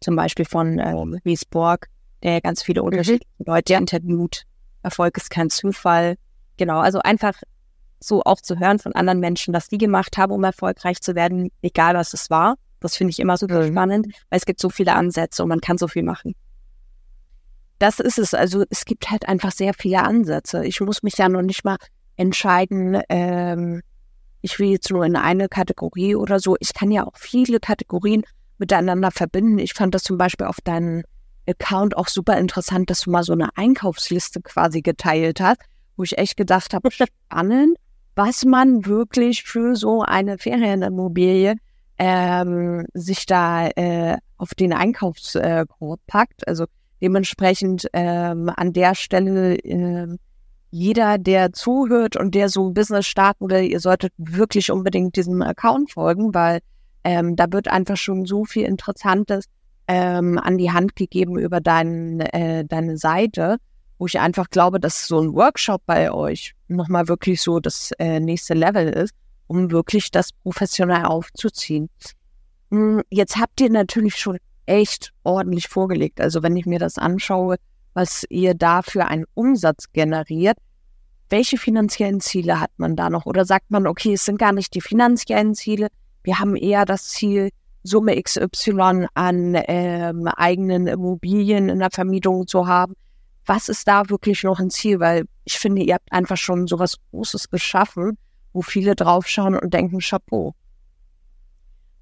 zum 0.00 0.16
Beispiel 0.16 0.44
von 0.44 0.78
äh, 0.78 0.92
Louise 0.92 1.44
Borg, 1.48 1.88
der 2.22 2.40
ganz 2.40 2.62
viele 2.62 2.82
mhm. 2.82 2.88
unterschiedliche 2.88 3.44
Leute 3.44 3.74
interviewt. 3.74 4.42
Erfolg 4.82 5.16
ist 5.16 5.30
kein 5.30 5.50
Zufall. 5.50 6.16
Genau, 6.56 6.78
also 6.78 7.00
einfach 7.00 7.34
so 8.00 8.22
auch 8.22 8.40
zu 8.40 8.58
hören 8.58 8.78
von 8.78 8.92
anderen 8.94 9.20
Menschen, 9.20 9.54
was 9.54 9.68
die 9.68 9.78
gemacht 9.78 10.16
haben, 10.16 10.32
um 10.32 10.44
erfolgreich 10.44 11.00
zu 11.00 11.14
werden, 11.14 11.50
egal 11.62 11.94
was 11.94 12.12
es 12.14 12.30
war. 12.30 12.56
Das 12.80 12.96
finde 12.96 13.10
ich 13.10 13.18
immer 13.18 13.36
super 13.36 13.62
mhm. 13.62 13.72
spannend, 13.72 14.06
weil 14.28 14.38
es 14.38 14.44
gibt 14.44 14.60
so 14.60 14.68
viele 14.68 14.94
Ansätze 14.94 15.42
und 15.42 15.48
man 15.48 15.60
kann 15.60 15.78
so 15.78 15.88
viel 15.88 16.02
machen. 16.02 16.34
Das 17.78 18.00
ist 18.00 18.18
es. 18.18 18.32
Also 18.32 18.64
es 18.70 18.84
gibt 18.84 19.10
halt 19.10 19.28
einfach 19.28 19.52
sehr 19.52 19.74
viele 19.74 20.02
Ansätze. 20.02 20.64
Ich 20.64 20.80
muss 20.80 21.02
mich 21.02 21.18
ja 21.18 21.28
noch 21.28 21.42
nicht 21.42 21.64
mal 21.64 21.76
entscheiden, 22.16 23.00
ähm, 23.08 23.82
ich 24.42 24.58
will 24.58 24.68
jetzt 24.68 24.90
nur 24.90 25.04
in 25.04 25.16
eine 25.16 25.48
Kategorie 25.48 26.14
oder 26.14 26.38
so. 26.38 26.56
Ich 26.60 26.72
kann 26.72 26.90
ja 26.90 27.04
auch 27.04 27.16
viele 27.16 27.58
Kategorien 27.58 28.22
miteinander 28.58 29.10
verbinden. 29.10 29.58
Ich 29.58 29.74
fand 29.74 29.94
das 29.94 30.04
zum 30.04 30.18
Beispiel 30.18 30.46
auf 30.46 30.60
deinem 30.62 31.02
Account 31.48 31.96
auch 31.96 32.08
super 32.08 32.38
interessant, 32.38 32.90
dass 32.90 33.00
du 33.00 33.10
mal 33.10 33.22
so 33.22 33.32
eine 33.32 33.56
Einkaufsliste 33.56 34.40
quasi 34.42 34.82
geteilt 34.82 35.40
hast, 35.40 35.60
wo 35.96 36.02
ich 36.02 36.18
echt 36.18 36.36
gedacht 36.36 36.74
habe, 36.74 36.90
spannend, 37.28 37.76
was 38.14 38.44
man 38.44 38.86
wirklich 38.86 39.44
für 39.44 39.76
so 39.76 40.02
eine 40.02 40.38
Ferienimmobilie 40.38 41.56
ähm, 41.98 42.86
sich 42.94 43.26
da 43.26 43.68
äh, 43.68 44.16
auf 44.36 44.54
den 44.54 44.72
Einkaufskorb 44.72 46.00
packt. 46.06 46.46
Also 46.46 46.66
dementsprechend 47.00 47.88
ähm, 47.92 48.50
an 48.54 48.72
der 48.72 48.94
Stelle 48.94 49.56
äh, 49.56 50.16
jeder, 50.76 51.18
der 51.18 51.52
zuhört 51.52 52.16
und 52.16 52.34
der 52.34 52.48
so 52.48 52.68
ein 52.68 52.74
Business 52.74 53.06
starten 53.06 53.50
will, 53.50 53.62
ihr 53.62 53.80
solltet 53.80 54.12
wirklich 54.16 54.70
unbedingt 54.70 55.16
diesem 55.16 55.42
Account 55.42 55.92
folgen, 55.92 56.34
weil 56.34 56.60
ähm, 57.04 57.36
da 57.36 57.50
wird 57.50 57.68
einfach 57.68 57.96
schon 57.96 58.26
so 58.26 58.44
viel 58.44 58.64
Interessantes 58.64 59.46
ähm, 59.88 60.38
an 60.38 60.58
die 60.58 60.72
Hand 60.72 60.96
gegeben 60.96 61.38
über 61.38 61.60
dein, 61.60 62.20
äh, 62.20 62.64
deine 62.64 62.98
Seite 62.98 63.58
wo 63.98 64.06
ich 64.06 64.18
einfach 64.18 64.50
glaube, 64.50 64.80
dass 64.80 65.06
so 65.06 65.20
ein 65.20 65.34
Workshop 65.34 65.82
bei 65.86 66.12
euch 66.12 66.54
nochmal 66.68 67.08
wirklich 67.08 67.40
so 67.40 67.60
das 67.60 67.92
äh, 67.98 68.20
nächste 68.20 68.54
Level 68.54 68.88
ist, 68.88 69.14
um 69.46 69.70
wirklich 69.70 70.10
das 70.10 70.32
professionell 70.32 71.04
aufzuziehen. 71.04 71.88
Hm, 72.70 73.02
jetzt 73.10 73.36
habt 73.36 73.60
ihr 73.60 73.70
natürlich 73.70 74.16
schon 74.16 74.38
echt 74.66 75.12
ordentlich 75.22 75.68
vorgelegt. 75.68 76.20
Also 76.20 76.42
wenn 76.42 76.56
ich 76.56 76.66
mir 76.66 76.78
das 76.78 76.98
anschaue, 76.98 77.56
was 77.94 78.24
ihr 78.28 78.54
da 78.54 78.82
für 78.82 79.06
einen 79.06 79.24
Umsatz 79.34 79.90
generiert, 79.92 80.58
welche 81.28 81.58
finanziellen 81.58 82.20
Ziele 82.20 82.60
hat 82.60 82.70
man 82.76 82.96
da 82.96 83.10
noch? 83.10 83.26
Oder 83.26 83.44
sagt 83.44 83.70
man, 83.70 83.86
okay, 83.86 84.14
es 84.14 84.24
sind 84.24 84.38
gar 84.38 84.52
nicht 84.52 84.74
die 84.74 84.80
finanziellen 84.80 85.54
Ziele, 85.54 85.88
wir 86.22 86.38
haben 86.38 86.56
eher 86.56 86.84
das 86.84 87.08
Ziel, 87.08 87.50
Summe 87.82 88.20
XY 88.20 89.06
an 89.14 89.56
ähm, 89.68 90.26
eigenen 90.26 90.88
Immobilien 90.88 91.68
in 91.68 91.78
der 91.78 91.90
Vermietung 91.92 92.48
zu 92.48 92.66
haben 92.66 92.94
was 93.46 93.68
ist 93.68 93.86
da 93.88 94.08
wirklich 94.08 94.42
noch 94.42 94.58
ein 94.58 94.70
Ziel? 94.70 95.00
Weil 95.00 95.24
ich 95.44 95.58
finde, 95.58 95.82
ihr 95.82 95.94
habt 95.94 96.12
einfach 96.12 96.36
schon 96.36 96.66
so 96.66 96.78
was 96.78 96.96
Großes 97.10 97.48
geschaffen, 97.48 98.18
wo 98.52 98.62
viele 98.62 98.94
draufschauen 98.96 99.56
und 99.56 99.72
denken, 99.72 100.00
Chapeau. 100.00 100.54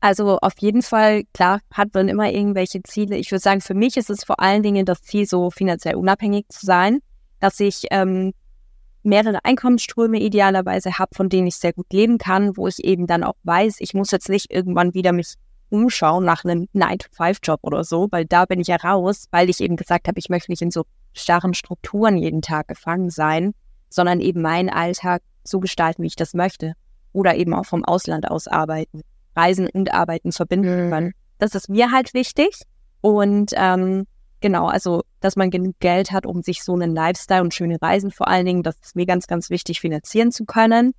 Also 0.01 0.39
auf 0.39 0.55
jeden 0.59 0.83
Fall, 0.83 1.25
klar, 1.33 1.61
hat 1.71 1.95
man 1.95 2.09
immer 2.09 2.31
irgendwelche 2.31 2.83
Ziele. 2.83 3.17
Ich 3.17 3.31
würde 3.31 3.41
sagen, 3.41 3.61
für 3.61 3.75
mich 3.75 3.97
ist 3.97 4.11
es 4.11 4.25
vor 4.25 4.41
allen 4.41 4.63
Dingen 4.63 4.85
das 4.85 5.03
Ziel, 5.03 5.27
so 5.27 5.51
finanziell 5.51 5.95
unabhängig 5.95 6.47
zu 6.49 6.67
sein, 6.67 7.01
dass 7.41 7.61
ich 7.61 7.87
ähm, 7.91 8.33
mehrere 9.05 9.45
Einkommensströme 9.45 10.19
idealerweise 10.19 10.99
habe, 10.99 11.14
von 11.14 11.29
denen 11.29 11.47
ich 11.47 11.57
sehr 11.57 11.73
gut 11.73 11.93
leben 11.93 12.19
kann, 12.19 12.57
wo 12.57 12.67
ich 12.69 12.83
eben 12.85 13.07
dann 13.07 13.25
auch 13.25 13.37
weiß, 13.45 13.77
ich 13.81 13.95
muss 13.95 14.11
jetzt 14.11 14.29
nicht 14.29 14.53
irgendwann 14.53 14.95
wieder 14.95 15.12
mich 15.12 15.35
umschauen 15.71 16.25
nach 16.25 16.45
einem 16.45 16.69
9-to-5-Job 16.75 17.61
oder 17.62 17.85
so, 17.85 18.09
weil 18.11 18.25
da 18.25 18.44
bin 18.44 18.61
ich 18.61 18.69
ja 18.69 18.77
raus, 18.77 19.27
weil 19.31 19.50
ich 19.50 19.61
eben 19.61 19.77
gesagt 19.77 20.09
habe, 20.09 20.19
ich 20.19 20.29
möchte 20.29 20.50
nicht 20.50 20.63
in 20.63 20.71
so 20.71 20.85
starren 21.13 21.55
Strukturen 21.55 22.17
jeden 22.17 22.42
Tag 22.42 22.69
gefangen 22.69 23.11
sein, 23.11 23.55
sondern 23.90 24.21
eben 24.21 24.42
meinen 24.42 24.71
Alltag 24.71 25.23
so 25.42 25.61
gestalten, 25.61 26.02
wie 26.02 26.09
ich 26.09 26.17
das 26.17 26.35
möchte. 26.35 26.75
Oder 27.13 27.37
eben 27.37 27.55
auch 27.55 27.67
vom 27.67 27.85
Ausland 27.85 28.29
aus 28.31 28.48
arbeiten, 28.48 29.02
Reisen 29.37 29.69
und 29.69 29.92
Arbeiten 29.92 30.33
verbinden 30.33 30.87
mhm. 30.87 30.90
können. 30.90 31.13
Das 31.38 31.55
ist 31.55 31.69
mir 31.69 31.90
halt 31.92 32.15
wichtig. 32.15 32.63
Und 33.00 33.52
ähm, 33.55 34.07
genau, 34.45 34.67
also, 34.67 35.05
dass 35.21 35.37
man 35.37 35.49
genug 35.51 35.77
Geld 35.81 36.13
hat, 36.13 36.27
um 36.27 36.42
sich 36.42 36.63
so 36.63 36.75
einen 36.75 36.95
Lifestyle 36.95 37.40
und 37.40 37.55
schöne 37.55 37.81
Reisen 37.81 38.11
vor 38.11 38.29
allen 38.29 38.45
Dingen, 38.45 38.63
das 38.63 38.77
ist 38.77 38.95
mir 38.95 39.07
ganz, 39.07 39.27
ganz 39.27 39.49
wichtig, 39.49 39.81
finanzieren 39.81 40.33
zu 40.33 40.45
können. 40.45 40.92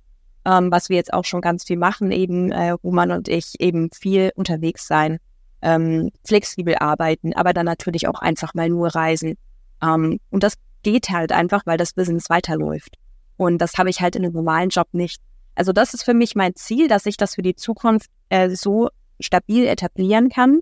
Ähm, 0.44 0.72
was 0.72 0.88
wir 0.88 0.96
jetzt 0.96 1.12
auch 1.12 1.24
schon 1.24 1.42
ganz 1.42 1.62
viel 1.62 1.76
machen, 1.76 2.10
eben 2.10 2.50
äh, 2.50 2.70
Roman 2.70 3.12
und 3.12 3.28
ich, 3.28 3.54
eben 3.60 3.88
viel 3.92 4.32
unterwegs 4.34 4.88
sein, 4.88 5.18
ähm, 5.62 6.10
flexibel 6.24 6.74
arbeiten, 6.74 7.34
aber 7.34 7.52
dann 7.52 7.66
natürlich 7.66 8.08
auch 8.08 8.20
einfach 8.20 8.52
mal 8.52 8.68
nur 8.68 8.88
reisen. 8.88 9.36
Ähm, 9.80 10.18
und 10.30 10.42
das 10.42 10.54
geht 10.82 11.10
halt 11.10 11.30
einfach, 11.30 11.62
weil 11.66 11.78
das 11.78 11.92
Business 11.92 12.28
weiterläuft. 12.28 12.96
Und 13.36 13.58
das 13.58 13.78
habe 13.78 13.90
ich 13.90 14.00
halt 14.00 14.16
in 14.16 14.24
einem 14.24 14.34
normalen 14.34 14.70
Job 14.70 14.88
nicht. 14.90 15.22
Also 15.54 15.72
das 15.72 15.94
ist 15.94 16.02
für 16.02 16.14
mich 16.14 16.34
mein 16.34 16.56
Ziel, 16.56 16.88
dass 16.88 17.06
ich 17.06 17.16
das 17.16 17.36
für 17.36 17.42
die 17.42 17.54
Zukunft 17.54 18.10
äh, 18.28 18.50
so 18.50 18.88
stabil 19.20 19.66
etablieren 19.68 20.30
kann, 20.30 20.58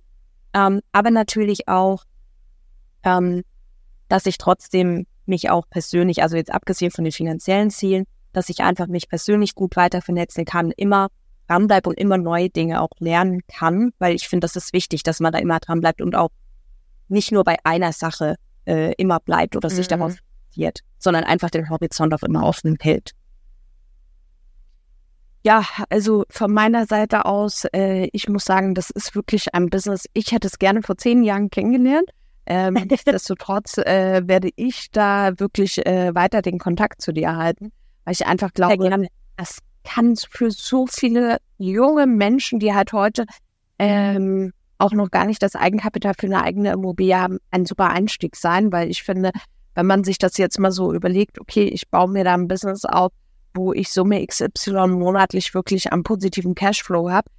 Ähm, 0.53 0.82
aber 0.93 1.11
natürlich 1.11 1.66
auch, 1.66 2.05
ähm, 3.05 3.42
dass 4.09 4.26
ich 4.26 4.38
trotzdem 4.38 5.07
mich 5.26 5.50
auch 5.50 5.68
persönlich, 5.68 6.22
also 6.22 6.36
jetzt 6.36 6.52
abgesehen 6.52 6.90
von 6.90 7.05
den 7.05 7.12
finanziellen 7.12 7.70
Zielen, 7.70 8.05
dass 8.32 8.48
ich 8.48 8.61
einfach 8.61 8.86
mich 8.86 9.09
persönlich 9.09 9.55
gut 9.55 9.76
weiter 9.76 10.02
vernetzen 10.02 10.44
kann, 10.44 10.70
immer 10.72 11.09
dranbleibe 11.48 11.88
und 11.88 11.98
immer 11.98 12.18
neue 12.18 12.50
Dinge 12.50 12.80
auch 12.80 12.90
lernen 12.98 13.40
kann, 13.46 13.92
weil 13.98 14.14
ich 14.14 14.28
finde, 14.28 14.44
das 14.46 14.57
ist 14.57 14.72
wichtig, 14.72 15.02
dass 15.02 15.20
man 15.20 15.32
da 15.32 15.38
immer 15.38 15.61
dran 15.61 15.80
bleibt 15.80 16.00
und 16.00 16.14
auch 16.14 16.30
nicht 17.09 17.32
nur 17.32 17.44
bei 17.44 17.57
einer 17.64 17.92
Sache 17.92 18.36
äh, 18.66 18.92
immer 18.96 19.20
bleibt 19.20 19.57
oder 19.57 19.70
mhm. 19.70 19.74
sich 19.74 19.88
darauf 19.88 20.16
fokussiert, 20.16 20.80
sondern 20.98 21.24
einfach 21.24 21.50
den 21.50 21.68
Horizont 21.68 22.14
auch 22.14 22.22
immer 22.22 22.44
offen 22.44 22.76
hält. 22.80 23.12
Ja, 25.46 25.62
also 25.90 26.24
von 26.30 26.50
meiner 26.50 26.86
Seite 26.86 27.26
aus, 27.26 27.66
äh, 27.74 28.09
ich 28.12 28.28
muss 28.28 28.46
sagen, 28.46 28.74
das 28.74 28.88
ist 28.88 29.14
wirklich 29.14 29.55
ein 29.55 29.68
Business. 29.68 30.07
Ich 30.14 30.32
hätte 30.32 30.46
es 30.46 30.59
gerne 30.59 30.82
vor 30.82 30.96
zehn 30.96 31.22
Jahren 31.22 31.50
kennengelernt. 31.50 32.11
Ähm, 32.47 32.74
nichtsdestotrotz 32.74 33.78
äh, 33.78 34.22
werde 34.26 34.51
ich 34.57 34.90
da 34.90 35.38
wirklich 35.38 35.84
äh, 35.86 36.14
weiter 36.14 36.42
den 36.42 36.59
Kontakt 36.59 37.01
zu 37.01 37.12
dir 37.12 37.36
halten, 37.36 37.72
weil 38.05 38.12
ich 38.12 38.26
einfach 38.26 38.53
glaube, 38.53 39.09
das 39.36 39.59
kann 39.84 40.16
für 40.16 40.51
so 40.51 40.86
viele 40.86 41.38
junge 41.59 42.07
Menschen, 42.07 42.59
die 42.59 42.74
halt 42.74 42.92
heute 42.92 43.26
ähm, 43.78 44.53
auch 44.78 44.92
noch 44.92 45.11
gar 45.11 45.24
nicht 45.24 45.42
das 45.42 45.57
Eigenkapital 45.57 46.14
für 46.18 46.26
eine 46.26 46.42
eigene 46.42 46.72
Immobilie 46.72 47.18
haben, 47.18 47.38
ein 47.51 47.64
super 47.64 47.90
Einstieg 47.90 48.36
sein, 48.36 48.72
weil 48.72 48.90
ich 48.90 49.03
finde, 49.03 49.30
wenn 49.74 49.86
man 49.86 50.05
sich 50.05 50.18
das 50.18 50.36
jetzt 50.36 50.59
mal 50.59 50.72
so 50.72 50.92
überlegt, 50.92 51.40
okay, 51.40 51.64
ich 51.64 51.88
baue 51.88 52.09
mir 52.09 52.24
da 52.24 52.34
ein 52.34 52.49
Business 52.49 52.84
auf, 52.84 53.12
wo 53.55 53.72
ich 53.72 53.90
Summe 53.90 54.24
XY 54.26 54.88
monatlich 54.88 55.55
wirklich 55.55 55.92
am 55.92 56.03
positiven 56.03 56.55
Cashflow 56.55 57.11
habe, 57.11 57.30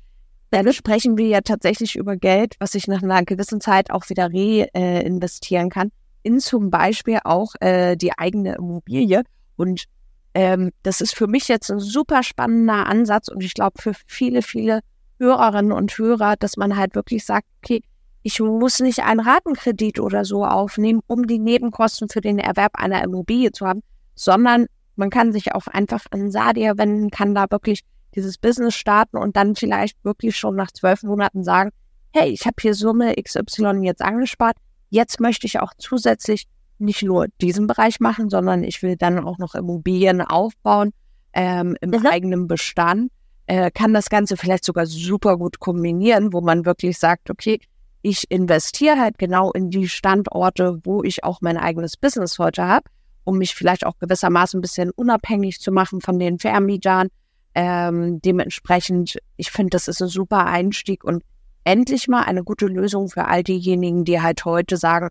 dann 0.51 0.71
sprechen 0.73 1.17
wir 1.17 1.27
ja 1.27 1.41
tatsächlich 1.41 1.95
über 1.95 2.15
Geld, 2.15 2.55
was 2.59 2.75
ich 2.75 2.87
nach 2.87 3.03
einer 3.03 3.23
gewissen 3.23 3.61
Zeit 3.61 3.91
auch 3.91 4.09
wieder 4.09 4.29
reinvestieren 4.31 5.67
äh, 5.67 5.69
kann, 5.69 5.91
in 6.23 6.39
zum 6.39 6.69
Beispiel 6.69 7.19
auch 7.23 7.53
äh, 7.59 7.95
die 7.95 8.17
eigene 8.17 8.55
Immobilie. 8.55 9.23
Und 9.57 9.85
ähm, 10.33 10.71
das 10.83 11.01
ist 11.01 11.15
für 11.15 11.27
mich 11.27 11.47
jetzt 11.47 11.71
ein 11.71 11.79
super 11.79 12.23
spannender 12.23 12.87
Ansatz 12.87 13.27
und 13.29 13.43
ich 13.43 13.53
glaube 13.53 13.81
für 13.81 13.93
viele, 14.07 14.41
viele 14.41 14.81
Hörerinnen 15.19 15.71
und 15.71 15.97
Hörer, 15.97 16.35
dass 16.37 16.57
man 16.57 16.75
halt 16.75 16.95
wirklich 16.95 17.25
sagt, 17.25 17.47
okay, 17.63 17.81
ich 18.21 18.39
muss 18.39 18.79
nicht 18.79 19.03
einen 19.03 19.19
Ratenkredit 19.19 19.99
oder 19.99 20.25
so 20.25 20.43
aufnehmen, 20.43 21.01
um 21.07 21.27
die 21.27 21.39
Nebenkosten 21.39 22.09
für 22.09 22.21
den 22.21 22.39
Erwerb 22.39 22.73
einer 22.75 23.03
Immobilie 23.03 23.51
zu 23.51 23.67
haben, 23.67 23.81
sondern 24.15 24.65
man 24.95 25.09
kann 25.09 25.31
sich 25.31 25.53
auch 25.53 25.67
einfach 25.67 26.05
an 26.11 26.31
Sadia 26.31 26.77
wenden, 26.77 27.11
kann 27.11 27.35
da 27.35 27.45
wirklich 27.49 27.81
dieses 28.15 28.37
Business 28.37 28.75
starten 28.75 29.17
und 29.17 29.35
dann 29.35 29.55
vielleicht 29.55 30.03
wirklich 30.03 30.37
schon 30.37 30.55
nach 30.55 30.71
zwölf 30.71 31.03
Monaten 31.03 31.43
sagen, 31.43 31.71
hey, 32.13 32.29
ich 32.29 32.45
habe 32.45 32.55
hier 32.61 32.73
Summe 32.73 33.13
XY 33.21 33.81
jetzt 33.83 34.01
angespart, 34.01 34.55
jetzt 34.89 35.19
möchte 35.19 35.47
ich 35.47 35.59
auch 35.59 35.73
zusätzlich 35.77 36.47
nicht 36.77 37.03
nur 37.03 37.27
diesen 37.41 37.67
Bereich 37.67 37.99
machen, 37.99 38.29
sondern 38.29 38.63
ich 38.63 38.81
will 38.81 38.95
dann 38.95 39.19
auch 39.19 39.37
noch 39.37 39.55
Immobilien 39.55 40.21
aufbauen 40.21 40.91
ähm, 41.33 41.75
im 41.81 41.91
mhm. 41.91 42.05
eigenen 42.05 42.47
Bestand. 42.47 43.11
Äh, 43.47 43.69
kann 43.71 43.93
das 43.93 44.09
Ganze 44.09 44.37
vielleicht 44.37 44.65
sogar 44.65 44.85
super 44.87 45.37
gut 45.37 45.59
kombinieren, 45.59 46.33
wo 46.33 46.41
man 46.41 46.65
wirklich 46.65 46.97
sagt, 46.97 47.29
okay, 47.29 47.59
ich 48.01 48.29
investiere 48.29 48.99
halt 48.99 49.17
genau 49.17 49.51
in 49.51 49.69
die 49.69 49.87
Standorte, 49.87 50.79
wo 50.83 51.03
ich 51.03 51.23
auch 51.23 51.41
mein 51.41 51.57
eigenes 51.57 51.97
Business 51.97 52.39
heute 52.39 52.65
habe, 52.65 52.89
um 53.23 53.37
mich 53.37 53.55
vielleicht 53.55 53.85
auch 53.85 53.97
gewissermaßen 53.99 54.59
ein 54.59 54.61
bisschen 54.61 54.91
unabhängig 54.91 55.59
zu 55.59 55.71
machen 55.71 56.01
von 56.01 56.19
den 56.19 56.39
Vermietern. 56.39 57.09
Ähm, 57.55 58.21
dementsprechend, 58.21 59.17
ich 59.37 59.49
finde, 59.49 59.71
das 59.71 59.87
ist 59.87 60.01
ein 60.01 60.09
super 60.09 60.45
Einstieg 60.45 61.03
und 61.03 61.23
endlich 61.63 62.07
mal 62.07 62.23
eine 62.23 62.43
gute 62.43 62.67
Lösung 62.67 63.09
für 63.09 63.25
all 63.25 63.43
diejenigen, 63.43 64.03
die 64.03 64.21
halt 64.21 64.45
heute 64.45 64.77
sagen, 64.77 65.09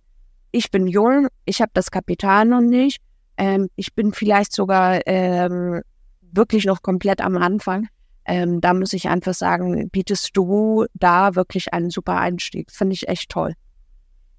ich 0.52 0.70
bin 0.70 0.86
jung, 0.86 1.28
ich 1.46 1.60
habe 1.60 1.72
das 1.74 1.90
Kapital 1.90 2.44
noch 2.44 2.60
nicht, 2.60 3.00
ähm, 3.36 3.68
ich 3.76 3.94
bin 3.94 4.12
vielleicht 4.12 4.52
sogar 4.52 5.00
ähm, 5.06 5.82
wirklich 6.20 6.64
noch 6.66 6.82
komplett 6.82 7.20
am 7.20 7.36
Anfang. 7.36 7.88
Ähm, 8.26 8.60
da 8.60 8.72
muss 8.72 8.92
ich 8.92 9.08
einfach 9.08 9.34
sagen, 9.34 9.90
bietest 9.90 10.30
du 10.36 10.86
da 10.94 11.34
wirklich 11.34 11.74
einen 11.74 11.90
super 11.90 12.18
Einstieg. 12.18 12.70
Finde 12.70 12.94
ich 12.94 13.08
echt 13.08 13.30
toll. 13.30 13.54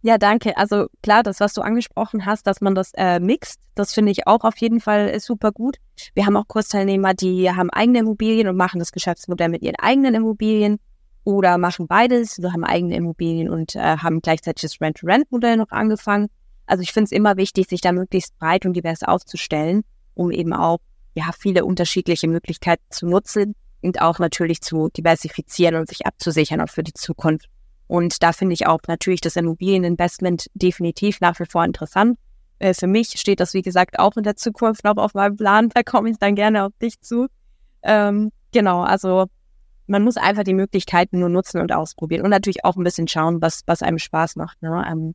Ja, 0.06 0.20
danke. 0.20 0.56
Also 0.56 0.86
klar, 1.01 1.24
das, 1.24 1.39
was 1.39 1.56
du 1.56 1.62
angesprochen 1.62 2.28
hast, 2.28 2.45
dass 2.45 2.62
man 2.62 2.76
das 2.76 2.91
äh, 2.93 3.20
mixt, 3.20 3.60
das 3.74 3.91
finde 3.91 4.12
ich 4.12 4.28
auch 4.28 4.43
auf 4.43 4.56
jeden 4.58 4.80
Fall 4.80 5.10
äh, 5.10 5.20
super 5.20 5.51
gut. 5.51 5.78
Wir 6.14 6.28
haben 6.28 6.38
auch 6.38 6.47
Kursteilnehmer, 6.47 7.16
die 7.16 7.49
haben 7.49 7.72
eigene 7.72 7.97
Immobilien 7.97 8.47
und 8.47 8.56
machen 8.56 8.78
das 8.78 8.91
Geschäftsmodell 8.91 9.49
mit 9.49 9.64
ihren 9.64 9.78
eigenen 9.78 10.14
Immobilien 10.14 10.78
oder 11.24 11.58
machen 11.58 11.88
beides, 11.88 12.39
wir 12.39 12.53
haben 12.53 12.64
eigene 12.64 12.95
Immobilien 12.95 13.49
und 13.49 13.76
äh, 13.76 13.80
haben 13.80 14.22
gleichzeitig 14.22 14.62
das 14.62 14.80
Rent-to-Rent-Modell 14.80 15.58
noch 15.58 15.72
angefangen. 15.72 16.28
Also 16.68 16.84
ich 16.84 16.93
finde 16.93 17.06
es 17.06 17.12
immer 17.12 17.36
wichtig, 17.36 17.68
sich 17.68 17.82
da 17.82 17.91
möglichst 17.91 18.38
breit 18.38 18.68
und 18.68 18.74
divers 18.74 19.01
aufzustellen, 19.01 19.82
um 20.14 20.30
eben 20.30 20.53
auch 20.53 20.82
ja 21.16 21.32
viele 21.36 21.66
unterschiedliche 21.66 22.28
Möglichkeiten 22.28 22.86
zu 22.91 23.08
nutzen 23.08 23.56
und 23.82 23.99
auch 24.01 24.20
natürlich 24.20 24.62
zu 24.62 24.88
diversifizieren 24.89 25.74
und 25.78 25.89
sich 25.89 26.06
abzusichern 26.06 26.62
auch 26.62 26.70
für 26.70 26.84
die 26.84 26.93
Zukunft. 26.93 27.49
Und 27.88 28.24
da 28.24 28.34
finde 28.34 28.54
ich 28.54 28.68
auch 28.68 28.80
natürlich 28.88 29.22
das 29.22 29.36
Immobilieninvestment 29.36 30.48
definitiv 30.54 31.22
nach 31.22 31.40
wie 31.40 31.46
vor 31.46 31.64
interessant. 31.64 32.18
Äh, 32.60 32.74
für 32.74 32.88
mich 32.88 33.20
steht 33.20 33.40
das, 33.40 33.54
wie 33.54 33.62
gesagt, 33.62 34.00
auch 34.00 34.18
in 34.18 34.24
der 34.24 34.36
Zukunft 34.36 34.84
noch 34.84 34.98
auf 34.98 35.14
meinem 35.14 35.36
Plan. 35.36 35.70
Da 35.74 35.84
komme 35.84 36.10
ich 36.10 36.18
dann 36.18 36.36
gerne 36.36 36.66
auf 36.66 36.72
dich 36.82 37.00
zu. 37.02 37.28
Ähm, 37.84 38.32
genau, 38.52 38.82
also 38.82 39.26
man 39.88 40.04
muss 40.04 40.18
einfach 40.18 40.44
die 40.44 40.54
Möglichkeiten 40.54 41.20
nur 41.20 41.30
nutzen 41.30 41.62
und 41.62 41.72
ausprobieren 41.72 42.24
und 42.24 42.32
natürlich 42.32 42.66
auch 42.66 42.76
ein 42.76 42.84
bisschen 42.84 43.08
schauen, 43.08 43.42
was, 43.42 43.62
was 43.68 43.84
einem 43.84 44.00
Spaß 44.00 44.36
macht. 44.36 44.62
Ne? 44.62 44.84
Ähm, 44.90 45.14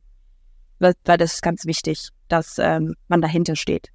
weil, 0.79 0.95
das 1.03 1.35
ist 1.35 1.41
ganz 1.41 1.65
wichtig, 1.65 2.09
dass 2.27 2.57
ähm, 2.57 2.95
man 3.07 3.21
dahinter 3.21 3.55
steht. 3.55 3.89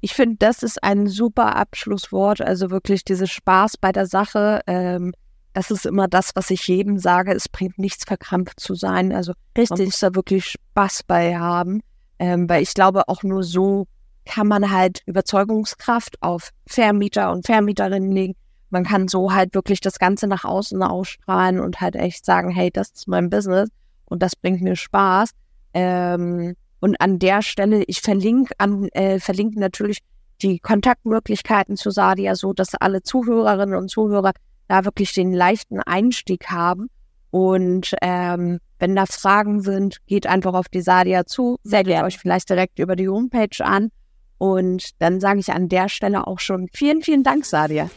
Ich 0.00 0.14
finde, 0.14 0.36
das 0.38 0.62
ist 0.62 0.82
ein 0.84 1.08
super 1.08 1.56
Abschlusswort. 1.56 2.40
Also 2.40 2.70
wirklich 2.70 3.04
dieses 3.04 3.30
Spaß 3.30 3.76
bei 3.78 3.92
der 3.92 4.06
Sache. 4.06 4.60
Ähm, 4.66 5.12
das 5.56 5.70
ist 5.70 5.86
immer 5.86 6.06
das, 6.06 6.32
was 6.34 6.50
ich 6.50 6.68
jedem 6.68 6.98
sage. 6.98 7.32
Es 7.32 7.48
bringt 7.48 7.78
nichts, 7.78 8.04
verkrampft 8.04 8.60
zu 8.60 8.74
sein. 8.74 9.12
Also 9.12 9.32
Richtig. 9.56 9.78
man 9.78 9.86
muss 9.86 10.00
da 10.00 10.14
wirklich 10.14 10.44
Spaß 10.46 11.02
bei 11.04 11.38
haben. 11.38 11.80
Ähm, 12.18 12.48
weil 12.48 12.62
ich 12.62 12.74
glaube, 12.74 13.08
auch 13.08 13.22
nur 13.22 13.42
so 13.42 13.86
kann 14.24 14.48
man 14.48 14.70
halt 14.70 15.02
Überzeugungskraft 15.06 16.22
auf 16.22 16.50
Vermieter 16.66 17.30
und 17.30 17.46
Vermieterinnen 17.46 18.12
legen 18.12 18.34
man 18.70 18.84
kann 18.84 19.08
so 19.08 19.32
halt 19.32 19.54
wirklich 19.54 19.80
das 19.80 19.98
Ganze 19.98 20.26
nach 20.26 20.44
außen 20.44 20.82
ausstrahlen 20.82 21.60
und 21.60 21.80
halt 21.80 21.96
echt 21.96 22.24
sagen, 22.24 22.50
hey, 22.50 22.70
das 22.70 22.90
ist 22.90 23.08
mein 23.08 23.30
Business 23.30 23.68
und 24.06 24.22
das 24.22 24.36
bringt 24.36 24.60
mir 24.60 24.76
Spaß. 24.76 25.30
Ähm, 25.74 26.56
und 26.80 27.00
an 27.00 27.18
der 27.18 27.42
Stelle, 27.42 27.84
ich 27.86 28.00
verlinke 28.00 28.54
an, 28.58 28.88
äh, 28.88 29.20
verlinke 29.20 29.58
natürlich 29.60 29.98
die 30.42 30.58
Kontaktmöglichkeiten 30.58 31.76
zu 31.76 31.90
Sadia, 31.90 32.34
so 32.34 32.52
dass 32.52 32.74
alle 32.74 33.02
Zuhörerinnen 33.02 33.76
und 33.76 33.88
Zuhörer 33.88 34.32
da 34.68 34.84
wirklich 34.84 35.12
den 35.12 35.32
leichten 35.32 35.80
Einstieg 35.80 36.50
haben. 36.50 36.88
Und 37.30 37.94
ähm, 38.02 38.60
wenn 38.78 38.96
da 38.96 39.06
Fragen 39.06 39.60
sind, 39.60 39.98
geht 40.06 40.26
einfach 40.26 40.54
auf 40.54 40.68
die 40.68 40.80
Sadia 40.80 41.26
zu, 41.26 41.58
meldet 41.64 42.02
euch 42.02 42.18
vielleicht 42.18 42.48
direkt 42.48 42.78
über 42.78 42.96
die 42.96 43.08
Homepage 43.08 43.64
an. 43.64 43.90
Und 44.38 45.00
dann 45.00 45.20
sage 45.20 45.40
ich 45.40 45.52
an 45.52 45.68
der 45.68 45.88
Stelle 45.88 46.26
auch 46.26 46.40
schon 46.40 46.68
vielen, 46.72 47.02
vielen 47.02 47.22
Dank, 47.22 47.46
Sadia. 47.46 47.90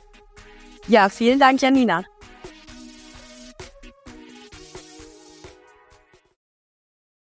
Ja, 0.87 1.09
vielen 1.09 1.39
Dank, 1.39 1.61
Janina. 1.61 2.03